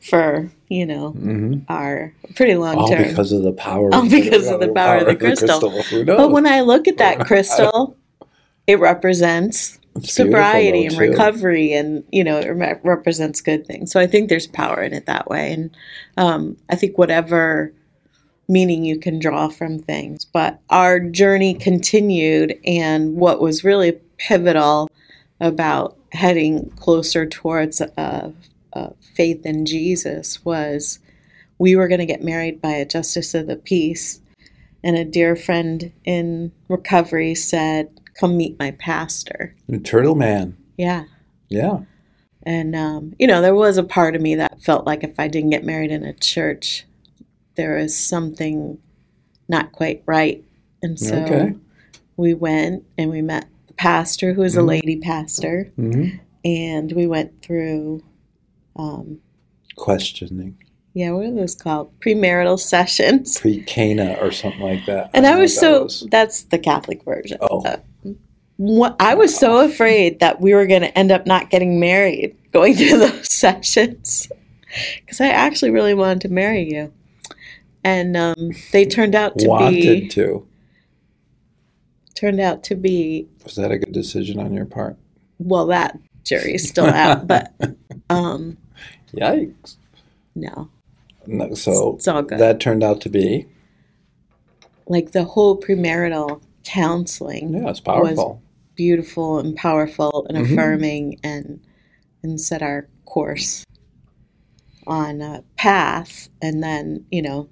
for, 0.00 0.48
you 0.68 0.86
know, 0.86 1.10
hmm 1.10 1.54
our 1.68 2.12
pretty 2.36 2.54
long 2.54 2.76
All 2.76 2.88
term. 2.88 3.02
because 3.02 3.32
of 3.32 3.42
the 3.42 3.52
power. 3.52 3.92
All 3.92 4.08
because 4.08 4.48
of 4.48 4.60
the 4.60 4.68
power 4.68 4.98
of 4.98 5.06
the 5.06 5.16
crystal. 5.16 5.82
Who 5.90 6.04
knows? 6.04 6.16
But 6.16 6.30
when 6.30 6.46
I 6.46 6.60
look 6.60 6.86
at 6.86 6.98
that 6.98 7.18
crystal, 7.26 7.96
it 8.68 8.78
represents 8.78 9.80
It's 9.96 10.14
sobriety 10.14 10.86
and 10.86 10.98
recovery, 10.98 11.72
and 11.72 12.04
you 12.10 12.24
know, 12.24 12.38
it 12.38 12.48
re- 12.48 12.80
represents 12.82 13.40
good 13.40 13.66
things. 13.66 13.92
So 13.92 14.00
I 14.00 14.06
think 14.06 14.28
there's 14.28 14.46
power 14.46 14.82
in 14.82 14.92
it 14.92 15.06
that 15.06 15.28
way, 15.28 15.52
and 15.52 15.76
um, 16.16 16.56
I 16.70 16.76
think 16.76 16.98
whatever 16.98 17.72
meaning 18.48 18.84
you 18.84 18.98
can 18.98 19.18
draw 19.18 19.48
from 19.48 19.78
things. 19.78 20.24
But 20.24 20.60
our 20.70 21.00
journey 21.00 21.54
continued, 21.54 22.58
and 22.64 23.16
what 23.16 23.40
was 23.40 23.64
really 23.64 23.98
pivotal 24.18 24.88
about 25.40 25.96
heading 26.12 26.70
closer 26.76 27.26
towards 27.26 27.80
uh, 27.80 28.32
uh, 28.72 28.90
faith 29.14 29.44
in 29.44 29.66
Jesus 29.66 30.44
was 30.44 30.98
we 31.58 31.76
were 31.76 31.88
going 31.88 32.00
to 32.00 32.06
get 32.06 32.22
married 32.22 32.60
by 32.60 32.72
a 32.72 32.86
justice 32.86 33.34
of 33.34 33.46
the 33.46 33.56
peace. 33.56 34.20
And 34.84 34.96
a 34.96 35.04
dear 35.04 35.34
friend 35.34 35.92
in 36.04 36.52
recovery 36.68 37.34
said, 37.34 37.88
Come 38.18 38.36
meet 38.36 38.58
my 38.58 38.70
pastor. 38.72 39.54
Turtle 39.84 40.14
Man. 40.14 40.56
Yeah. 40.76 41.04
Yeah. 41.48 41.80
And, 42.44 42.74
um, 42.76 43.14
you 43.18 43.26
know, 43.26 43.42
there 43.42 43.54
was 43.54 43.76
a 43.76 43.82
part 43.82 44.14
of 44.14 44.22
me 44.22 44.36
that 44.36 44.62
felt 44.62 44.86
like 44.86 45.02
if 45.02 45.18
I 45.18 45.28
didn't 45.28 45.50
get 45.50 45.64
married 45.64 45.90
in 45.90 46.04
a 46.04 46.12
church, 46.12 46.86
there 47.56 47.76
was 47.76 47.96
something 47.96 48.78
not 49.48 49.72
quite 49.72 50.02
right. 50.06 50.44
And 50.82 50.98
so 50.98 51.16
Okay. 51.24 51.54
we 52.16 52.34
went 52.34 52.84
and 52.96 53.10
we 53.10 53.20
met 53.22 53.46
the 53.66 53.72
pastor, 53.74 54.32
who 54.32 54.42
is 54.42 54.56
a 54.56 54.60
Mhm. 54.60 54.68
lady 54.68 54.96
pastor, 54.96 55.70
hmm 55.76 56.08
and 56.44 56.92
we 56.92 57.08
went 57.08 57.42
through, 57.42 58.00
um, 58.76 59.18
Questioning. 59.74 60.56
yeah, 60.94 61.10
what 61.10 61.26
are 61.26 61.34
those 61.34 61.56
called? 61.56 61.90
Premarital 62.00 62.58
sessions. 62.60 63.38
Pre 63.40 63.62
Cana 63.62 64.16
or 64.20 64.30
something 64.30 64.60
like 64.60 64.86
that. 64.86 65.10
And 65.12 65.24
don't 65.24 65.36
I 65.36 65.40
was 65.40 65.58
so, 65.58 65.84
was. 65.84 66.06
that's 66.10 66.44
the 66.44 66.58
Catholic 66.58 67.02
version. 67.04 67.38
Oh. 67.40 67.60
What, 67.62 67.84
I 68.58 69.14
was 69.14 69.36
so 69.36 69.64
afraid 69.64 70.20
that 70.20 70.40
we 70.40 70.54
were 70.54 70.66
going 70.66 70.82
to 70.82 70.98
end 70.98 71.12
up 71.12 71.26
not 71.26 71.50
getting 71.50 71.78
married 71.78 72.36
going 72.52 72.74
through 72.74 72.98
those 72.98 73.30
sessions 73.32 74.30
because 75.00 75.20
I 75.20 75.28
actually 75.28 75.70
really 75.70 75.94
wanted 75.94 76.22
to 76.22 76.28
marry 76.28 76.66
you. 76.72 76.92
And 77.84 78.16
um, 78.16 78.50
they 78.72 78.84
turned 78.84 79.14
out 79.14 79.38
to 79.38 79.44
be. 79.44 79.48
wanted 79.48 80.10
to. 80.12 80.46
turned 82.14 82.40
out 82.40 82.64
to 82.64 82.74
be 82.74 83.28
Was 83.44 83.56
that 83.56 83.70
a 83.70 83.78
good 83.78 83.92
decision 83.92 84.38
on 84.40 84.52
your 84.54 84.64
part? 84.66 84.96
well 85.38 85.66
that 85.66 85.98
jury's 86.24 86.66
still 86.68 86.86
out, 86.86 87.26
but 87.26 87.52
um, 88.10 88.56
Yikes. 89.14 89.76
no, 90.34 90.70
No, 91.26 91.54
So 91.54 91.96
it's 91.96 92.08
all 92.08 92.22
good. 92.22 92.38
that 92.38 92.58
turned 92.58 92.82
out 92.82 93.00
to 93.02 93.08
be. 93.10 93.46
like 94.88 95.12
the 95.12 95.24
whole 95.24 95.60
premarital 95.60 96.40
counseling 96.64 97.52
Yeah, 97.54 97.68
it's 97.70 97.80
powerful. 97.80 98.42
Beautiful 98.76 99.38
and 99.38 99.56
powerful 99.56 100.26
and 100.28 100.38
Mhm. 100.38 100.52
affirming 100.52 101.20
and 101.24 101.60
and 102.22 102.40
set 102.40 102.62
our 102.62 102.88
course 103.04 103.64
on 104.86 105.20
a 105.20 105.42
path 105.56 106.28
and 106.42 106.62
then 106.62 107.04
you 107.10 107.22
know 107.22 107.48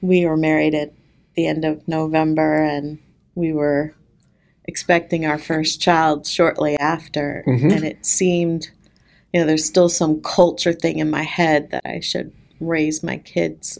we 0.00 0.24
were 0.26 0.36
married 0.36 0.74
at 0.74 0.92
the 1.34 1.46
end 1.46 1.64
of 1.64 1.86
november 1.88 2.62
and 2.62 2.98
we 3.34 3.52
were 3.52 3.94
expecting 4.66 5.24
our 5.26 5.38
first 5.38 5.80
child 5.80 6.26
shortly 6.26 6.76
after 6.78 7.42
Mhm. 7.46 7.72
and 7.72 7.84
it 7.84 8.04
seemed 8.04 8.70
you 9.32 9.40
know 9.40 9.46
there's 9.46 9.64
still 9.64 9.88
some 9.88 10.20
culture 10.22 10.72
thing 10.72 10.98
in 10.98 11.10
my 11.10 11.22
head 11.22 11.70
that 11.70 11.82
i 11.84 11.98
should 12.00 12.30
raise 12.60 13.02
my 13.02 13.16
kids 13.16 13.78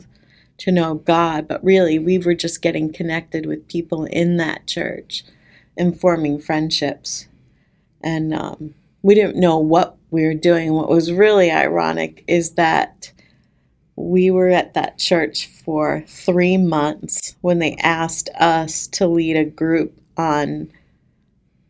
to 0.59 0.72
know 0.72 0.95
god 0.97 1.47
but 1.47 1.62
really 1.64 1.99
we 1.99 2.18
were 2.18 2.35
just 2.35 2.62
getting 2.62 2.93
connected 2.93 3.47
with 3.47 3.68
people 3.68 4.05
in 4.07 4.37
that 4.39 4.66
church 4.66 5.24
and 5.77 5.99
forming 5.99 6.39
friendships. 6.39 7.27
And 8.03 8.35
um, 8.35 8.75
we 9.03 9.14
didn't 9.14 9.41
know 9.41 9.59
what 9.59 9.97
we 10.11 10.25
were 10.25 10.35
doing. 10.35 10.73
What 10.73 10.89
was 10.89 11.12
really 11.12 11.51
ironic 11.51 12.25
is 12.27 12.53
that 12.53 13.12
we 13.97 14.31
were 14.31 14.49
at 14.49 14.75
that 14.75 14.99
church 14.99 15.47
for 15.47 16.05
three 16.07 16.57
months 16.57 17.37
when 17.41 17.59
they 17.59 17.77
asked 17.77 18.29
us 18.39 18.87
to 18.89 19.07
lead 19.07 19.37
a 19.37 19.45
group 19.45 19.99
on 20.16 20.70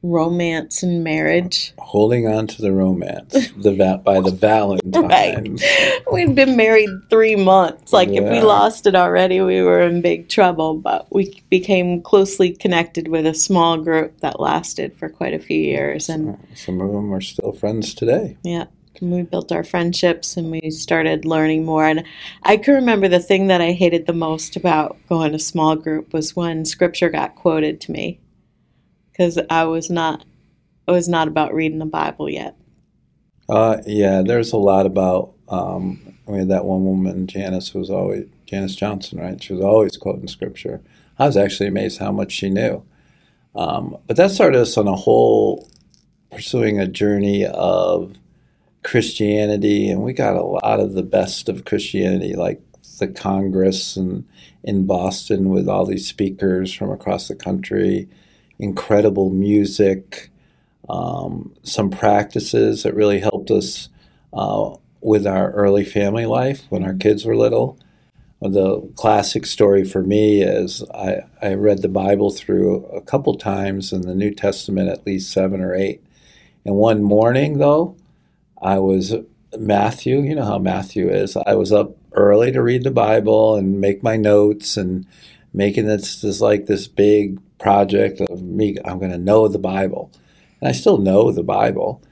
romance 0.02 0.82
and 0.82 1.04
marriage. 1.04 1.72
Holding 1.78 2.26
on 2.26 2.46
to 2.48 2.62
the 2.62 2.72
romance 2.72 3.50
the 3.56 3.74
va- 3.74 4.00
by 4.04 4.20
the 4.20 4.30
Valentine. 4.30 5.02
Right. 5.12 6.02
We'd 6.12 6.34
been 6.34 6.56
married 6.56 6.88
three 7.10 7.36
months. 7.36 7.92
Like, 7.92 8.08
if 8.08 8.22
we 8.24 8.40
lost 8.40 8.86
it 8.86 8.94
already, 8.94 9.40
we 9.40 9.62
were 9.62 9.80
in 9.82 10.00
big 10.02 10.28
trouble. 10.28 10.74
But 10.74 11.12
we 11.12 11.42
became 11.50 12.02
closely 12.02 12.52
connected 12.52 13.08
with 13.08 13.26
a 13.26 13.34
small 13.34 13.78
group 13.78 14.18
that 14.20 14.40
lasted 14.40 14.96
for 14.96 15.08
quite 15.08 15.34
a 15.34 15.38
few 15.38 15.58
years. 15.60 16.08
And 16.08 16.36
Some 16.54 16.80
of 16.80 16.90
them 16.92 17.12
are 17.12 17.20
still 17.20 17.52
friends 17.52 17.94
today. 17.94 18.36
yeah, 18.42 18.64
and 19.00 19.12
we 19.12 19.22
built 19.22 19.52
our 19.52 19.64
friendships 19.64 20.36
and 20.36 20.50
we 20.50 20.70
started 20.70 21.24
learning 21.24 21.64
more. 21.64 21.86
And 21.86 22.04
I 22.42 22.56
can 22.56 22.74
remember 22.74 23.08
the 23.08 23.20
thing 23.20 23.46
that 23.48 23.60
I 23.60 23.72
hated 23.72 24.06
the 24.06 24.12
most 24.12 24.56
about 24.56 24.96
going 25.08 25.32
to 25.32 25.38
small 25.38 25.76
group 25.76 26.12
was 26.12 26.36
when 26.36 26.64
scripture 26.64 27.08
got 27.10 27.34
quoted 27.34 27.80
to 27.82 27.92
me, 27.92 28.20
because 29.12 29.38
I 29.50 29.64
was 29.64 29.90
not, 29.90 30.24
I 30.88 30.92
was 30.92 31.08
not 31.08 31.28
about 31.28 31.54
reading 31.54 31.78
the 31.78 31.86
Bible 31.86 32.28
yet. 32.28 32.56
Uh, 33.48 33.78
yeah, 33.86 34.22
there's 34.22 34.52
a 34.52 34.56
lot 34.56 34.86
about. 34.86 35.34
Um, 35.48 36.16
we 36.26 36.38
had 36.38 36.48
that 36.48 36.64
one 36.64 36.84
woman, 36.84 37.26
Janice, 37.26 37.74
was 37.74 37.90
always 37.90 38.26
Janice 38.46 38.74
Johnson, 38.76 39.18
right? 39.18 39.42
She 39.42 39.52
was 39.52 39.62
always 39.62 39.96
quoting 39.96 40.28
scripture. 40.28 40.80
I 41.18 41.26
was 41.26 41.36
actually 41.36 41.68
amazed 41.68 41.98
how 41.98 42.12
much 42.12 42.32
she 42.32 42.48
knew. 42.48 42.84
Um, 43.54 43.98
but 44.06 44.16
that 44.16 44.30
started 44.30 44.60
us 44.60 44.78
on 44.78 44.88
a 44.88 44.96
whole 44.96 45.68
pursuing 46.30 46.80
a 46.80 46.86
journey 46.86 47.44
of 47.44 48.14
Christianity, 48.82 49.90
and 49.90 50.02
we 50.02 50.12
got 50.12 50.36
a 50.36 50.42
lot 50.42 50.80
of 50.80 50.94
the 50.94 51.02
best 51.02 51.48
of 51.48 51.64
Christianity, 51.64 52.34
like 52.34 52.60
the 52.98 53.08
Congress 53.08 53.96
and 53.96 54.26
in 54.64 54.86
Boston 54.86 55.48
with 55.50 55.68
all 55.68 55.84
these 55.84 56.06
speakers 56.06 56.72
from 56.72 56.90
across 56.90 57.28
the 57.28 57.34
country, 57.34 58.08
incredible 58.58 59.30
music, 59.30 60.30
um, 60.88 61.54
some 61.62 61.90
practices 61.90 62.82
that 62.82 62.94
really 62.94 63.20
helped 63.20 63.50
us 63.50 63.88
uh, 64.32 64.74
with 65.00 65.26
our 65.26 65.50
early 65.52 65.84
family 65.84 66.26
life 66.26 66.64
when 66.68 66.84
our 66.84 66.94
kids 66.94 67.24
were 67.24 67.36
little. 67.36 67.78
The 68.40 68.80
classic 68.96 69.46
story 69.46 69.84
for 69.84 70.02
me 70.02 70.42
is 70.42 70.82
I, 70.92 71.20
I 71.40 71.54
read 71.54 71.82
the 71.82 71.88
Bible 71.88 72.30
through 72.30 72.84
a 72.86 73.00
couple 73.00 73.36
times 73.36 73.92
and 73.92 74.02
the 74.02 74.16
New 74.16 74.34
Testament 74.34 74.88
at 74.88 75.06
least 75.06 75.32
seven 75.32 75.60
or 75.60 75.74
eight. 75.74 76.02
And 76.64 76.74
one 76.74 77.02
morning, 77.02 77.58
though, 77.58 77.96
I 78.60 78.78
was 78.78 79.14
Matthew, 79.56 80.22
you 80.22 80.34
know 80.34 80.44
how 80.44 80.58
Matthew 80.58 81.08
is. 81.08 81.36
I 81.36 81.54
was 81.54 81.72
up 81.72 81.96
early 82.12 82.50
to 82.52 82.62
read 82.62 82.84
the 82.84 82.90
Bible 82.90 83.56
and 83.56 83.80
make 83.80 84.02
my 84.02 84.16
notes 84.16 84.76
and 84.76 85.06
making 85.52 85.86
this, 85.86 86.20
this 86.20 86.40
like 86.40 86.66
this 86.66 86.88
big 86.88 87.38
project 87.62 88.20
of 88.20 88.42
me, 88.42 88.76
I'm 88.84 88.98
going 88.98 89.12
to 89.12 89.18
know 89.18 89.46
the 89.46 89.58
Bible. 89.58 90.10
And 90.60 90.68
I 90.68 90.72
still 90.72 90.98
know 90.98 91.30
the 91.30 91.44
Bible, 91.44 92.02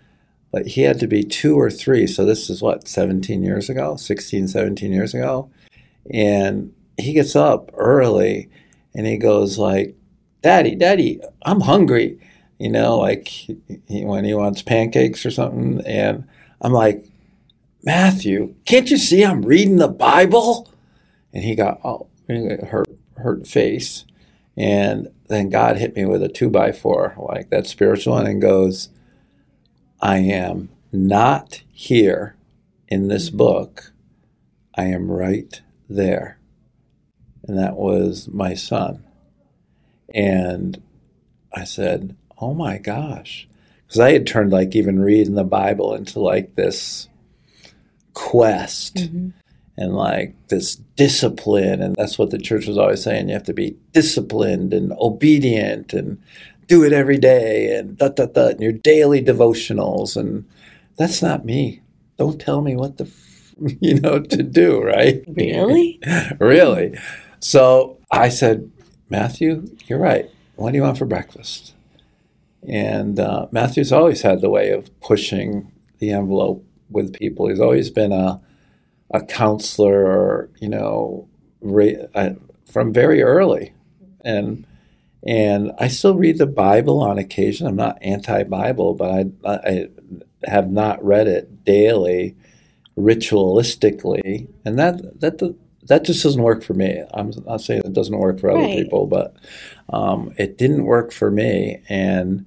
but 0.52 0.68
he 0.68 0.82
had 0.82 1.00
to 1.00 1.08
be 1.08 1.24
two 1.24 1.58
or 1.58 1.70
three. 1.70 2.06
So 2.06 2.24
this 2.24 2.48
is 2.48 2.62
what, 2.62 2.86
17 2.86 3.42
years 3.42 3.68
ago, 3.68 3.96
16, 3.96 4.48
17 4.48 4.92
years 4.92 5.12
ago. 5.12 5.50
And 6.12 6.72
he 6.96 7.12
gets 7.12 7.34
up 7.34 7.70
early 7.74 8.48
and 8.94 9.06
he 9.06 9.16
goes 9.16 9.58
like, 9.58 9.96
Daddy, 10.42 10.74
Daddy, 10.74 11.20
I'm 11.42 11.60
hungry. 11.60 12.18
You 12.58 12.70
know, 12.70 12.98
like 12.98 13.26
he, 13.26 13.58
when 14.04 14.24
he 14.24 14.34
wants 14.34 14.62
pancakes 14.62 15.26
or 15.26 15.30
something. 15.30 15.82
And 15.84 16.28
I'm 16.60 16.72
like, 16.72 17.04
Matthew, 17.82 18.54
can't 18.66 18.90
you 18.90 18.98
see 18.98 19.24
I'm 19.24 19.42
reading 19.42 19.76
the 19.76 19.88
Bible? 19.88 20.70
And 21.32 21.42
he 21.42 21.54
got 21.54 21.80
oh, 21.84 22.08
hurt, 22.28 22.88
hurt 23.16 23.46
face. 23.46 24.04
And 24.56 25.08
then 25.30 25.48
God 25.48 25.76
hit 25.78 25.96
me 25.96 26.04
with 26.04 26.22
a 26.22 26.28
two 26.28 26.50
by 26.50 26.72
four, 26.72 27.14
like 27.16 27.50
that 27.50 27.66
spiritual 27.66 28.14
one, 28.14 28.26
and 28.26 28.42
goes, 28.42 28.88
I 30.00 30.18
am 30.18 30.68
not 30.92 31.62
here 31.72 32.36
in 32.88 33.08
this 33.08 33.30
book. 33.30 33.92
I 34.74 34.84
am 34.84 35.10
right 35.10 35.60
there. 35.88 36.38
And 37.46 37.58
that 37.58 37.76
was 37.76 38.28
my 38.28 38.54
son. 38.54 39.04
And 40.14 40.82
I 41.54 41.64
said, 41.64 42.16
Oh 42.38 42.54
my 42.54 42.78
gosh. 42.78 43.46
because 43.86 44.00
I 44.00 44.12
had 44.12 44.26
turned 44.26 44.52
like 44.52 44.74
even 44.74 44.98
reading 45.00 45.34
the 45.34 45.44
Bible 45.44 45.94
into 45.94 46.20
like 46.20 46.54
this 46.54 47.08
quest 48.14 48.96
Mhm. 48.96 49.32
And 49.80 49.96
like 49.96 50.34
this 50.48 50.76
discipline. 50.96 51.80
And 51.80 51.96
that's 51.96 52.18
what 52.18 52.30
the 52.30 52.38
church 52.38 52.66
was 52.66 52.76
always 52.76 53.02
saying. 53.02 53.28
You 53.28 53.34
have 53.34 53.44
to 53.44 53.54
be 53.54 53.76
disciplined 53.92 54.74
and 54.74 54.92
obedient 55.00 55.94
and 55.94 56.22
do 56.66 56.84
it 56.84 56.92
every 56.92 57.18
day 57.18 57.74
and 57.74 57.96
da 57.96 58.08
da 58.08 58.26
da 58.26 58.48
and 58.48 58.60
your 58.60 58.72
daily 58.72 59.24
devotionals. 59.24 60.16
And 60.16 60.46
that's 60.96 61.22
not 61.22 61.46
me. 61.46 61.80
Don't 62.18 62.38
tell 62.38 62.60
me 62.60 62.76
what 62.76 62.98
the, 62.98 63.04
f- 63.04 63.54
you 63.80 63.98
know, 63.98 64.20
to 64.20 64.42
do, 64.42 64.82
right? 64.82 65.24
Really? 65.26 65.98
really. 66.38 66.98
So 67.40 67.96
I 68.12 68.28
said, 68.28 68.70
Matthew, 69.08 69.66
you're 69.86 69.98
right. 69.98 70.30
What 70.56 70.72
do 70.72 70.76
you 70.76 70.82
want 70.82 70.98
for 70.98 71.06
breakfast? 71.06 71.72
And 72.68 73.18
uh, 73.18 73.46
Matthew's 73.50 73.92
always 73.92 74.20
had 74.20 74.42
the 74.42 74.50
way 74.50 74.72
of 74.72 74.90
pushing 75.00 75.72
the 76.00 76.10
envelope 76.10 76.62
with 76.90 77.14
people. 77.14 77.48
He's 77.48 77.60
always 77.60 77.88
been 77.88 78.12
a 78.12 78.42
a 79.10 79.20
counselor, 79.24 80.06
or 80.06 80.50
you 80.60 80.68
know, 80.68 81.28
ra- 81.60 82.06
uh, 82.14 82.30
from 82.66 82.92
very 82.92 83.22
early, 83.22 83.72
and 84.24 84.66
and 85.26 85.72
I 85.78 85.88
still 85.88 86.14
read 86.14 86.38
the 86.38 86.46
Bible 86.46 87.00
on 87.00 87.18
occasion. 87.18 87.66
I'm 87.66 87.76
not 87.76 87.98
anti-Bible, 88.02 88.94
but 88.94 89.10
I, 89.10 89.24
I 89.44 89.88
have 90.44 90.70
not 90.70 91.04
read 91.04 91.28
it 91.28 91.64
daily, 91.64 92.36
ritualistically, 92.96 94.48
and 94.64 94.78
that 94.78 95.20
that 95.20 95.56
that 95.88 96.04
just 96.04 96.22
doesn't 96.22 96.42
work 96.42 96.62
for 96.62 96.74
me. 96.74 97.02
I'm 97.14 97.32
not 97.46 97.60
saying 97.60 97.82
it 97.84 97.92
doesn't 97.92 98.16
work 98.16 98.38
for 98.38 98.50
other 98.50 98.60
Right. 98.60 98.76
people, 98.84 99.06
but 99.06 99.34
um, 99.90 100.32
it 100.38 100.56
didn't 100.56 100.84
work 100.84 101.12
for 101.12 101.30
me, 101.30 101.82
and 101.88 102.46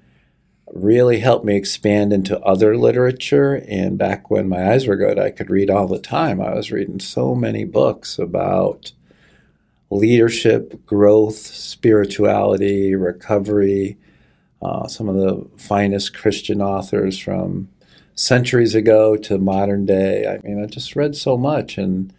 really 0.73 1.19
helped 1.19 1.45
me 1.45 1.55
expand 1.55 2.11
into 2.11 2.39
other 2.41 2.75
literature. 2.75 3.63
And 3.67 3.97
back 3.97 4.31
when 4.31 4.49
my 4.49 4.71
eyes 4.71 4.87
were 4.87 4.95
good, 4.95 5.19
I 5.19 5.29
could 5.29 5.49
read 5.49 5.69
all 5.69 5.87
the 5.87 5.99
time. 5.99 6.41
I 6.41 6.53
was 6.53 6.71
reading 6.71 6.99
so 6.99 7.35
many 7.35 7.63
books 7.63 8.17
about 8.17 8.91
leadership, 9.91 10.85
growth, 10.85 11.37
spirituality, 11.37 12.95
recovery. 12.95 13.97
Uh, 14.61 14.87
some 14.87 15.09
of 15.09 15.15
the 15.15 15.45
finest 15.57 16.15
Christian 16.15 16.61
authors 16.61 17.19
from 17.19 17.67
centuries 18.15 18.75
ago 18.75 19.17
to 19.17 19.37
modern 19.37 19.85
day. 19.85 20.25
I 20.25 20.45
mean, 20.47 20.63
I 20.63 20.67
just 20.67 20.95
read 20.95 21.15
so 21.15 21.37
much, 21.37 21.77
and 21.77 22.13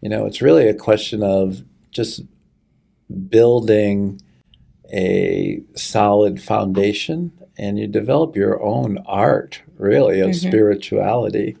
you 0.00 0.08
know, 0.08 0.26
it's 0.26 0.42
really 0.42 0.68
a 0.68 0.74
question 0.74 1.22
of 1.22 1.62
just 1.90 2.22
building 3.28 4.20
a 4.92 5.62
solid 5.74 6.42
foundation, 6.42 7.32
and 7.60 7.78
you 7.78 7.86
develop 7.86 8.34
your 8.36 8.60
own 8.62 8.98
art, 9.06 9.60
really, 9.76 10.18
of 10.20 10.30
Mhm. 10.30 10.48
spirituality. 10.48 11.56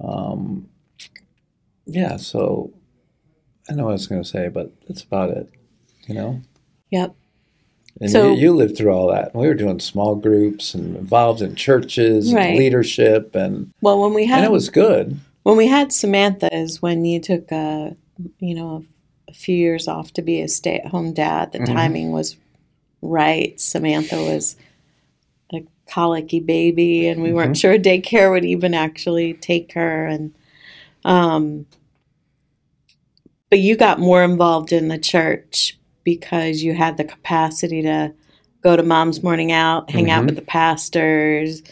Um, 0.00 0.68
yeah, 1.86 2.16
so 2.16 2.70
I 3.68 3.72
know 3.74 3.84
what 3.84 3.90
I 3.90 3.94
was 3.94 4.06
going 4.06 4.22
to 4.22 4.28
say, 4.28 4.48
but 4.48 4.70
that's 4.86 5.02
about 5.02 5.30
it. 5.30 5.48
You 6.06 6.14
know. 6.14 6.40
Yep. 6.90 7.14
And 8.00 8.10
So- 8.10 8.32
you, 8.32 8.38
you 8.40 8.52
lived 8.54 8.76
through 8.76 8.92
all 8.92 9.08
that. 9.12 9.34
We 9.34 9.46
were 9.46 9.54
doing 9.54 9.80
small 9.80 10.14
groups 10.16 10.74
and 10.74 10.96
involved 10.96 11.40
in 11.40 11.54
churches 11.54 12.32
Right. 12.34 12.50
and 12.50 12.58
leadership, 12.58 13.34
and 13.34 13.70
Well, 13.80 14.00
when 14.00 14.12
we 14.14 14.26
had 14.26 14.38
and 14.38 14.46
it 14.46 14.52
was 14.52 14.68
good. 14.68 15.18
when 15.44 15.56
we 15.56 15.66
had 15.68 15.92
Samantha 15.92 16.54
is 16.54 16.82
when 16.82 17.04
you 17.04 17.20
took 17.20 17.50
a 17.50 17.96
you 18.38 18.54
know 18.54 18.84
a, 19.28 19.32
few 19.32 19.56
years 19.56 19.88
off 19.88 20.12
to 20.12 20.22
be 20.22 20.40
a 20.40 20.46
stay 20.48 20.78
at 20.78 20.86
home 20.86 21.12
dad. 21.12 21.50
The 21.52 21.58
Mhm. 21.60 21.66
timing 21.66 22.12
was 22.12 22.36
right. 23.02 23.58
Samantha 23.60 24.16
was 24.16 24.54
colicky 25.86 26.40
baby, 26.40 27.06
and 27.08 27.22
we 27.22 27.32
weren't 27.32 27.56
sure 27.56 27.78
daycare 27.78 28.30
would 28.30 28.44
even 28.44 28.74
actually 28.74 29.34
take 29.34 29.72
her. 29.74 30.06
And 30.06 30.34
um, 31.04 31.66
but 33.50 33.60
you 33.60 33.76
got 33.76 33.98
more 34.00 34.22
involved 34.24 34.72
in 34.72 34.88
the 34.88 34.98
church 34.98 35.78
because 36.02 36.62
you 36.62 36.74
had 36.74 36.96
the 36.96 37.04
capacity 37.04 37.82
to 37.82 38.12
go 38.62 38.76
to 38.76 38.82
mom's 38.82 39.22
morning 39.22 39.52
out, 39.52 39.90
hang 39.90 40.10
out 40.10 40.22
Mhm. 40.22 40.26
with 40.26 40.36
the 40.36 40.42
pastors, 40.42 41.62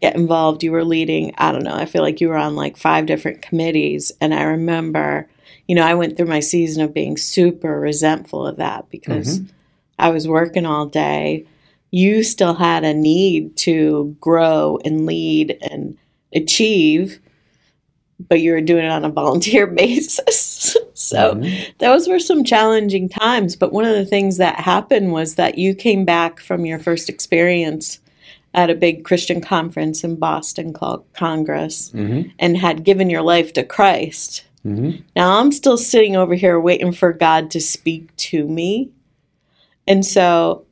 get 0.00 0.16
involved. 0.16 0.62
You 0.62 0.72
were 0.72 0.84
leading, 0.84 1.32
I 1.38 1.52
don't 1.52 1.62
know, 1.64 1.74
I 1.74 1.84
feel 1.86 2.02
like 2.02 2.20
you 2.20 2.28
were 2.28 2.36
on 2.36 2.56
like 2.56 2.76
five 2.76 3.06
different 3.06 3.42
committees. 3.42 4.12
And 4.20 4.34
I 4.34 4.42
remember, 4.42 5.28
you 5.68 5.74
know, 5.74 5.84
I 5.84 5.94
went 5.94 6.16
through 6.16 6.26
my 6.26 6.40
season 6.40 6.82
of 6.82 6.92
being 6.92 7.16
super 7.16 7.78
resentful 7.78 8.46
of 8.46 8.56
that 8.56 8.90
because 8.90 9.40
I 9.98 10.10
was 10.10 10.26
working 10.26 10.66
all 10.66 10.86
day. 10.86 11.44
You 11.90 12.22
still 12.22 12.54
had 12.54 12.84
a 12.84 12.94
need 12.94 13.56
to 13.58 14.16
grow 14.20 14.78
and 14.84 15.06
lead 15.06 15.58
and 15.62 15.96
achieve, 16.34 17.20
but 18.28 18.40
you 18.40 18.52
were 18.52 18.60
doing 18.60 18.84
it 18.84 18.90
on 18.90 19.04
a 19.04 19.08
volunteer 19.20 19.66
basis. 19.66 20.76
so 20.94 21.34
Mhm. 21.34 21.52
those 21.78 22.06
were 22.08 22.18
some 22.20 22.44
challenging 22.44 23.08
times. 23.08 23.56
But 23.56 23.72
one 23.72 23.84
of 23.84 23.94
the 23.96 24.04
things 24.04 24.36
that 24.36 24.60
happened 24.60 25.12
was 25.12 25.34
that 25.34 25.58
you 25.58 25.74
came 25.74 26.04
back 26.04 26.38
from 26.40 26.64
your 26.66 26.78
first 26.78 27.08
experience 27.08 27.98
at 28.54 28.70
a 28.70 28.74
big 28.74 29.04
Christian 29.04 29.40
conference 29.40 30.02
in 30.04 30.16
Boston 30.16 30.72
called 30.72 31.04
Congress 31.14 31.90
Mhm. 31.94 32.30
and 32.38 32.56
had 32.56 32.84
given 32.84 33.08
your 33.08 33.22
life 33.22 33.52
to 33.54 33.62
Christ. 33.62 34.42
Mhm. 34.66 35.02
Now 35.16 35.38
I'm 35.40 35.52
still 35.52 35.76
sitting 35.78 36.16
over 36.16 36.34
here 36.34 36.60
waiting 36.60 36.92
for 36.92 37.12
God 37.12 37.50
to 37.52 37.60
speak 37.60 38.14
to 38.16 38.46
me. 38.46 38.90
And 39.86 40.04
so 40.04 40.64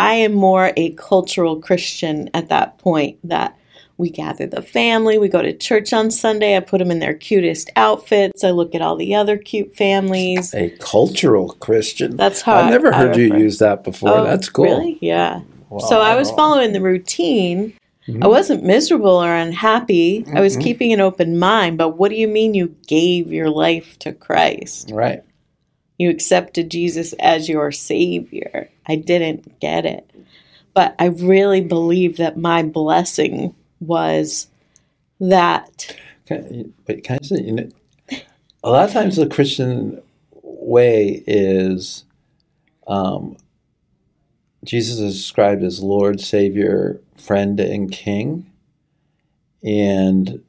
I 0.00 0.14
am 0.14 0.32
more 0.32 0.72
a 0.76 0.90
cultural 0.92 1.60
Christian 1.60 2.30
at 2.34 2.48
that 2.48 2.78
point 2.78 3.18
that 3.24 3.56
we 3.98 4.08
gather 4.08 4.46
the 4.46 4.62
family, 4.62 5.18
we 5.18 5.28
go 5.28 5.42
to 5.42 5.52
church 5.52 5.92
on 5.92 6.10
Sunday, 6.10 6.56
I 6.56 6.60
put 6.60 6.78
them 6.78 6.90
in 6.90 7.00
their 7.00 7.12
cutest 7.12 7.68
outfits, 7.76 8.42
I 8.42 8.50
look 8.50 8.74
at 8.74 8.80
all 8.80 8.96
the 8.96 9.14
other 9.14 9.36
cute 9.36 9.76
families. 9.76 10.54
a 10.54 10.70
cultural 10.78 11.52
Christian. 11.60 12.16
That's 12.16 12.40
how 12.40 12.54
I've 12.56 12.66
I- 12.66 12.70
never 12.70 12.94
I 12.94 12.96
heard 12.96 13.16
you 13.16 13.36
use 13.36 13.58
that 13.58 13.84
before. 13.84 14.08
Oh, 14.20 14.24
That's 14.24 14.48
cool. 14.48 14.64
Really? 14.64 14.96
Yeah. 15.02 15.40
Wow. 15.68 15.80
so 15.80 16.00
I 16.00 16.16
was 16.16 16.30
following 16.30 16.72
the 16.72 16.80
routine. 16.80 17.74
I 18.08 18.12
Mhm. 18.12 18.28
wasn't 18.30 18.64
miserable 18.64 19.22
or 19.22 19.34
unhappy. 19.36 20.24
I 20.34 20.40
was 20.40 20.56
Mhm. 20.56 20.62
keeping 20.64 20.92
an 20.94 21.00
open 21.00 21.38
mind. 21.38 21.76
But 21.78 21.98
what 21.98 22.08
do 22.10 22.16
you 22.16 22.26
mean 22.26 22.54
you 22.54 22.74
gave 22.88 23.30
your 23.30 23.50
life 23.50 23.96
to 24.00 24.12
Christ? 24.12 24.90
Right. 24.92 25.22
You 26.00 26.08
accepted 26.08 26.70
Jesus 26.70 27.12
as 27.20 27.46
your 27.46 27.70
Savior. 27.70 28.70
I 28.86 28.96
didn't 28.96 29.60
get 29.60 29.84
it. 29.84 30.10
But 30.72 30.94
I 30.98 31.08
really 31.08 31.60
believe 31.60 32.16
that 32.16 32.38
my 32.38 32.62
blessing 32.62 33.54
was 33.80 34.46
that. 35.20 35.94
But 36.26 37.04
can 37.04 37.18
I 37.22 37.26
say, 37.26 37.42
you 37.42 37.52
know, 37.52 37.68
a 38.64 38.70
lot 38.70 38.88
of 38.88 38.94
times 38.94 39.16
the 39.16 39.26
Christian 39.26 40.00
way 40.42 41.22
is 41.26 42.04
um, 42.86 43.36
Jesus 44.64 45.00
is 45.00 45.14
described 45.14 45.62
as 45.62 45.80
Lord, 45.80 46.18
Savior, 46.18 46.98
friend, 47.18 47.60
and 47.60 47.92
King. 47.92 48.50
And 49.62 50.42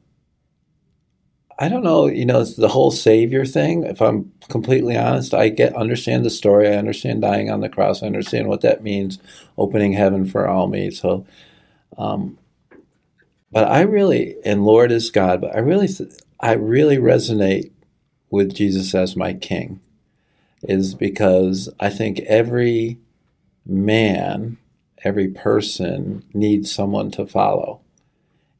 I 1.58 1.68
don't 1.68 1.82
know, 1.82 2.06
you 2.06 2.24
know, 2.24 2.40
it's 2.40 2.56
the 2.56 2.68
whole 2.68 2.90
Savior 2.90 3.44
thing. 3.44 3.84
If 3.84 4.00
I'm 4.00 4.32
completely 4.48 4.96
honest, 4.96 5.34
I 5.34 5.48
get 5.48 5.76
understand 5.76 6.24
the 6.24 6.30
story. 6.30 6.68
I 6.68 6.76
understand 6.76 7.22
dying 7.22 7.50
on 7.50 7.60
the 7.60 7.68
cross. 7.68 8.02
I 8.02 8.06
understand 8.06 8.48
what 8.48 8.62
that 8.62 8.82
means, 8.82 9.18
opening 9.58 9.92
heaven 9.92 10.26
for 10.26 10.48
all 10.48 10.66
me. 10.66 10.90
So, 10.90 11.26
um, 11.98 12.38
but 13.50 13.68
I 13.68 13.82
really, 13.82 14.36
and 14.44 14.64
Lord 14.64 14.90
is 14.90 15.10
God. 15.10 15.40
But 15.40 15.54
I 15.54 15.58
really, 15.58 15.88
I 16.40 16.52
really 16.52 16.96
resonate 16.96 17.70
with 18.30 18.54
Jesus 18.54 18.94
as 18.94 19.14
my 19.14 19.34
King, 19.34 19.80
is 20.62 20.94
because 20.94 21.68
I 21.78 21.90
think 21.90 22.20
every 22.20 22.98
man, 23.66 24.56
every 25.04 25.28
person 25.28 26.24
needs 26.32 26.72
someone 26.72 27.10
to 27.12 27.26
follow. 27.26 27.80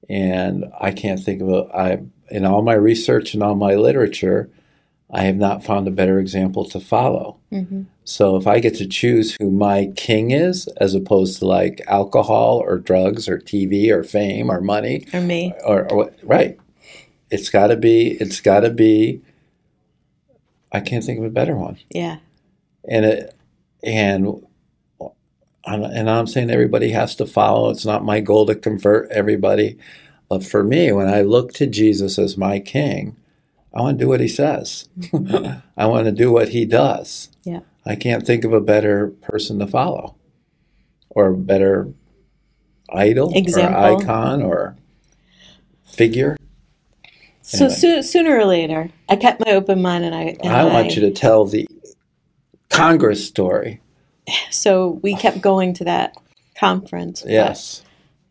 And 0.08 0.66
I 0.78 0.90
can't 0.90 1.20
think 1.20 1.40
of 1.40 1.48
a, 1.48 1.76
I, 1.76 2.02
in 2.32 2.44
all 2.44 2.62
my 2.62 2.74
research 2.74 3.34
and 3.34 3.42
all 3.42 3.54
my 3.54 3.74
literature, 3.74 4.48
I 5.10 5.22
have 5.24 5.36
not 5.36 5.62
found 5.64 5.86
a 5.86 5.90
better 5.90 6.18
example 6.18 6.64
to 6.70 6.80
follow. 6.80 7.36
Mhm. 7.52 7.84
So 8.04 8.36
if 8.36 8.46
I 8.46 8.58
get 8.60 8.74
to 8.76 8.86
choose 8.86 9.36
who 9.38 9.50
my 9.50 9.92
king 9.94 10.30
is, 10.30 10.66
as 10.78 10.94
opposed 10.94 11.38
to 11.38 11.46
like 11.46 11.82
alcohol 11.86 12.58
or 12.64 12.78
drugs 12.78 13.28
or 13.28 13.38
TV 13.38 13.90
or 13.90 14.02
fame 14.02 14.50
or 14.50 14.60
money, 14.60 15.04
Or 15.12 15.20
me. 15.20 15.52
or, 15.64 15.90
or 15.90 15.96
what- 15.96 16.14
right, 16.22 16.58
it's 17.30 17.50
got 17.50 17.68
to 17.68 17.76
be. 17.76 18.12
It's 18.20 18.40
got 18.40 18.60
to 18.60 18.70
be. 18.70 19.20
I 20.72 20.80
can't 20.80 21.04
think 21.04 21.18
of 21.18 21.24
a 21.24 21.30
better 21.30 21.54
one 21.56 21.76
Yeah. 21.90 22.16
and 22.88 23.04
it 23.04 23.34
and 23.84 24.42
and 25.64 26.10
I'm 26.10 26.26
saying 26.26 26.50
everybody 26.50 26.90
has 26.90 27.14
to 27.16 27.26
follow. 27.26 27.70
It's 27.70 27.86
not 27.86 28.04
my 28.04 28.18
goal 28.20 28.46
to 28.46 28.54
convert 28.56 29.10
everybody, 29.12 29.78
for 30.40 30.62
me, 30.64 30.92
when 30.92 31.08
I 31.08 31.22
look 31.22 31.52
to 31.54 31.66
Jesus 31.66 32.18
as 32.18 32.36
my 32.36 32.58
King, 32.58 33.16
I 33.74 33.80
want 33.80 33.98
to 33.98 34.04
do 34.04 34.08
what 34.08 34.20
He 34.20 34.28
says. 34.28 34.88
I 35.76 35.86
want 35.86 36.04
to 36.06 36.12
do 36.12 36.30
what 36.32 36.50
He 36.50 36.64
does. 36.64 37.28
Yeah. 37.44 37.60
I 37.86 37.96
can't 37.96 38.24
think 38.26 38.44
of 38.44 38.52
a 38.52 38.60
better 38.60 39.08
person 39.22 39.58
to 39.58 39.66
follow, 39.66 40.14
or 41.10 41.28
a 41.28 41.36
better 41.36 41.92
idol 42.90 43.32
Example. 43.34 43.80
or 43.80 44.02
icon 44.02 44.42
or 44.42 44.76
figure? 45.84 46.36
So 47.40 47.64
Anyway. 47.64 47.74
soo- 47.80 48.02
sooner 48.02 48.36
or 48.38 48.44
later, 48.44 48.90
I 49.08 49.16
kept 49.16 49.44
my 49.44 49.52
open 49.52 49.82
mind, 49.82 50.04
and 50.04 50.14
I. 50.14 50.36
And 50.44 50.52
I 50.52 50.64
want 50.64 50.94
you 50.94 51.02
to 51.02 51.10
tell 51.10 51.44
the 51.44 51.66
Congress 52.70 53.26
story. 53.26 53.80
So 54.50 55.00
we 55.02 55.16
kept 55.16 55.40
going 55.40 55.74
to 55.74 55.84
that 55.84 56.16
conference. 56.56 57.22
but, 57.22 57.30
Yes, 57.32 57.82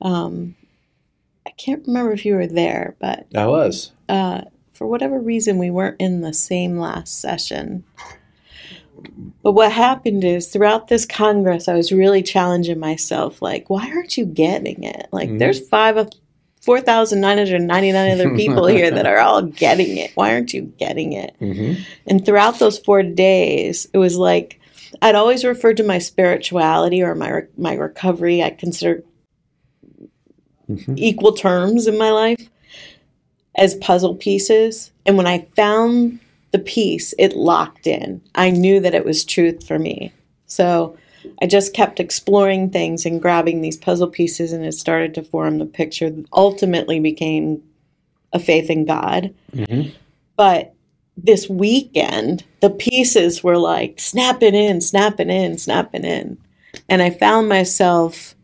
um, 0.02 0.56
I 1.46 1.52
can't 1.52 1.86
remember 1.88 2.12
if 2.12 2.26
you 2.26 2.36
were 2.36 2.48
there, 2.48 2.96
but 3.00 3.28
I 3.36 3.48
was. 3.48 3.92
uh, 4.10 4.42
for 4.74 4.88
whatever 4.88 5.20
reason, 5.20 5.58
we 5.58 5.70
weren't 5.70 6.00
in 6.00 6.22
the 6.22 6.34
same 6.34 6.78
last 6.80 7.20
session. 7.22 7.84
But 9.44 9.54
what 9.54 9.72
happened 9.72 10.24
is 10.24 10.48
throughout 10.48 10.88
this 10.88 11.06
Congress, 11.06 11.68
I 11.68 11.74
was 11.76 11.92
really 11.92 12.22
challenging 12.24 12.80
myself 12.80 13.42
like, 13.42 13.70
why 13.70 13.90
aren't 13.92 14.18
you 14.18 14.26
getting 14.26 14.84
it? 14.84 15.08
Like, 15.12 15.30
Mhm. 15.30 15.40
there's 15.40 15.68
five 15.68 15.98
of 15.98 16.10
4,999 16.62 18.12
other 18.12 18.30
people 18.36 18.68
here 18.68 18.92
that 18.92 19.06
are 19.08 19.18
all 19.20 19.42
getting 19.42 19.98
it. 19.98 20.12
Why 20.16 20.34
aren't 20.34 20.54
you 20.54 20.72
getting 20.78 21.14
it? 21.14 21.36
hmm 21.40 21.74
And 22.06 22.26
throughout 22.26 22.60
those 22.60 22.78
four 22.80 23.02
days, 23.04 23.88
it 23.94 23.98
was 23.98 24.18
like 24.18 24.60
I'd 25.02 25.16
always 25.16 25.46
referred 25.46 25.78
to 25.78 25.84
my 25.84 25.98
spirituality 26.00 27.02
or 27.02 27.16
my 27.16 27.44
my 27.58 27.74
recovery. 27.74 28.44
I 28.44 28.50
consider 28.52 29.04
hmm 30.78 30.94
equal 30.98 31.34
terms 31.34 31.88
in 31.88 31.98
my 31.98 32.12
life 32.12 32.50
as 33.56 33.76
puzzle 33.76 34.16
pieces. 34.16 34.92
And 35.06 35.18
when 35.18 35.28
I 35.28 35.48
found 35.56 36.20
the 36.52 36.60
piece, 36.60 37.14
it 37.18 37.36
locked 37.36 37.88
in. 37.88 38.22
I 38.36 38.50
knew 38.50 38.80
that 38.80 38.96
it 38.96 39.06
was 39.06 39.26
truth 39.26 39.68
for 39.68 39.80
me. 39.80 40.12
So 40.46 40.98
I 41.42 41.48
just 41.48 41.74
kept 41.74 42.00
exploring 42.00 42.70
things 42.70 43.06
and 43.06 43.22
grabbing 43.22 43.62
these 43.62 43.78
puzzle 43.78 44.08
pieces, 44.08 44.52
and 44.54 44.66
it 44.66 44.74
started 44.74 45.14
to 45.16 45.24
form 45.24 45.60
the 45.60 45.66
picture 45.66 46.10
that 46.10 46.26
ultimately 46.34 47.00
became 47.00 47.64
a 48.34 48.40
faith 48.40 48.70
in 48.70 48.86
God. 48.86 49.34
hmm 49.54 49.90
But 50.36 50.74
this 51.18 51.50
weekend, 51.50 52.44
the 52.62 52.70
pieces 52.70 53.44
were 53.44 53.58
like 53.58 54.00
snapping 54.00 54.56
in, 54.56 54.82
snapping 54.82 55.30
in, 55.30 55.58
snapping 55.58 56.04
in. 56.04 56.38
And 56.90 57.02
I 57.02 57.10
found 57.10 57.50
myself 57.50 58.36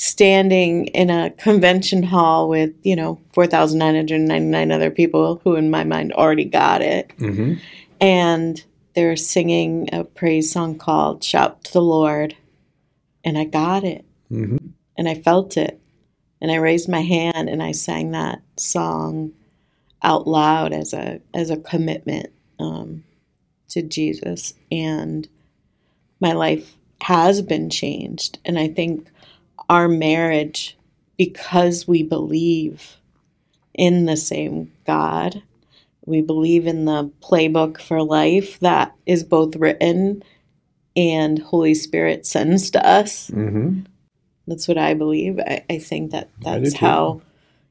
standing 0.00 0.86
in 0.86 1.10
a 1.10 1.28
convention 1.32 2.02
hall 2.02 2.48
with, 2.48 2.72
you 2.82 2.96
know, 2.96 3.20
4,999 3.34 4.72
other 4.72 4.90
people 4.90 5.42
who, 5.44 5.56
in 5.56 5.70
my 5.70 5.84
mind, 5.84 6.14
already 6.14 6.46
got 6.46 6.80
it. 6.80 7.12
hmm 7.18 7.54
And 8.00 8.64
they're 8.94 9.16
singing 9.16 9.90
a 9.92 10.04
praise 10.04 10.50
song 10.50 10.78
called 10.78 11.22
Shout 11.22 11.62
to 11.64 11.72
the 11.74 11.82
Lord. 11.82 12.34
And 13.24 13.36
I 13.36 13.44
got 13.44 13.84
it 13.84 14.06
hmm 14.30 14.56
and 14.96 15.06
I 15.06 15.16
felt 15.16 15.58
it. 15.58 15.78
And 16.40 16.50
I 16.50 16.56
raised 16.56 16.88
my 16.88 17.02
hand 17.02 17.50
and 17.50 17.62
I 17.62 17.72
sang 17.72 18.12
that 18.12 18.40
song 18.56 19.32
out 20.02 20.26
loud 20.26 20.72
as 20.72 20.94
a 20.94 21.20
as 21.34 21.50
a 21.50 21.58
commitment 21.58 22.32
um, 22.58 23.04
to 23.68 23.82
Jesus. 23.82 24.54
And 24.72 25.28
my 26.20 26.32
life 26.32 26.78
has 27.02 27.42
been 27.42 27.68
changed. 27.68 28.38
And 28.46 28.58
I 28.58 28.68
think 28.68 29.10
our 29.70 29.86
marriage, 29.86 30.76
because 31.16 31.86
we 31.86 32.02
believe 32.02 32.96
in 33.72 34.04
the 34.06 34.16
same 34.16 34.72
God, 34.84 35.42
we 36.04 36.22
believe 36.22 36.66
in 36.66 36.86
the 36.86 37.10
playbook 37.22 37.80
for 37.80 38.02
life 38.02 38.58
that 38.60 38.92
is 39.06 39.22
both 39.22 39.54
written 39.54 40.24
and 40.96 41.38
Holy 41.38 41.74
Spirit 41.74 42.26
sends 42.26 42.72
to 42.72 42.84
us. 42.84 43.28
hmm 43.28 43.82
That's 44.48 44.66
what 44.66 44.76
I 44.76 44.94
believe. 44.94 45.38
I, 45.38 45.64
I 45.70 45.78
think 45.78 46.10
that 46.10 46.30
that's 46.40 46.74
how, 46.74 47.22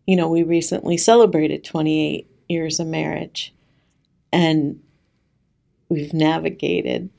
you 0.08 0.16
know, 0.16 0.30
we 0.30 0.43
recently 0.43 0.95
celebrated 0.95 1.66
28 1.66 2.28
years 2.47 2.80
of 2.80 2.88
marriage 2.88 3.54
and 4.32 4.82
we've 5.89 6.14
navigated 6.14 7.10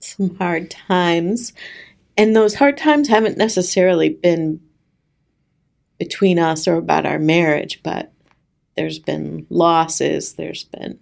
some 0.00 0.36
hard 0.36 0.70
times. 0.70 1.52
And 2.16 2.34
those 2.34 2.54
hard 2.54 2.76
times 2.76 3.08
haven't 3.08 3.38
necessarily 3.38 4.08
been 4.10 4.60
between 5.98 6.38
us 6.38 6.68
or 6.68 6.76
about 6.76 7.06
our 7.06 7.18
marriage, 7.18 7.82
but 7.82 8.12
there's 8.76 8.98
been 8.98 9.46
losses, 9.50 10.34
there's 10.34 10.64
been 10.64 10.98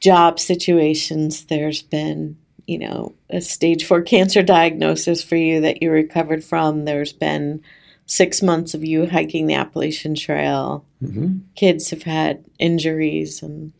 job 0.00 0.38
situations, 0.38 1.44
there's 1.46 1.82
been 1.82 2.36
you 2.68 2.78
know, 2.78 3.14
a 3.30 3.40
stage 3.40 3.86
four 3.86 4.02
cancer 4.02 4.42
diagnosis 4.42 5.24
for 5.24 5.36
you 5.36 5.62
that 5.62 5.82
you 5.82 5.90
recovered 5.90 6.44
from. 6.44 6.84
There's 6.84 7.14
been 7.14 7.62
six 8.04 8.42
months 8.42 8.74
of 8.74 8.84
you 8.84 9.06
hiking 9.06 9.46
the 9.46 9.54
Appalachian 9.54 10.14
Trail. 10.14 10.84
hmm 11.00 11.38
Kids 11.56 11.88
have 11.90 12.02
had 12.02 12.44
injuries 12.58 13.42
and, 13.42 13.72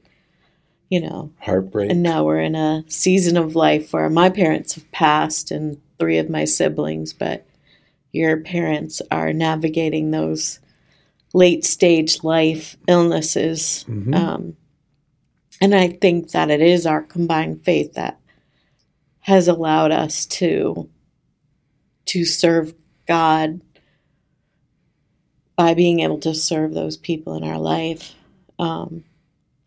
you 0.88 1.02
know, 1.02 1.30
Heartbreak. 1.38 1.90
and 1.90 2.02
now 2.02 2.24
we're 2.24 2.40
in 2.40 2.54
a 2.54 2.82
season 2.88 3.36
of 3.36 3.54
life 3.54 3.92
where 3.92 4.08
my 4.08 4.30
parents 4.30 4.74
have 4.74 4.90
passed 4.90 5.50
and 5.50 5.78
three 5.98 6.18
of 6.18 6.30
my 6.30 6.44
siblings, 6.44 7.12
but 7.12 7.46
your 8.12 8.38
parents 8.38 9.02
are 9.10 9.32
navigating 9.32 10.10
those 10.10 10.60
late 11.34 11.64
stage 11.64 12.24
life 12.24 12.76
illnesses. 12.86 13.84
Mhm. 13.88 14.14
Um, 14.14 14.56
and 15.60 15.74
I 15.74 15.88
think 15.88 16.30
that 16.30 16.50
it 16.50 16.60
is 16.60 16.86
our 16.86 17.02
combined 17.02 17.64
faith 17.64 17.94
that 17.94 18.18
has 19.20 19.48
allowed 19.48 19.92
us 19.92 20.24
to 20.26 20.88
to 22.06 22.24
serve 22.24 22.72
God 23.06 23.60
by 25.56 25.74
being 25.74 26.00
able 26.00 26.18
to 26.20 26.34
serve 26.34 26.72
those 26.72 26.96
people 26.96 27.34
in 27.34 27.44
our 27.44 27.58
life. 27.58 28.14
Um, 28.58 29.04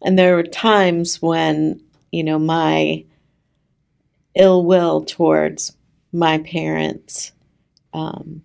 and 0.01 0.17
there 0.17 0.35
were 0.35 0.43
times 0.43 1.21
when 1.21 1.81
you 2.11 2.23
know 2.23 2.39
my 2.39 3.05
ill 4.33 4.65
will 4.65 5.03
towards 5.03 5.75
my 6.11 6.39
parents 6.39 7.31
um, 7.93 8.43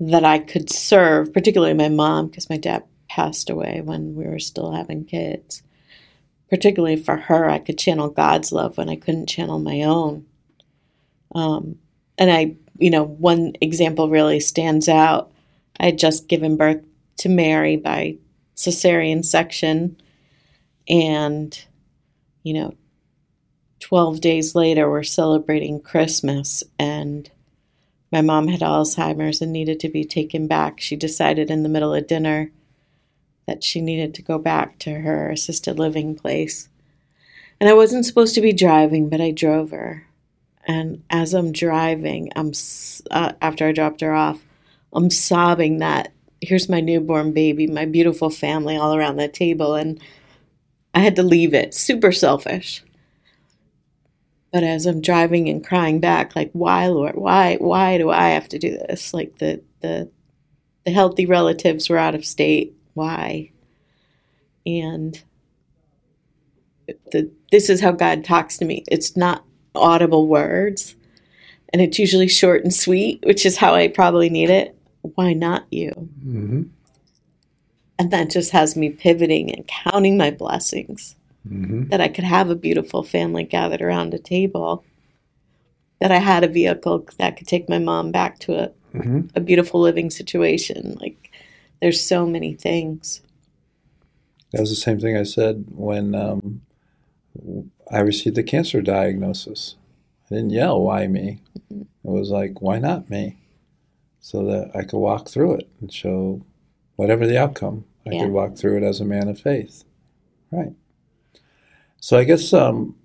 that 0.00 0.24
I 0.24 0.38
could 0.38 0.70
serve, 0.70 1.32
particularly 1.32 1.74
my 1.74 1.88
mom, 1.88 2.26
because 2.26 2.50
my 2.50 2.56
dad 2.56 2.84
passed 3.08 3.50
away 3.50 3.80
when 3.82 4.14
we 4.14 4.24
were 4.24 4.38
still 4.38 4.72
having 4.72 5.04
kids. 5.04 5.62
Particularly 6.48 6.96
for 6.96 7.16
her, 7.16 7.48
I 7.48 7.58
could 7.58 7.78
channel 7.78 8.10
God's 8.10 8.52
love 8.52 8.76
when 8.76 8.88
I 8.88 8.96
couldn't 8.96 9.28
channel 9.28 9.58
my 9.58 9.82
own. 9.82 10.26
Um, 11.34 11.78
and 12.18 12.30
I, 12.30 12.56
you 12.78 12.90
know, 12.90 13.04
one 13.04 13.52
example 13.60 14.10
really 14.10 14.40
stands 14.40 14.88
out. 14.88 15.32
I 15.80 15.86
had 15.86 15.98
just 15.98 16.28
given 16.28 16.56
birth 16.56 16.84
to 17.18 17.28
Mary 17.28 17.76
by 17.76 18.16
cesarean 18.56 19.24
section, 19.24 19.96
and, 20.88 21.58
you 22.42 22.54
know, 22.54 22.74
12 23.82 24.20
days 24.20 24.54
later, 24.54 24.88
we're 24.88 25.02
celebrating 25.02 25.80
Christmas, 25.80 26.62
and 26.78 27.28
my 28.12 28.20
mom 28.20 28.46
had 28.46 28.60
Alzheimer's 28.60 29.42
and 29.42 29.52
needed 29.52 29.80
to 29.80 29.88
be 29.88 30.04
taken 30.04 30.46
back. 30.46 30.78
She 30.78 30.94
decided 30.94 31.50
in 31.50 31.64
the 31.64 31.68
middle 31.68 31.92
of 31.92 32.06
dinner 32.06 32.52
that 33.48 33.64
she 33.64 33.80
needed 33.80 34.14
to 34.14 34.22
go 34.22 34.38
back 34.38 34.78
to 34.78 35.00
her 35.00 35.30
assisted 35.30 35.80
living 35.80 36.14
place. 36.14 36.68
And 37.58 37.68
I 37.68 37.74
wasn't 37.74 38.06
supposed 38.06 38.36
to 38.36 38.40
be 38.40 38.52
driving, 38.52 39.08
but 39.08 39.20
I 39.20 39.32
drove 39.32 39.72
her. 39.72 40.06
And 40.64 41.02
as 41.10 41.34
I'm 41.34 41.50
driving, 41.50 42.30
I'm 42.36 42.52
uh, 43.10 43.32
after 43.42 43.66
I 43.66 43.72
dropped 43.72 44.00
her 44.00 44.14
off, 44.14 44.44
I'm 44.92 45.10
sobbing 45.10 45.78
that 45.78 46.12
here's 46.40 46.68
my 46.68 46.80
newborn 46.80 47.32
baby, 47.32 47.66
my 47.66 47.86
beautiful 47.86 48.30
family 48.30 48.76
all 48.76 48.94
around 48.94 49.16
the 49.16 49.26
table, 49.26 49.74
and 49.74 50.00
I 50.94 51.00
had 51.00 51.16
to 51.16 51.24
leave 51.24 51.52
it. 51.52 51.74
Super 51.74 52.12
selfish. 52.12 52.84
But 54.52 54.64
as 54.64 54.84
I'm 54.84 55.00
driving 55.00 55.48
and 55.48 55.66
crying 55.66 55.98
back, 55.98 56.36
like, 56.36 56.50
why, 56.52 56.86
Lord? 56.88 57.16
Why? 57.16 57.56
Why 57.56 57.96
do 57.96 58.10
I 58.10 58.28
have 58.28 58.48
to 58.50 58.58
do 58.58 58.70
this? 58.70 59.14
Like 59.14 59.38
the 59.38 59.62
the 59.80 60.10
the 60.84 60.90
healthy 60.90 61.26
relatives 61.26 61.88
were 61.88 61.96
out 61.98 62.14
of 62.14 62.24
state. 62.24 62.74
Why? 62.94 63.50
And 64.66 65.22
the 67.12 67.30
this 67.50 67.70
is 67.70 67.80
how 67.80 67.92
God 67.92 68.24
talks 68.24 68.58
to 68.58 68.64
me. 68.66 68.84
It's 68.88 69.16
not 69.16 69.44
audible 69.74 70.26
words, 70.26 70.96
and 71.72 71.80
it's 71.80 71.98
usually 71.98 72.28
short 72.28 72.62
and 72.62 72.74
sweet, 72.74 73.22
which 73.24 73.46
is 73.46 73.56
how 73.56 73.74
I 73.74 73.88
probably 73.88 74.28
need 74.28 74.50
it. 74.50 74.76
Why 75.00 75.32
not 75.32 75.66
you? 75.70 75.90
hmm 75.90 76.62
And 77.98 78.10
that 78.10 78.30
just 78.30 78.50
has 78.50 78.76
me 78.76 78.90
pivoting 78.90 79.50
and 79.50 79.66
counting 79.66 80.18
my 80.18 80.30
blessings 80.30 81.16
hmm 81.46 81.84
that 81.90 82.00
I 82.00 82.08
could 82.08 82.24
have 82.24 82.48
a 82.48 82.54
beautiful 82.54 83.02
family 83.02 83.44
gathered 83.44 83.82
around 83.82 84.14
a 84.14 84.18
table, 84.18 84.84
that 86.00 86.10
I 86.10 86.18
had 86.18 86.42
a 86.42 86.48
vehicle 86.48 87.06
that 87.18 87.36
could 87.36 87.46
take 87.46 87.68
my 87.68 87.78
mom 87.78 88.12
back 88.12 88.38
to 88.40 88.54
a, 88.54 88.72
hmm 88.92 89.20
a 89.34 89.40
beautiful 89.40 89.80
living 89.80 90.10
situation. 90.10 90.96
Like, 91.00 91.30
there's 91.80 92.02
so 92.02 92.26
many 92.26 92.54
things. 92.54 93.20
That 94.52 94.60
was 94.60 94.70
the 94.70 94.76
same 94.76 95.00
thing 95.00 95.16
I 95.16 95.22
said 95.22 95.66
when 95.70 96.14
um, 96.14 96.62
I 97.90 97.98
received 98.00 98.36
the 98.36 98.42
cancer 98.42 98.82
diagnosis. 98.82 99.76
I 100.30 100.36
didn't 100.36 100.50
yell, 100.50 100.80
why 100.80 101.06
me? 101.06 101.40
It 101.70 101.86
was 102.02 102.30
like, 102.30 102.60
why 102.60 102.78
not 102.78 103.10
me? 103.10 103.38
So 104.20 104.44
that 104.44 104.70
I 104.74 104.82
could 104.82 104.98
walk 104.98 105.28
through 105.28 105.54
it 105.54 105.68
and 105.80 105.92
show 105.92 106.44
whatever 106.96 107.26
the 107.26 107.38
outcome, 107.38 107.84
I 108.06 108.12
Yeah. 108.12 108.24
could 108.24 108.32
walk 108.32 108.56
through 108.56 108.78
it 108.78 108.82
as 108.82 109.00
a 109.00 109.04
man 109.04 109.28
of 109.28 109.40
faith. 109.40 109.84
Right. 110.50 110.72
So 112.02 112.18
I 112.18 112.24
guess 112.24 112.52
um, 112.52 112.96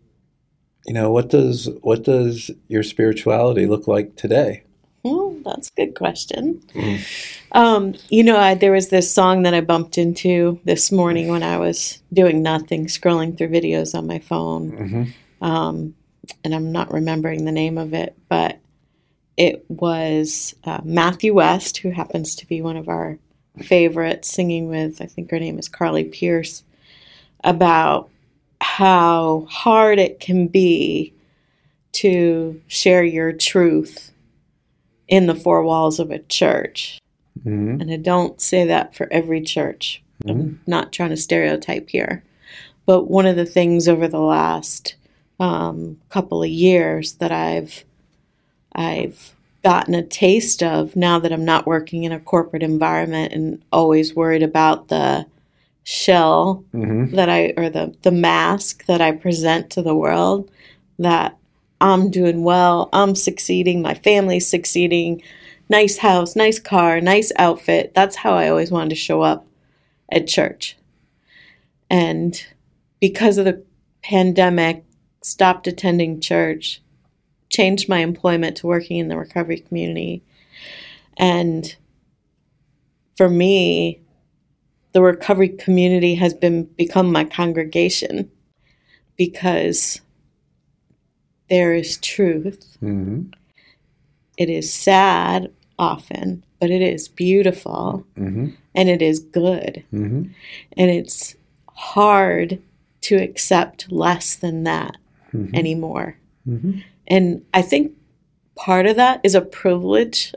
you 0.88 0.94
know, 0.94 1.12
what 1.12 1.30
does 1.30 1.70
what 1.82 2.04
does 2.04 2.50
your 2.68 2.82
spirituality 2.82 3.68
look 3.68 3.88
like 3.88 4.16
today? 4.16 4.64
Well, 5.04 5.36
that's 5.46 5.70
a 5.70 5.86
good 5.86 5.96
question. 5.96 6.64
Mm. 6.74 7.48
Um, 7.52 7.94
you 8.10 8.24
know, 8.24 8.38
I, 8.38 8.56
there 8.56 8.72
was 8.72 8.90
this 8.90 9.14
song 9.14 9.44
that 9.44 9.54
I 9.54 9.62
bumped 9.62 10.00
into 10.00 10.60
this 10.66 10.92
morning 10.92 11.28
when 11.28 11.44
I 11.44 11.60
was 11.60 12.02
doing 12.12 12.42
nothing, 12.42 12.88
scrolling 12.88 13.38
through 13.38 13.50
videos 13.50 13.96
on 13.96 14.08
my 14.08 14.18
phone. 14.18 14.72
Mm-hmm. 14.72 15.46
Um, 15.46 15.96
and 16.44 16.56
I'm 16.56 16.72
not 16.72 16.92
remembering 16.92 17.46
the 17.46 17.52
name 17.52 17.78
of 17.78 17.94
it, 17.94 18.18
but 18.28 18.58
it 19.38 19.64
was 19.70 20.56
uh, 20.64 20.82
Matthew 20.84 21.36
West, 21.36 21.78
who 21.78 21.92
happens 21.92 22.36
to 22.38 22.48
be 22.48 22.64
one 22.64 22.76
of 22.76 22.90
our 22.90 23.20
favorites, 23.62 24.30
singing 24.30 24.68
with, 24.68 25.02
I 25.02 25.06
think 25.06 25.30
her 25.30 25.40
name 25.40 25.60
is 25.60 25.70
Carly 25.70 26.04
Pearce, 26.04 26.64
about 27.44 28.10
how 28.62 29.46
hard 29.50 30.00
it 30.00 30.20
can 30.20 30.48
be 30.48 31.14
to 31.94 32.62
share 32.68 33.04
your 33.04 33.32
truth 33.32 34.12
in 35.08 35.28
the 35.28 35.36
four 35.36 35.64
walls 35.64 36.00
of 36.00 36.12
a 36.12 36.20
church. 36.20 37.00
Mm-hmm. 37.40 37.82
And 37.82 37.92
I 37.92 37.98
don't 37.98 38.42
say 38.42 38.66
that 38.66 38.96
for 38.96 39.08
every 39.12 39.42
church. 39.42 40.04
I'm 40.28 40.62
not 40.68 40.92
trying 40.92 41.12
to 41.12 41.18
stereotype 41.18 41.90
here. 41.90 42.24
But 42.86 43.10
one 43.10 43.26
of 43.26 43.36
the 43.36 43.46
things 43.46 43.88
over 43.88 44.08
the 44.08 44.20
last 44.20 44.96
um, 45.40 46.00
couple 46.10 46.42
of 46.44 46.50
years 46.50 47.14
that 47.14 47.32
I've 47.32 47.84
I've 48.74 49.34
gotten 49.64 49.96
a 49.96 50.04
taste 50.04 50.62
of 50.64 50.96
now 50.96 51.20
that 51.20 51.32
I'm 51.32 51.46
not 51.46 51.68
working 51.68 52.04
in 52.04 52.12
a 52.12 52.20
corporate 52.20 52.64
environment 52.64 53.34
and 53.34 53.64
always 53.72 54.16
worried 54.16 54.44
about 54.44 54.88
the 54.88 55.26
shell 55.90 56.66
Mm-hmm. 56.74 57.16
that 57.16 57.30
I 57.30 57.54
or 57.56 57.70
the 57.70 57.96
the 58.02 58.12
mask 58.12 58.86
that 58.88 59.00
I 59.00 59.14
present 59.14 59.70
to 59.70 59.82
the 59.82 59.96
world 59.96 60.52
that 61.00 61.38
I'm 61.80 62.12
doing 62.12 62.44
well, 62.44 62.90
I'm 62.92 63.16
succeeding, 63.16 63.82
my 63.82 63.94
family's 63.94 64.50
succeeding, 64.50 65.22
nice 65.70 65.98
house, 66.00 66.36
nice 66.36 66.60
car, 66.60 67.00
nice 67.00 67.32
outfit. 67.38 67.94
That's 67.96 68.18
how 68.18 68.34
I 68.34 68.50
always 68.50 68.70
wanted 68.70 68.90
to 68.90 68.96
show 68.96 69.22
up 69.22 69.48
at 70.12 70.28
church. 70.28 70.76
And 71.90 72.46
because 73.00 73.38
of 73.38 73.46
the 73.46 73.64
pandemic, 74.04 74.84
stopped 75.22 75.68
attending 75.68 76.20
church, 76.20 76.82
changed 77.50 77.88
my 77.88 78.00
employment 78.00 78.58
to 78.58 78.68
working 78.68 78.98
in 78.98 79.08
the 79.08 79.18
recovery 79.18 79.60
community. 79.60 80.22
And 81.16 81.74
for 83.16 83.30
me, 83.30 84.02
the 84.98 85.04
recovery 85.04 85.50
community 85.50 86.16
has 86.16 86.34
been 86.34 86.64
become 86.76 87.12
my 87.12 87.24
congregation 87.24 88.32
because 89.16 90.02
there 91.52 91.76
is 91.76 91.98
truth. 91.98 92.78
Mm-hmm. 92.82 93.30
It 94.40 94.50
is 94.50 94.74
sad 94.74 95.52
often, 95.78 96.44
but 96.60 96.72
it 96.72 96.82
is 96.82 97.08
beautiful 97.10 98.08
Mm-hmm. 98.18 98.48
and 98.74 98.90
it 98.90 99.04
is 99.04 99.20
good. 99.20 99.84
Mm-hmm. 99.94 100.32
And 100.76 100.90
it's 100.90 101.36
hard 101.76 102.60
to 103.02 103.18
accept 103.18 103.92
less 103.92 104.36
than 104.36 104.64
that 104.64 104.98
Mhm. 105.32 105.54
anymore. 105.56 106.18
Mm-hmm. 106.50 106.80
And 107.06 107.46
I 107.54 107.62
think 107.62 107.92
part 108.56 108.88
of 108.88 108.96
that 108.96 109.22
is 109.24 109.36
a 109.36 109.42
privilege 109.42 110.34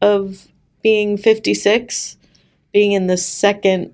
of 0.00 0.46
being 0.84 1.16
56, 1.16 2.16
being 2.72 2.92
in 2.92 3.08
the 3.08 3.16
second 3.16 3.92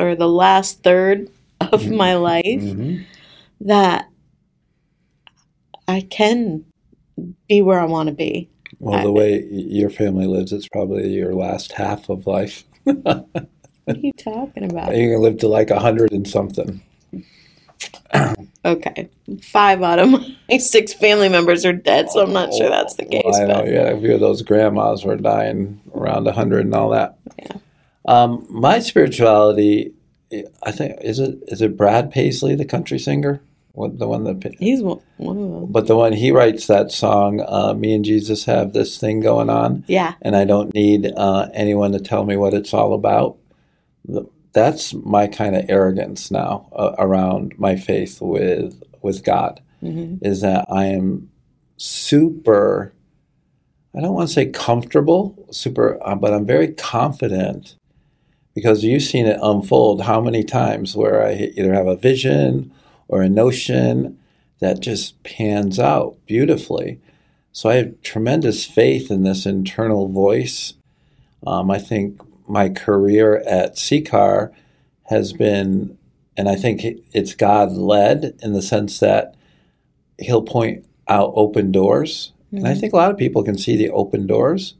or 0.00 0.14
the 0.16 0.28
last 0.28 0.82
third 0.82 1.28
of 1.60 1.88
my 1.90 2.14
life, 2.14 2.44
Mm-hmm. 2.44 3.02
that 3.62 4.08
I 5.86 6.00
can 6.02 6.64
be 7.48 7.60
where 7.62 7.80
I 7.80 7.84
want 7.84 8.08
to 8.08 8.14
be. 8.14 8.48
Well, 8.78 9.02
the 9.02 9.12
way 9.12 9.44
your 9.50 9.90
family 9.90 10.26
lives, 10.26 10.52
it's 10.52 10.68
probably 10.68 11.08
your 11.12 11.34
last 11.34 11.72
half 11.72 12.08
of 12.08 12.26
life. 12.26 12.64
What 13.86 13.96
are 13.96 14.00
you 14.00 14.12
talking 14.12 14.70
about? 14.70 14.94
You 14.96 15.10
can 15.10 15.20
live 15.22 15.38
to 15.38 15.48
like 15.48 15.70
a 15.70 15.80
hundred 15.80 16.12
and 16.12 16.26
something. 16.28 16.80
Okay. 18.64 19.08
Five 19.42 19.82
out 19.82 19.98
of 19.98 20.10
my 20.10 20.58
six 20.58 20.92
family 20.92 21.28
members 21.30 21.64
are 21.64 21.72
dead, 21.72 22.10
so 22.10 22.22
I'm 22.22 22.32
not 22.32 22.52
sure 22.52 22.68
that's 22.68 22.94
the 22.96 23.06
case. 23.06 23.22
Well, 23.24 23.40
I 23.42 23.46
know, 23.46 23.60
but 23.62 23.68
yeah, 23.72 23.88
a 23.88 23.98
few 24.00 24.14
of 24.14 24.20
those 24.20 24.42
grandmas 24.42 25.02
were 25.04 25.16
dying 25.16 25.80
around 25.94 26.26
a 26.26 26.32
hundred 26.32 26.66
and 26.66 26.74
all 26.74 26.90
that. 26.90 27.16
Yeah. 27.38 27.52
Um, 28.10 28.46
my 28.50 28.80
spirituality, 28.80 29.94
I 30.62 30.72
think, 30.72 30.98
is 31.02 31.18
it 31.20 31.38
is 31.48 31.62
it 31.62 31.76
Brad 31.76 32.10
Paisley, 32.10 32.54
the 32.56 32.64
country 32.64 32.98
singer, 32.98 33.40
what 33.72 33.98
the 33.98 34.08
one 34.08 34.24
that, 34.24 34.54
he's 34.58 34.82
one, 34.82 35.00
of 35.20 35.26
them. 35.36 35.66
but 35.66 35.86
the 35.86 35.96
one 35.96 36.12
he 36.12 36.32
writes 36.32 36.66
that 36.66 36.90
song. 36.90 37.40
Uh, 37.46 37.72
Me 37.74 37.94
and 37.94 38.04
Jesus 38.04 38.44
have 38.46 38.72
this 38.72 38.98
thing 38.98 39.20
going 39.20 39.48
on. 39.48 39.84
Yeah. 39.86 40.14
and 40.22 40.34
I 40.34 40.44
don't 40.44 40.74
need 40.74 41.12
uh, 41.16 41.48
anyone 41.54 41.92
to 41.92 42.00
tell 42.00 42.24
me 42.24 42.36
what 42.36 42.52
it's 42.52 42.74
all 42.74 42.94
about. 42.94 43.36
That's 44.52 44.92
my 44.94 45.28
kind 45.28 45.54
of 45.54 45.70
arrogance 45.70 46.30
now 46.32 46.68
uh, 46.72 46.96
around 46.98 47.54
my 47.58 47.76
faith 47.76 48.20
with 48.20 48.82
with 49.02 49.24
God 49.24 49.60
hmm 49.80 50.16
is 50.20 50.40
that 50.42 50.66
I 50.68 50.86
am 50.86 51.30
super. 51.78 52.92
I 53.96 54.00
don't 54.00 54.14
want 54.14 54.28
to 54.28 54.34
say 54.34 54.46
comfortable, 54.46 55.46
super, 55.50 55.98
uh, 56.06 56.14
but 56.14 56.32
I'm 56.34 56.44
very 56.46 56.68
confident 56.74 57.76
because 58.54 58.84
you've 58.84 59.02
seen 59.02 59.26
it 59.26 59.38
unfold 59.42 60.02
how 60.02 60.20
many 60.20 60.42
times 60.42 60.96
where 60.96 61.24
I 61.24 61.52
either 61.56 61.72
have 61.72 61.86
a 61.86 61.96
vision 61.96 62.72
or 63.08 63.22
a 63.22 63.28
notion 63.28 64.18
that 64.60 64.80
just 64.80 65.22
pans 65.22 65.78
out 65.78 66.16
beautifully. 66.26 67.00
So 67.52 67.68
I 67.68 67.76
have 67.76 68.00
tremendous 68.02 68.64
faith 68.64 69.10
in 69.10 69.22
this 69.22 69.46
internal 69.46 70.08
voice. 70.08 70.74
Um, 71.46 71.70
I 71.70 71.78
think 71.78 72.20
my 72.48 72.68
career 72.68 73.42
at 73.46 73.76
CCAR 73.76 74.52
has 75.04 75.32
been, 75.32 75.98
and 76.36 76.48
I 76.48 76.56
think 76.56 76.84
it's 77.12 77.34
God 77.34 77.72
led 77.72 78.38
in 78.42 78.52
the 78.52 78.62
sense 78.62 79.00
that 79.00 79.34
He'll 80.18 80.42
point 80.42 80.84
out 81.08 81.32
open 81.34 81.72
doors. 81.72 82.32
And 82.52 82.68
I 82.68 82.74
think 82.74 82.92
a 82.92 82.96
lot 82.96 83.10
of 83.10 83.16
people 83.16 83.42
can 83.42 83.56
see 83.56 83.76
the 83.76 83.90
open 83.90 84.26
doors, 84.26 84.74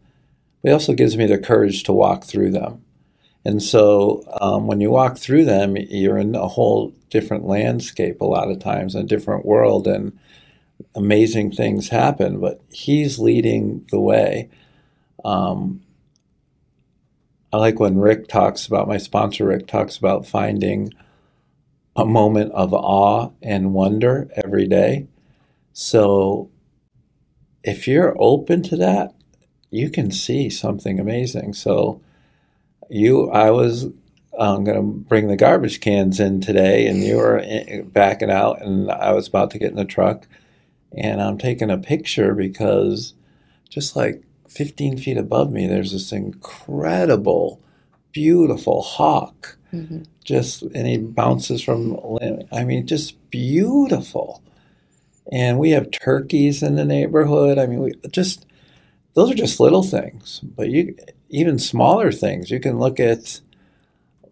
but 0.63 0.69
He 0.69 0.73
also 0.73 0.93
gives 0.93 1.17
me 1.17 1.27
the 1.27 1.39
courage 1.39 1.83
to 1.85 1.93
walk 1.93 2.25
through 2.25 2.51
them. 2.51 2.85
And 3.45 3.63
so 3.63 4.23
um, 4.41 4.67
when 4.67 4.81
you 4.81 4.91
walk 4.91 5.19
through 5.19 5.45
them, 5.47 5.77
you're 5.77 6.19
in 6.19 6.35
a 6.35 6.49
whole 6.49 6.95
different 7.09 7.47
landscape 7.47 8.21
a 8.21 8.27
lot 8.27 8.51
of 8.51 8.61
times, 8.61 8.95
a 8.95 9.03
different 9.03 9.47
world, 9.47 9.87
and 9.87 10.19
amazing 10.95 11.53
things 11.53 11.89
happen. 11.89 12.41
But 12.41 12.61
He's 12.71 13.19
leading 13.19 13.87
the 13.91 14.01
way. 14.01 14.51
Um, 15.25 15.83
I 17.53 17.57
like 17.57 17.81
when 17.81 17.99
Rick 17.99 18.29
talks 18.29 18.67
about, 18.67 18.89
my 18.89 18.99
sponsor 18.99 19.47
Rick 19.47 19.67
talks 19.67 19.97
about 19.97 20.27
finding 20.27 20.93
a 21.97 22.07
moment 22.07 22.53
of 22.53 22.73
awe 22.73 23.31
and 23.43 23.75
wonder 23.75 24.29
every 24.37 24.67
day. 24.67 25.09
So 25.73 26.51
if 27.65 27.89
you're 27.89 28.15
open 28.19 28.63
to 28.65 28.77
that, 28.77 29.15
you 29.71 29.91
can 29.91 30.11
see 30.11 30.49
something 30.51 31.01
amazing. 31.01 31.55
So 31.55 32.01
you, 32.91 33.31
I 33.31 33.51
was 33.51 33.85
um, 34.39 34.65
going 34.65 34.77
to 34.77 34.83
bring 34.83 35.29
the 35.29 35.37
garbage 35.37 35.81
cans 35.81 36.21
in 36.21 36.41
today, 36.41 36.87
and 36.87 37.03
you 37.03 37.17
were 37.17 37.39
in, 37.39 37.89
backing 37.89 38.31
out, 38.31 38.61
and 38.61 38.91
I 38.91 39.13
was 39.13 39.29
about 39.29 39.51
to 39.53 39.59
get 39.59 39.71
in 39.71 39.77
the 39.77 39.85
truck, 39.85 40.27
and 40.97 41.23
I'm 41.23 41.39
taking 41.39 41.71
a 41.71 41.79
picture 41.79 42.35
because 42.35 43.15
just 43.69 43.97
like 43.97 44.23
15 44.49 44.99
feet 44.99 45.17
above 45.17 45.53
me, 45.53 45.67
there's 45.67 45.93
this 45.93 46.13
incredible, 46.13 47.63
beautiful 48.13 48.83
hawk. 48.83 49.57
hmm 49.71 50.03
Just 50.25 50.63
and 50.63 50.87
he 50.87 50.99
bounces 50.99 51.63
from. 51.63 51.99
I 52.53 52.65
mean, 52.65 52.87
just 52.87 53.31
beautiful. 53.31 54.43
And 55.33 55.59
we 55.59 55.71
have 55.71 55.91
turkeys 55.91 56.63
in 56.63 56.77
the 56.77 56.85
neighborhood. 56.85 57.59
I 57.59 57.67
mean, 57.67 57.81
we 57.81 57.93
just 58.11 58.47
those 59.15 59.31
are 59.31 59.35
just 59.35 59.61
little 59.61 59.83
things, 59.83 60.41
but 60.43 60.69
you 60.69 60.95
even 61.31 61.59
smaller 61.59 62.13
things. 62.13 62.51
You 62.51 62.61
can 62.61 62.79
look 62.79 63.01
at 63.01 63.41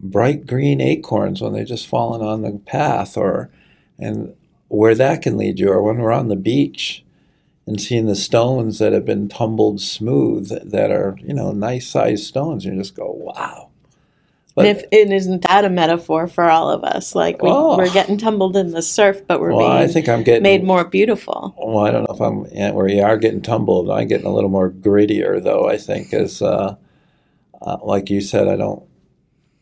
bright 0.01 0.46
green 0.46 0.80
acorns 0.80 1.40
when 1.40 1.53
they're 1.53 1.64
just 1.64 1.86
fallen 1.86 2.20
on 2.22 2.42
the 2.42 2.59
path, 2.66 3.16
or 3.16 3.51
and 3.99 4.34
where 4.68 4.94
that 4.94 5.22
can 5.22 5.36
lead 5.36 5.59
you, 5.59 5.70
or 5.70 5.82
when 5.82 5.99
we're 5.99 6.12
on 6.12 6.28
the 6.28 6.36
beach 6.36 7.05
and 7.66 7.80
seeing 7.80 8.07
the 8.07 8.16
stones 8.16 8.78
that 8.78 8.92
have 8.92 9.05
been 9.05 9.28
tumbled 9.28 9.80
smooth 9.80 10.49
that 10.70 10.90
are 10.90 11.16
you 11.22 11.34
know 11.34 11.53
nice 11.53 11.86
sized 11.88 12.24
stones, 12.24 12.64
and 12.64 12.76
you 12.76 12.80
just 12.82 12.94
go 12.94 13.11
wow. 13.11 13.70
But 14.55 14.66
and, 14.66 14.78
if, 14.78 14.84
and 14.90 15.12
isn't 15.12 15.42
that 15.46 15.64
a 15.64 15.70
metaphor 15.70 16.26
for 16.26 16.51
all 16.51 16.68
of 16.68 16.82
us? 16.82 17.14
Like 17.14 17.42
we, 17.42 17.49
Oh. 17.49 17.76
we're 17.76 17.92
getting 17.92 18.18
tumbled 18.18 18.57
in 18.57 18.72
the 18.72 18.82
surf, 18.82 19.22
but 19.28 19.40
we're 19.40 19.55
well, 19.55 19.68
I 19.68 19.82
being 19.82 19.92
think 19.92 20.09
I'm 20.09 20.24
getting 20.24 20.42
made 20.42 20.64
more 20.64 20.84
beautiful. 20.84 21.55
Well, 21.57 21.86
I 21.86 21.92
don't 21.92 22.09
know 22.09 22.14
if 22.14 22.20
I'm 22.20 22.74
where 22.74 22.88
you 22.88 23.01
are 23.03 23.16
getting 23.16 23.40
tumbled. 23.40 23.88
I'm 23.88 24.09
getting 24.09 24.26
a 24.26 24.32
little 24.34 24.51
more 24.51 24.68
grittier, 24.68 25.40
though. 25.40 25.68
I 25.68 25.76
think 25.76 26.12
as 26.12 26.42
uh, 26.42 26.74
uh, 27.61 27.78
like 27.82 28.11
you 28.11 28.20
said, 28.20 28.48
I 28.48 28.56
don't. 28.56 28.84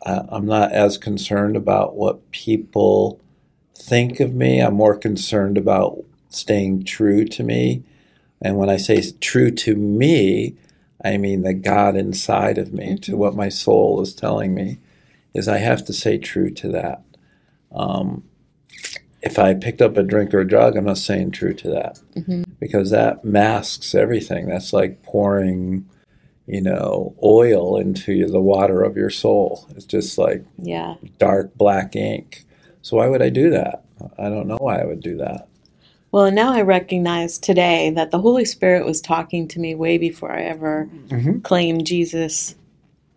I, 0.04 0.22
I'm 0.28 0.46
not 0.46 0.72
as 0.72 0.98
concerned 0.98 1.56
about 1.56 1.96
what 1.96 2.30
people 2.30 3.20
think 3.74 4.20
of 4.20 4.34
me. 4.34 4.60
I'm 4.60 4.74
more 4.74 4.96
concerned 4.96 5.58
about 5.58 6.04
staying 6.28 6.84
true 6.84 7.24
to 7.24 7.42
me. 7.42 7.82
And 8.40 8.56
when 8.56 8.68
I 8.68 8.76
say 8.76 9.02
true 9.20 9.50
to 9.50 9.74
me, 9.74 10.56
I 11.02 11.16
mean 11.16 11.42
the 11.42 11.54
God 11.54 11.96
inside 11.96 12.58
of 12.58 12.72
me, 12.72 12.96
to 12.98 13.16
what 13.16 13.34
my 13.34 13.48
soul 13.48 14.00
is 14.00 14.14
telling 14.14 14.54
me, 14.54 14.78
is 15.34 15.48
I 15.48 15.58
have 15.58 15.84
to 15.86 15.92
stay 15.92 16.18
true 16.18 16.50
to 16.50 16.68
that. 16.68 17.02
Um, 17.74 18.24
if 19.22 19.38
I 19.38 19.54
picked 19.54 19.82
up 19.82 19.96
a 19.96 20.02
drink 20.02 20.32
or 20.34 20.40
a 20.40 20.48
drug, 20.48 20.76
I'm 20.76 20.84
not 20.84 20.98
saying 20.98 21.32
true 21.32 21.54
to 21.54 21.70
that 21.70 21.98
hmm 22.26 22.42
because 22.58 22.90
that 22.90 23.22
masks 23.24 23.94
everything. 23.94 24.46
That's 24.46 24.72
like 24.72 25.02
pouring, 25.02 25.86
you 26.46 26.60
know, 26.60 27.14
oil 27.22 27.76
into 27.78 28.26
the 28.28 28.40
water 28.40 28.82
of 28.82 28.96
your 28.96 29.10
soul. 29.10 29.66
It's 29.76 29.84
just 29.84 30.16
like 30.18 30.44
Yeah. 30.58 30.94
dark 31.18 31.54
black 31.56 31.96
ink. 31.96 32.44
So 32.82 32.96
why 32.98 33.08
would 33.08 33.22
I 33.22 33.30
do 33.30 33.50
that? 33.50 33.82
I 34.18 34.28
don't 34.28 34.46
know 34.46 34.58
why 34.58 34.78
I 34.80 34.84
would 34.84 35.00
do 35.00 35.16
that. 35.18 35.48
Well, 36.12 36.30
now 36.30 36.52
I 36.52 36.62
recognize 36.62 37.36
today 37.38 37.90
that 37.90 38.10
the 38.10 38.20
Holy 38.20 38.44
Spirit 38.44 38.86
was 38.86 39.00
talking 39.00 39.48
to 39.48 39.60
me 39.60 39.74
way 39.74 39.98
before 39.98 40.32
I 40.32 40.42
ever 40.42 40.88
Mm-hmm. 41.08 41.40
claimed 41.40 41.84
Jesus 41.86 42.54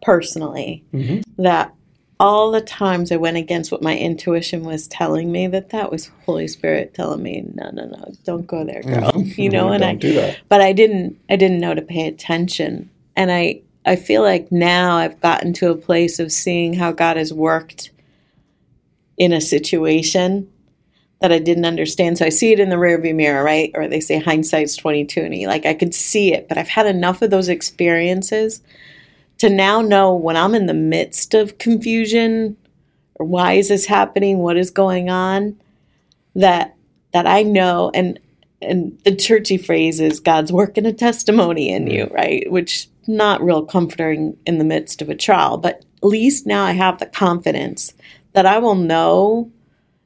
personally. 0.02 0.84
Mhm. 0.94 1.24
That 1.38 1.74
all 2.20 2.52
the 2.52 2.62
times 2.62 3.12
I 3.12 3.16
went 3.18 3.38
against 3.38 3.72
what 3.72 3.82
my 3.82 3.98
intuition 3.98 4.64
was 4.64 4.88
telling 4.88 5.32
me, 5.32 5.48
that 5.48 5.70
that 5.70 5.92
was 5.92 6.12
Holy 6.26 6.48
Spirit 6.48 6.94
telling 6.94 7.24
me, 7.24 7.46
no, 7.54 7.70
no, 7.72 7.86
no, 7.86 8.12
don't 8.26 8.46
go 8.48 8.66
there, 8.66 8.82
girl. 8.84 9.12
You 9.38 9.50
know, 9.50 9.70
and 9.72 9.82
don't 9.82 9.90
I, 9.92 9.96
do 9.96 10.14
that. 10.14 10.38
but 10.50 10.60
I 10.62 10.74
didn't, 10.74 11.18
I 11.30 11.36
didn't 11.38 11.60
know 11.62 11.74
to 11.74 11.82
pay 11.82 12.08
attention. 12.08 12.90
And 13.20 13.34
I, 13.34 13.62
I 13.86 13.98
feel 13.98 14.22
like 14.22 14.50
now 14.50 14.96
I've 14.96 15.20
gotten 15.20 15.52
to 15.56 15.72
a 15.72 15.76
place 15.76 16.20
of 16.20 16.32
seeing 16.32 16.74
how 16.74 16.94
God 16.94 17.18
has 17.18 17.34
worked 17.34 17.92
in 19.18 19.34
a 19.34 19.42
situation 19.42 20.50
that 21.20 21.34
I 21.34 21.40
didn't 21.40 21.66
understand. 21.66 22.18
So 22.18 22.26
I 22.26 22.30
see 22.30 22.54
it 22.54 22.62
in 22.62 22.70
the 22.70 22.78
rearview 22.78 23.14
mirror, 23.14 23.44
right? 23.44 23.72
Or 23.76 23.90
they 23.90 24.00
say 24.00 24.20
hindsight's 24.20 24.78
twenty 24.78 25.06
twenty. 25.06 25.48
Like 25.48 25.66
I 25.66 25.74
could 25.74 25.94
see 25.94 26.34
it, 26.34 26.48
but 26.48 26.58
I've 26.58 26.70
had 26.70 26.86
enough 26.86 27.22
of 27.22 27.30
those 27.30 27.50
experiences 27.50 28.62
to 29.40 29.50
now 29.50 29.82
know 29.82 30.16
when 30.16 30.38
I'm 30.38 30.56
in 30.56 30.68
the 30.68 30.74
midst 30.74 31.34
of 31.34 31.58
confusion 31.58 32.56
or 33.16 33.26
why 33.26 33.54
is 33.54 33.68
this 33.68 33.86
happening? 33.86 34.38
What 34.38 34.56
is 34.56 34.72
going 34.72 35.10
on? 35.10 35.60
That 36.36 36.74
that 37.12 37.28
I 37.28 37.44
know 37.44 37.92
and 37.94 38.18
and 38.62 38.98
the 39.04 39.16
churchy 39.16 39.58
phrase 39.58 40.00
is 40.00 40.20
God's 40.20 40.52
working 40.52 40.86
a 40.86 40.94
testimony 40.94 41.70
in 41.70 41.88
you, 41.88 42.06
mm. 42.06 42.14
right? 42.14 42.50
Which 42.52 42.88
not 43.08 43.44
real 43.44 43.66
comforting 43.66 44.38
in 44.46 44.58
the 44.58 44.66
midst 44.66 45.02
of 45.02 45.10
a 45.10 45.16
trial, 45.16 45.58
but 45.58 45.86
at 45.98 46.04
least 46.04 46.46
now 46.46 46.64
I 46.64 46.72
have 46.72 47.00
the 47.00 47.06
confidence 47.06 47.94
that 48.34 48.46
I 48.46 48.60
will 48.60 48.76
know 48.76 49.52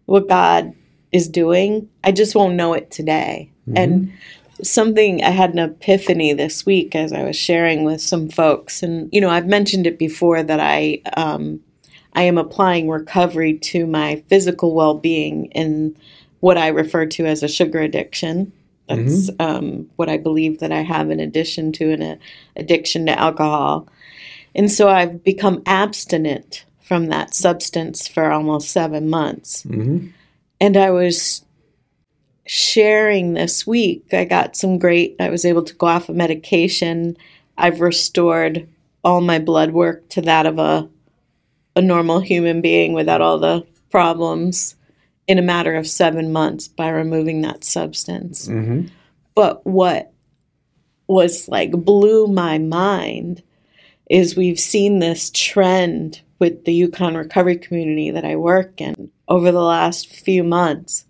what 0.06 0.30
God 0.30 0.74
is 1.12 1.28
doing. 1.28 1.90
I 2.04 2.12
just 2.12 2.36
won't 2.36 2.56
know 2.56 2.74
it 2.74 2.92
today. 2.92 3.52
And 3.76 4.12
something 4.62 5.24
I 5.24 5.30
had 5.30 5.52
an 5.52 5.60
epiphany 5.60 6.34
this 6.34 6.66
week 6.66 6.96
as 6.96 7.14
I 7.14 7.24
was 7.24 7.36
sharing 7.36 7.84
with 7.84 8.02
some 8.02 8.30
folks, 8.30 8.84
and 8.84 9.10
you 9.12 9.22
know, 9.22 9.30
I've 9.30 9.48
mentioned 9.48 9.88
it 9.88 9.98
before 9.98 10.44
that 10.44 10.60
I 10.60 11.02
um, 11.16 11.60
I 12.14 12.24
am 12.24 12.38
applying 12.38 12.90
recovery 12.90 13.58
to 13.60 13.86
my 13.86 14.24
physical 14.28 14.74
well 14.74 14.96
being 14.96 15.46
in 15.48 15.96
what 16.40 16.58
I 16.58 16.68
refer 16.68 17.06
to 17.06 17.26
as 17.26 17.44
a 17.44 17.48
sugar 17.48 17.80
addiction. 17.80 18.52
That's 18.88 19.30
um, 19.40 19.90
what 19.96 20.10
I 20.10 20.18
believe 20.18 20.60
that 20.60 20.72
I 20.72 20.82
have 20.82 21.10
in 21.10 21.20
addition 21.20 21.72
to 21.74 21.92
an 21.92 22.02
uh, 22.02 22.16
addiction 22.56 23.06
to 23.06 23.18
alcohol. 23.18 23.88
And 24.56 24.72
so 24.72 24.90
I've 24.90 25.24
become 25.24 25.64
abstinent 25.66 26.66
from 26.82 27.08
that 27.08 27.34
substance 27.34 28.08
for 28.08 28.32
almost 28.32 28.70
seven 28.70 29.10
months. 29.10 29.64
Mm-hmm. 29.64 30.08
And 30.60 30.78
I 30.78 30.92
was 30.92 31.44
sharing 32.46 33.34
this 33.34 33.66
week, 33.66 34.14
I 34.14 34.26
got 34.26 34.56
some 34.56 34.78
great, 34.78 35.16
I 35.20 35.30
was 35.30 35.46
able 35.46 35.64
to 35.64 35.74
go 35.76 35.88
off 35.88 36.10
of 36.10 36.16
medication. 36.16 37.18
I've 37.58 37.80
restored 37.80 38.68
all 39.04 39.22
my 39.22 39.40
blood 39.40 39.72
work 39.72 40.08
to 40.10 40.22
that 40.22 40.46
of 40.46 40.60
a, 40.60 40.90
a 41.76 41.82
normal 41.82 42.20
human 42.20 42.62
being 42.62 42.94
without 42.94 43.22
all 43.22 43.40
the 43.40 43.66
problems 43.90 44.76
in 45.28 45.38
a 45.40 45.44
matter 45.44 45.76
of 45.76 45.88
seven 45.88 46.32
months 46.32 46.68
by 46.68 46.90
removing 46.90 47.42
that 47.42 47.64
substance. 47.64 48.48
Mm-hmm. 48.48 48.88
But 49.36 49.66
what 49.66 50.12
was 51.08 51.48
like 51.48 51.72
blew 51.72 52.28
my 52.28 52.58
mind 52.58 53.42
is 54.10 54.36
we've 54.36 54.60
seen 54.60 55.00
this 55.00 55.32
trend 55.34 56.22
with 56.40 56.66
the 56.66 56.88
UConn 56.88 57.16
recovery 57.16 57.58
community 57.58 58.12
that 58.12 58.26
I 58.26 58.36
work 58.36 58.82
in 58.82 59.10
over 59.28 59.52
the 59.52 59.62
last 59.62 60.08
few 60.14 60.44
months 60.44 61.06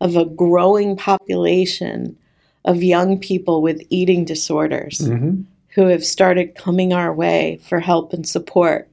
of 0.00 0.16
a 0.16 0.26
growing 0.26 0.96
population 0.96 2.16
of 2.66 2.82
young 2.82 3.18
people 3.18 3.62
with 3.62 3.80
eating 3.90 4.24
disorders 4.24 4.98
Mm-hmm. 5.00 5.42
who 5.70 5.86
have 5.86 6.04
started 6.04 6.54
coming 6.54 6.92
our 6.92 7.12
way 7.12 7.58
for 7.68 7.80
help 7.80 8.12
and 8.12 8.26
support. 8.28 8.88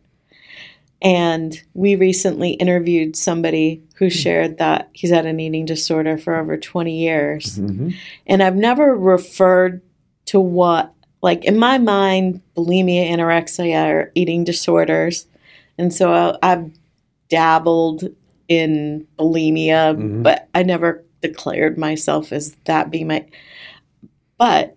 And 1.04 1.62
we 1.74 1.96
recently 1.96 2.52
interviewed 2.52 3.18
somebody 3.18 3.84
who 3.96 4.10
shared 4.10 4.58
that 4.60 4.90
he's 4.94 5.12
had 5.12 5.26
an 5.26 5.40
eating 5.40 5.66
disorder 5.66 6.18
for 6.18 6.36
over 6.38 6.56
20 6.58 6.98
years. 6.98 7.60
Mm-hmm. 7.60 7.90
And 8.26 8.42
I've 8.42 8.56
never 8.56 8.96
referred 8.96 9.82
to 10.28 10.40
what, 10.40 10.94
like 11.22 11.44
in 11.44 11.58
my 11.58 11.78
mind, 11.78 12.42
bulimia, 12.56 13.10
anorexia 13.12 13.86
are 13.86 14.12
eating 14.16 14.46
disorders. 14.46 15.28
And 15.78 15.94
so 15.94 16.14
I, 16.14 16.38
I've 16.42 16.72
dabbled 17.30 18.06
in 18.48 19.06
bulimia, 19.20 19.96
Mhm. 19.98 20.24
but 20.24 20.48
I 20.56 20.64
never 20.64 21.04
declared 21.22 21.78
myself 21.78 22.32
as 22.32 22.56
that 22.66 22.92
being 22.92 23.08
my. 23.08 23.26
But 24.38 24.76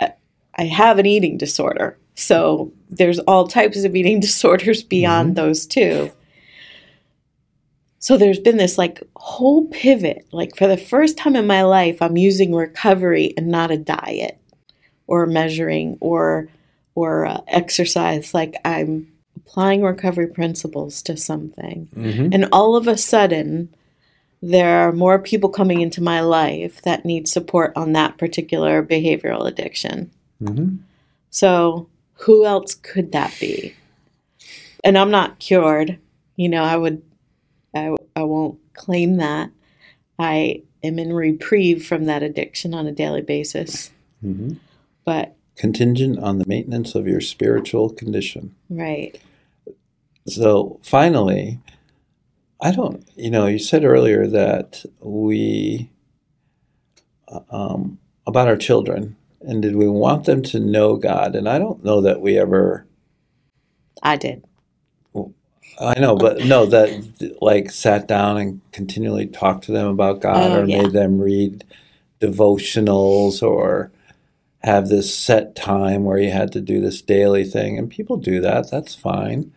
I- 0.00 0.14
I 0.54 0.64
have 0.64 0.98
an 0.98 1.06
eating 1.06 1.38
disorder. 1.38 1.96
So 2.14 2.72
there's 2.90 3.18
all 3.20 3.46
types 3.46 3.84
of 3.84 3.96
eating 3.96 4.20
disorders 4.28 4.82
beyond 4.82 5.36
those 5.36 5.66
two. 5.66 6.12
So 7.98 8.16
there's 8.16 8.40
been 8.40 8.56
this 8.56 8.78
like 8.78 9.00
whole 9.14 9.66
pivot. 9.66 10.26
Like 10.32 10.56
for 10.56 10.66
the 10.66 10.76
first 10.76 11.16
time 11.16 11.36
in 11.36 11.46
my 11.46 11.62
life, 11.62 12.02
I'm 12.02 12.16
using 12.16 12.54
recovery 12.54 13.32
and 13.36 13.46
not 13.46 13.70
a 13.70 13.76
diet 13.76 14.38
or 15.06 15.26
measuring 15.26 15.98
or 16.00 16.48
or 16.94 17.26
uh, 17.26 17.40
exercise. 17.46 18.34
Like 18.34 18.56
I'm 18.64 19.06
applying 19.36 19.82
recovery 19.82 20.26
principles 20.26 21.02
to 21.02 21.16
something. 21.16 21.88
Mm-hmm. 21.94 22.28
And 22.32 22.48
all 22.52 22.76
of 22.76 22.88
a 22.88 22.96
sudden, 22.96 23.72
there 24.40 24.88
are 24.88 24.92
more 24.92 25.18
people 25.18 25.48
coming 25.48 25.80
into 25.80 26.02
my 26.02 26.20
life 26.20 26.82
that 26.82 27.04
need 27.04 27.28
support 27.28 27.72
on 27.76 27.92
that 27.92 28.18
particular 28.18 28.82
behavioral 28.82 29.46
addiction. 29.46 30.10
Mm-hmm. 30.42 30.76
So, 31.30 31.88
who 32.22 32.44
else 32.44 32.74
could 32.74 33.12
that 33.12 33.36
be? 33.40 33.74
And 34.84 34.96
I'm 34.96 35.10
not 35.10 35.40
cured. 35.40 35.98
You 36.36 36.48
know, 36.48 36.62
I 36.62 36.76
would, 36.76 37.02
I, 37.74 37.96
I 38.14 38.22
won't 38.22 38.58
claim 38.74 39.16
that. 39.16 39.50
I 40.18 40.62
am 40.84 40.98
in 40.98 41.12
reprieve 41.12 41.84
from 41.84 42.04
that 42.04 42.22
addiction 42.22 42.74
on 42.74 42.86
a 42.86 42.92
daily 42.92 43.22
basis. 43.22 43.90
Mm-hmm. 44.24 44.54
But, 45.04 45.34
Contingent 45.56 46.18
on 46.20 46.38
the 46.38 46.46
maintenance 46.46 46.94
of 46.94 47.08
your 47.08 47.20
spiritual 47.20 47.90
condition. 47.90 48.54
right. 48.70 49.20
So 50.28 50.78
finally, 50.84 51.58
I 52.60 52.70
don't, 52.70 53.04
you 53.16 53.28
know, 53.30 53.46
you 53.46 53.58
said 53.58 53.84
earlier 53.84 54.28
that 54.28 54.84
we, 55.00 55.90
uh, 57.26 57.40
um, 57.50 57.98
about 58.24 58.46
our 58.46 58.56
children, 58.56 59.16
and 59.44 59.62
did 59.62 59.76
we 59.76 59.88
want 59.88 60.24
them 60.24 60.42
to 60.44 60.60
know 60.60 60.96
God? 60.96 61.34
And 61.34 61.48
I 61.48 61.58
don't 61.58 61.84
know 61.84 62.00
that 62.00 62.20
we 62.20 62.38
ever, 62.38 62.86
I 64.02 64.16
did. 64.16 64.44
I 65.80 65.98
know, 65.98 66.16
but 66.16 66.44
no, 66.44 66.66
that 66.66 67.36
like 67.40 67.70
sat 67.70 68.06
down 68.06 68.36
and 68.36 68.60
continually 68.72 69.26
talked 69.26 69.64
to 69.64 69.72
them 69.72 69.88
about 69.88 70.20
God 70.20 70.52
Oh, 70.52 70.60
or 70.60 70.64
yeah. 70.64 70.82
made 70.82 70.92
them 70.92 71.18
read 71.18 71.64
devotionals 72.20 73.42
or 73.42 73.90
have 74.62 74.88
this 74.88 75.16
set 75.16 75.56
time 75.56 76.04
where 76.04 76.18
you 76.18 76.30
had 76.30 76.52
to 76.52 76.60
do 76.60 76.80
this 76.80 77.02
daily 77.02 77.44
thing. 77.44 77.78
And 77.78 77.90
people 77.90 78.16
do 78.16 78.40
that, 78.42 78.70
that's 78.70 78.94
fine. 78.94 79.52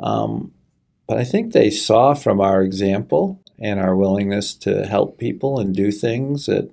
Um, 0.00 0.52
but 1.06 1.18
I 1.18 1.24
think 1.24 1.52
they 1.52 1.70
saw 1.70 2.14
from 2.14 2.40
our 2.40 2.62
example 2.62 3.40
and 3.58 3.80
our 3.80 3.96
willingness 3.96 4.54
to 4.54 4.86
help 4.86 5.18
people 5.18 5.58
and 5.58 5.74
do 5.74 5.90
things 5.90 6.46
that, 6.46 6.70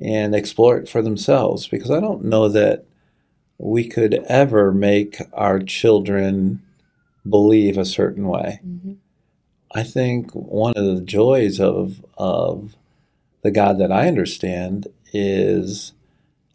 and 0.00 0.34
explore 0.34 0.78
it 0.78 0.88
for 0.88 1.02
themselves 1.02 1.66
because 1.66 1.90
I 1.90 2.00
don't 2.00 2.24
know 2.24 2.48
that 2.48 2.84
we 3.58 3.88
could 3.88 4.14
ever 4.28 4.72
make 4.72 5.20
our 5.32 5.58
children 5.58 6.62
believe 7.28 7.76
a 7.76 7.84
certain 7.84 8.28
way. 8.28 8.60
Mm-hmm. 8.66 8.94
I 9.74 9.82
think 9.82 10.30
one 10.32 10.74
of 10.76 10.84
the 10.84 11.02
joys 11.02 11.60
of 11.60 12.04
of 12.16 12.74
the 13.42 13.50
God 13.50 13.78
that 13.78 13.92
I 13.92 14.08
understand 14.08 14.86
is 15.12 15.92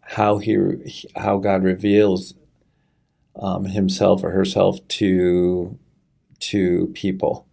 how 0.00 0.38
he 0.38 0.56
how 1.16 1.38
God 1.38 1.62
reveals 1.62 2.34
um, 3.36 3.66
himself 3.66 4.24
or 4.24 4.30
herself 4.30 4.86
to 4.88 5.78
to 6.40 6.90
people. 6.94 7.46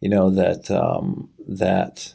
You 0.00 0.08
know 0.08 0.30
that 0.30 0.70
um, 0.70 1.30
that, 1.46 2.14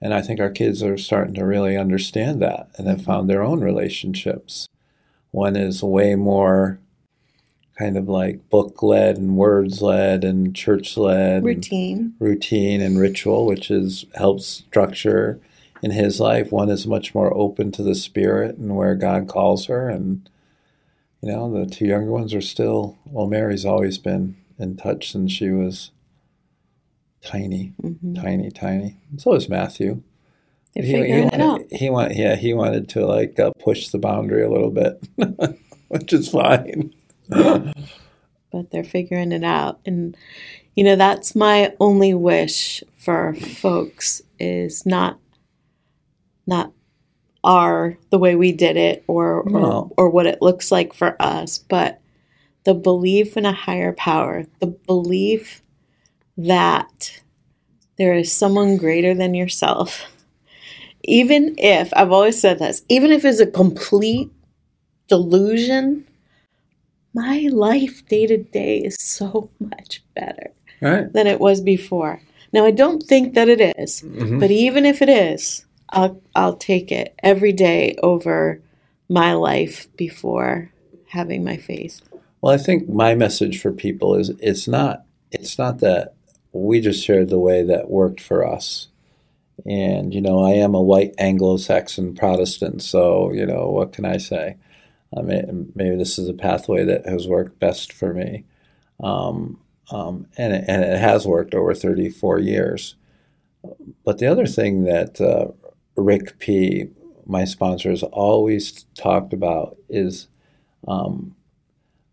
and 0.00 0.14
I 0.14 0.22
think 0.22 0.40
our 0.40 0.50
kids 0.50 0.82
are 0.82 0.98
starting 0.98 1.34
to 1.34 1.44
really 1.44 1.76
understand 1.76 2.40
that 2.42 2.68
and 2.76 2.86
have 2.86 3.02
found 3.02 3.28
their 3.28 3.42
own 3.42 3.60
relationships. 3.60 4.68
One 5.30 5.56
is 5.56 5.82
way 5.82 6.14
more 6.14 6.78
kind 7.78 7.96
of 7.96 8.08
like 8.08 8.48
book 8.50 8.82
led 8.82 9.18
and 9.18 9.36
words 9.36 9.80
led 9.82 10.24
and 10.24 10.54
church 10.54 10.96
led 10.96 11.44
routine. 11.44 12.12
routine 12.18 12.80
and 12.80 12.98
ritual 12.98 13.46
which 13.46 13.70
is 13.70 14.04
helps 14.14 14.46
structure 14.46 15.40
in 15.80 15.92
his 15.92 16.18
life. 16.18 16.50
One 16.50 16.70
is 16.70 16.88
much 16.88 17.14
more 17.14 17.32
open 17.36 17.70
to 17.72 17.84
the 17.84 17.94
spirit 17.94 18.56
and 18.56 18.74
where 18.74 18.96
god 18.96 19.28
calls 19.28 19.66
her. 19.66 19.88
And 19.88 20.28
you 21.22 21.30
know 21.30 21.52
the 21.52 21.72
two 21.72 21.86
younger 21.86 22.10
ones 22.10 22.34
are 22.34 22.40
still 22.40 22.98
well 23.06 23.26
mary's 23.26 23.64
always 23.64 23.98
been 23.98 24.36
in 24.58 24.76
touch 24.76 25.12
since 25.12 25.32
she 25.32 25.50
was 25.50 25.90
tiny 27.24 27.72
mm-hmm. 27.82 28.14
tiny 28.14 28.50
tiny 28.50 28.98
so 29.16 29.34
is 29.34 29.48
matthew 29.48 30.02
he, 30.74 30.82
he 30.82 30.92
figuring 30.92 31.28
it 31.28 31.40
out. 31.40 31.60
wanted, 31.60 31.72
he 31.72 31.90
want, 31.90 32.14
yeah, 32.14 32.36
he 32.36 32.54
wanted 32.54 32.88
to 32.90 33.06
like 33.06 33.38
uh, 33.40 33.50
push 33.58 33.88
the 33.88 33.98
boundary 33.98 34.44
a 34.44 34.50
little 34.50 34.70
bit, 34.70 35.02
which 35.88 36.12
is 36.12 36.28
fine. 36.28 36.94
but 37.28 38.70
they're 38.70 38.84
figuring 38.84 39.32
it 39.32 39.44
out 39.44 39.80
and 39.84 40.16
you 40.74 40.82
know 40.82 40.96
that's 40.96 41.34
my 41.34 41.74
only 41.80 42.14
wish 42.14 42.82
for 42.96 43.34
folks 43.34 44.22
is 44.38 44.86
not 44.86 45.18
not 46.46 46.72
our 47.44 47.98
the 48.08 48.18
way 48.18 48.34
we 48.34 48.52
did 48.52 48.78
it 48.78 49.04
or 49.06 49.42
or, 49.42 49.90
or 49.98 50.08
what 50.08 50.26
it 50.26 50.40
looks 50.40 50.72
like 50.72 50.94
for 50.94 51.20
us 51.20 51.58
but 51.58 52.00
the 52.64 52.72
belief 52.72 53.36
in 53.36 53.44
a 53.44 53.52
higher 53.52 53.92
power 53.92 54.44
the 54.60 54.66
belief 54.66 55.62
that 56.38 57.20
there 57.98 58.14
is 58.14 58.32
someone 58.32 58.76
greater 58.76 59.12
than 59.14 59.34
yourself 59.34 60.06
even 61.04 61.54
if 61.58 61.92
i've 61.96 62.12
always 62.12 62.40
said 62.40 62.58
this 62.58 62.82
even 62.88 63.10
if 63.10 63.24
it's 63.24 63.40
a 63.40 63.46
complete 63.46 64.30
delusion 65.08 66.04
my 67.14 67.48
life 67.52 68.06
day 68.08 68.26
to 68.26 68.36
day 68.36 68.78
is 68.78 68.96
so 69.00 69.50
much 69.60 70.02
better 70.14 70.50
Right. 70.80 71.12
than 71.12 71.26
it 71.26 71.40
was 71.40 71.60
before. 71.60 72.20
Now 72.52 72.64
I 72.64 72.70
don't 72.70 73.02
think 73.02 73.34
that 73.34 73.48
it 73.48 73.60
is, 73.76 74.04
Mhm. 74.06 74.38
but 74.38 74.52
even 74.52 74.86
if 74.86 75.02
it 75.02 75.08
is, 75.08 75.66
I'll 75.88 76.20
I'll 76.36 76.54
take 76.54 76.92
it 76.92 77.14
every 77.24 77.50
day 77.52 77.96
over 78.00 78.60
my 79.08 79.32
life 79.32 79.88
before 79.96 80.70
having 81.08 81.42
my 81.42 81.56
faith. 81.56 82.00
Well, 82.40 82.54
I 82.54 82.58
think 82.58 82.88
my 82.88 83.16
message 83.16 83.60
for 83.60 83.72
people 83.72 84.14
is 84.14 84.30
it's 84.38 84.68
not 84.68 85.02
it's 85.32 85.58
not 85.58 85.80
that 85.80 86.14
we 86.64 86.80
just 86.80 87.04
shared 87.04 87.28
the 87.28 87.38
way 87.38 87.62
that 87.62 87.90
worked 87.90 88.20
for 88.20 88.46
us. 88.46 88.88
And 89.66 90.14
you 90.14 90.20
know, 90.20 90.42
I 90.42 90.52
am 90.52 90.74
a 90.74 90.82
white 90.82 91.14
Anglo-Saxon 91.18 92.14
Protestant, 92.14 92.82
so 92.82 93.32
you 93.32 93.44
know, 93.46 93.68
what 93.68 93.92
can 93.92 94.04
I 94.04 94.18
say? 94.18 94.56
I 95.16 95.22
mean, 95.22 95.72
maybe 95.74 95.96
this 95.96 96.18
is 96.18 96.28
a 96.28 96.34
pathway 96.34 96.84
that 96.84 97.06
has 97.06 97.26
worked 97.26 97.58
best 97.58 97.92
for 97.92 98.12
me, 98.12 98.44
um, 99.02 99.58
um, 99.90 100.26
and 100.36 100.52
it, 100.52 100.64
and 100.68 100.84
it 100.84 100.98
has 100.98 101.26
worked 101.26 101.54
over 101.54 101.74
34 101.74 102.38
years. 102.40 102.94
But 104.04 104.18
the 104.18 104.26
other 104.26 104.46
thing 104.46 104.84
that 104.84 105.20
uh, 105.20 105.48
Rick 105.96 106.38
P, 106.38 106.88
my 107.26 107.44
sponsor, 107.44 107.90
has 107.90 108.02
always 108.02 108.84
talked 108.94 109.32
about 109.32 109.76
is 109.88 110.28
um, 110.86 111.34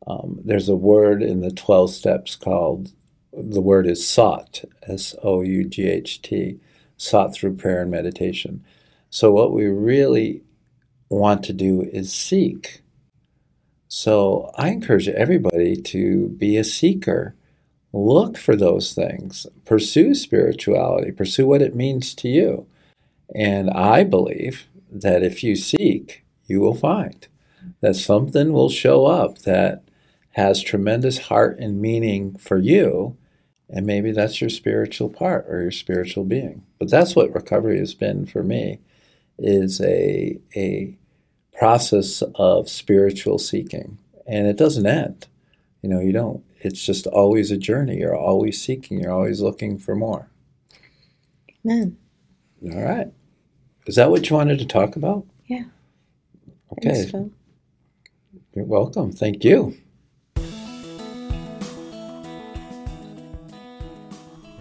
um, 0.07 0.39
there's 0.43 0.69
a 0.69 0.75
word 0.75 1.23
in 1.23 1.41
the 1.41 1.51
12 1.51 1.91
steps 1.91 2.35
called, 2.35 2.91
the 3.37 3.61
word 3.61 3.87
is 3.87 4.07
sought, 4.07 4.63
S 4.83 5.15
O 5.23 5.41
U 5.41 5.65
G 5.65 5.87
H 5.87 6.21
T, 6.21 6.59
sought 6.97 7.33
through 7.33 7.55
prayer 7.55 7.81
and 7.81 7.91
meditation. 7.91 8.63
So, 9.09 9.31
what 9.31 9.53
we 9.53 9.65
really 9.65 10.43
want 11.09 11.43
to 11.43 11.53
do 11.53 11.81
is 11.81 12.13
seek. 12.13 12.81
So, 13.87 14.51
I 14.57 14.69
encourage 14.69 15.07
everybody 15.07 15.75
to 15.75 16.29
be 16.29 16.57
a 16.57 16.63
seeker. 16.63 17.35
Look 17.93 18.37
for 18.37 18.55
those 18.55 18.93
things, 18.93 19.47
pursue 19.63 20.15
spirituality, 20.15 21.11
pursue 21.11 21.47
what 21.47 21.61
it 21.61 21.75
means 21.75 22.13
to 22.15 22.27
you. 22.27 22.67
And 23.33 23.69
I 23.69 24.03
believe 24.03 24.67
that 24.91 25.23
if 25.23 25.43
you 25.43 25.55
seek, 25.55 26.25
you 26.45 26.59
will 26.59 26.75
find 26.75 27.27
that 27.81 27.95
something 27.95 28.51
will 28.53 28.69
show 28.69 29.05
up 29.05 29.39
that 29.39 29.83
has 30.31 30.61
tremendous 30.61 31.17
heart 31.17 31.57
and 31.59 31.81
meaning 31.81 32.35
for 32.35 32.57
you. 32.57 33.17
And 33.69 33.85
maybe 33.85 34.11
that's 34.11 34.39
your 34.41 34.49
spiritual 34.49 35.09
part 35.09 35.45
or 35.49 35.61
your 35.61 35.71
spiritual 35.71 36.23
being. 36.23 36.63
But 36.79 36.89
that's 36.89 37.15
what 37.15 37.33
recovery 37.33 37.79
has 37.79 37.93
been 37.93 38.25
for 38.25 38.43
me 38.43 38.79
is 39.39 39.81
a, 39.81 40.39
a 40.55 40.95
process 41.57 42.21
of 42.35 42.69
spiritual 42.69 43.39
seeking. 43.39 43.97
And 44.27 44.47
it 44.47 44.57
doesn't 44.57 44.85
end. 44.85 45.27
You 45.81 45.89
know, 45.89 45.99
you 45.99 46.11
don't, 46.11 46.43
it's 46.59 46.83
just 46.83 47.07
always 47.07 47.51
a 47.51 47.57
journey. 47.57 47.97
You're 47.97 48.17
always 48.17 48.61
seeking, 48.61 48.99
you're 48.99 49.11
always 49.11 49.41
looking 49.41 49.77
for 49.77 49.95
more. 49.95 50.29
Amen. 51.65 51.97
All 52.71 52.83
right. 52.83 53.07
Is 53.87 53.95
that 53.95 54.09
what 54.09 54.29
you 54.29 54.35
wanted 54.35 54.59
to 54.59 54.65
talk 54.65 54.95
about? 54.95 55.25
Yeah. 55.45 55.65
Okay. 56.73 57.05
Thanks. 57.05 57.31
You're 58.53 58.65
welcome. 58.65 59.11
Thank 59.11 59.43
you. 59.43 59.77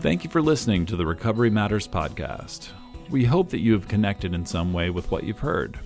Thank 0.05 0.23
you 0.23 0.29
for 0.29 0.43
listening 0.43 0.85
to 0.87 0.97
the 0.97 1.07
Recovery 1.07 1.49
Matters 1.49 1.89
podcast. 1.89 2.69
We 3.09 3.25
hope 3.25 3.49
that 3.49 3.63
you 3.63 3.73
have 3.73 3.89
connected 3.89 4.35
in 4.35 4.45
some 4.45 4.71
way 4.71 4.91
with 4.91 5.11
what 5.11 5.25
you've 5.25 5.39
heard. 5.39 5.81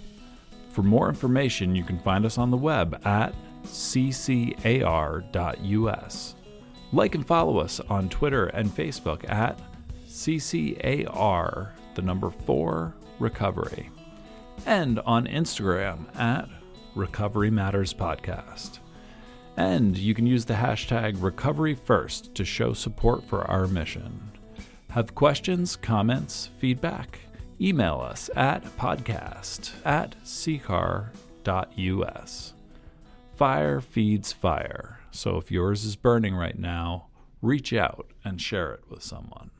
For 0.72 0.82
more 0.82 1.08
information, 1.08 1.76
you 1.76 1.84
can 1.84 2.00
find 2.00 2.26
us 2.26 2.36
on 2.36 2.50
the 2.50 2.56
web 2.56 3.00
at 3.06 3.32
ccar.us. 3.62 3.94
Like 6.90 7.14
and 7.14 7.24
follow 7.24 7.58
us 7.58 7.78
on 7.78 8.08
Twitter 8.08 8.46
and 8.46 8.68
Facebook 8.68 9.30
at 9.30 9.60
CCAR, 10.08 11.68
the 11.94 12.02
number 12.02 12.30
4 12.30 12.92
recovery, 13.20 13.88
and 14.66 14.98
on 14.98 15.28
Instagram 15.28 16.06
at 16.18 16.48
Recovery 16.96 17.52
Matters 17.52 17.94
Podcast. 17.94 18.80
And 19.58 19.98
you 19.98 20.14
can 20.14 20.24
use 20.24 20.44
the 20.44 20.54
hashtag 20.54 21.20
Recovery 21.20 21.74
First 21.74 22.32
to 22.36 22.44
show 22.44 22.72
support 22.72 23.24
for 23.24 23.42
our 23.50 23.66
mission. 23.66 24.30
Have 24.90 25.16
questions, 25.16 25.74
comments, 25.74 26.50
feedback? 26.60 27.18
Email 27.60 28.00
us 28.00 28.30
at 28.36 28.62
podcast 28.78 29.72
at 29.84 30.14
ccar.us. 30.22 31.12
Fire 33.36 33.80
feeds 33.80 34.32
fire, 34.32 35.00
so 35.10 35.38
if 35.38 35.50
yours 35.50 35.84
is 35.84 35.96
burning 35.96 36.36
right 36.36 36.56
now, 36.56 37.08
reach 37.42 37.72
out 37.72 38.12
and 38.24 38.40
share 38.40 38.70
it 38.74 38.84
with 38.88 39.02
someone. 39.02 39.50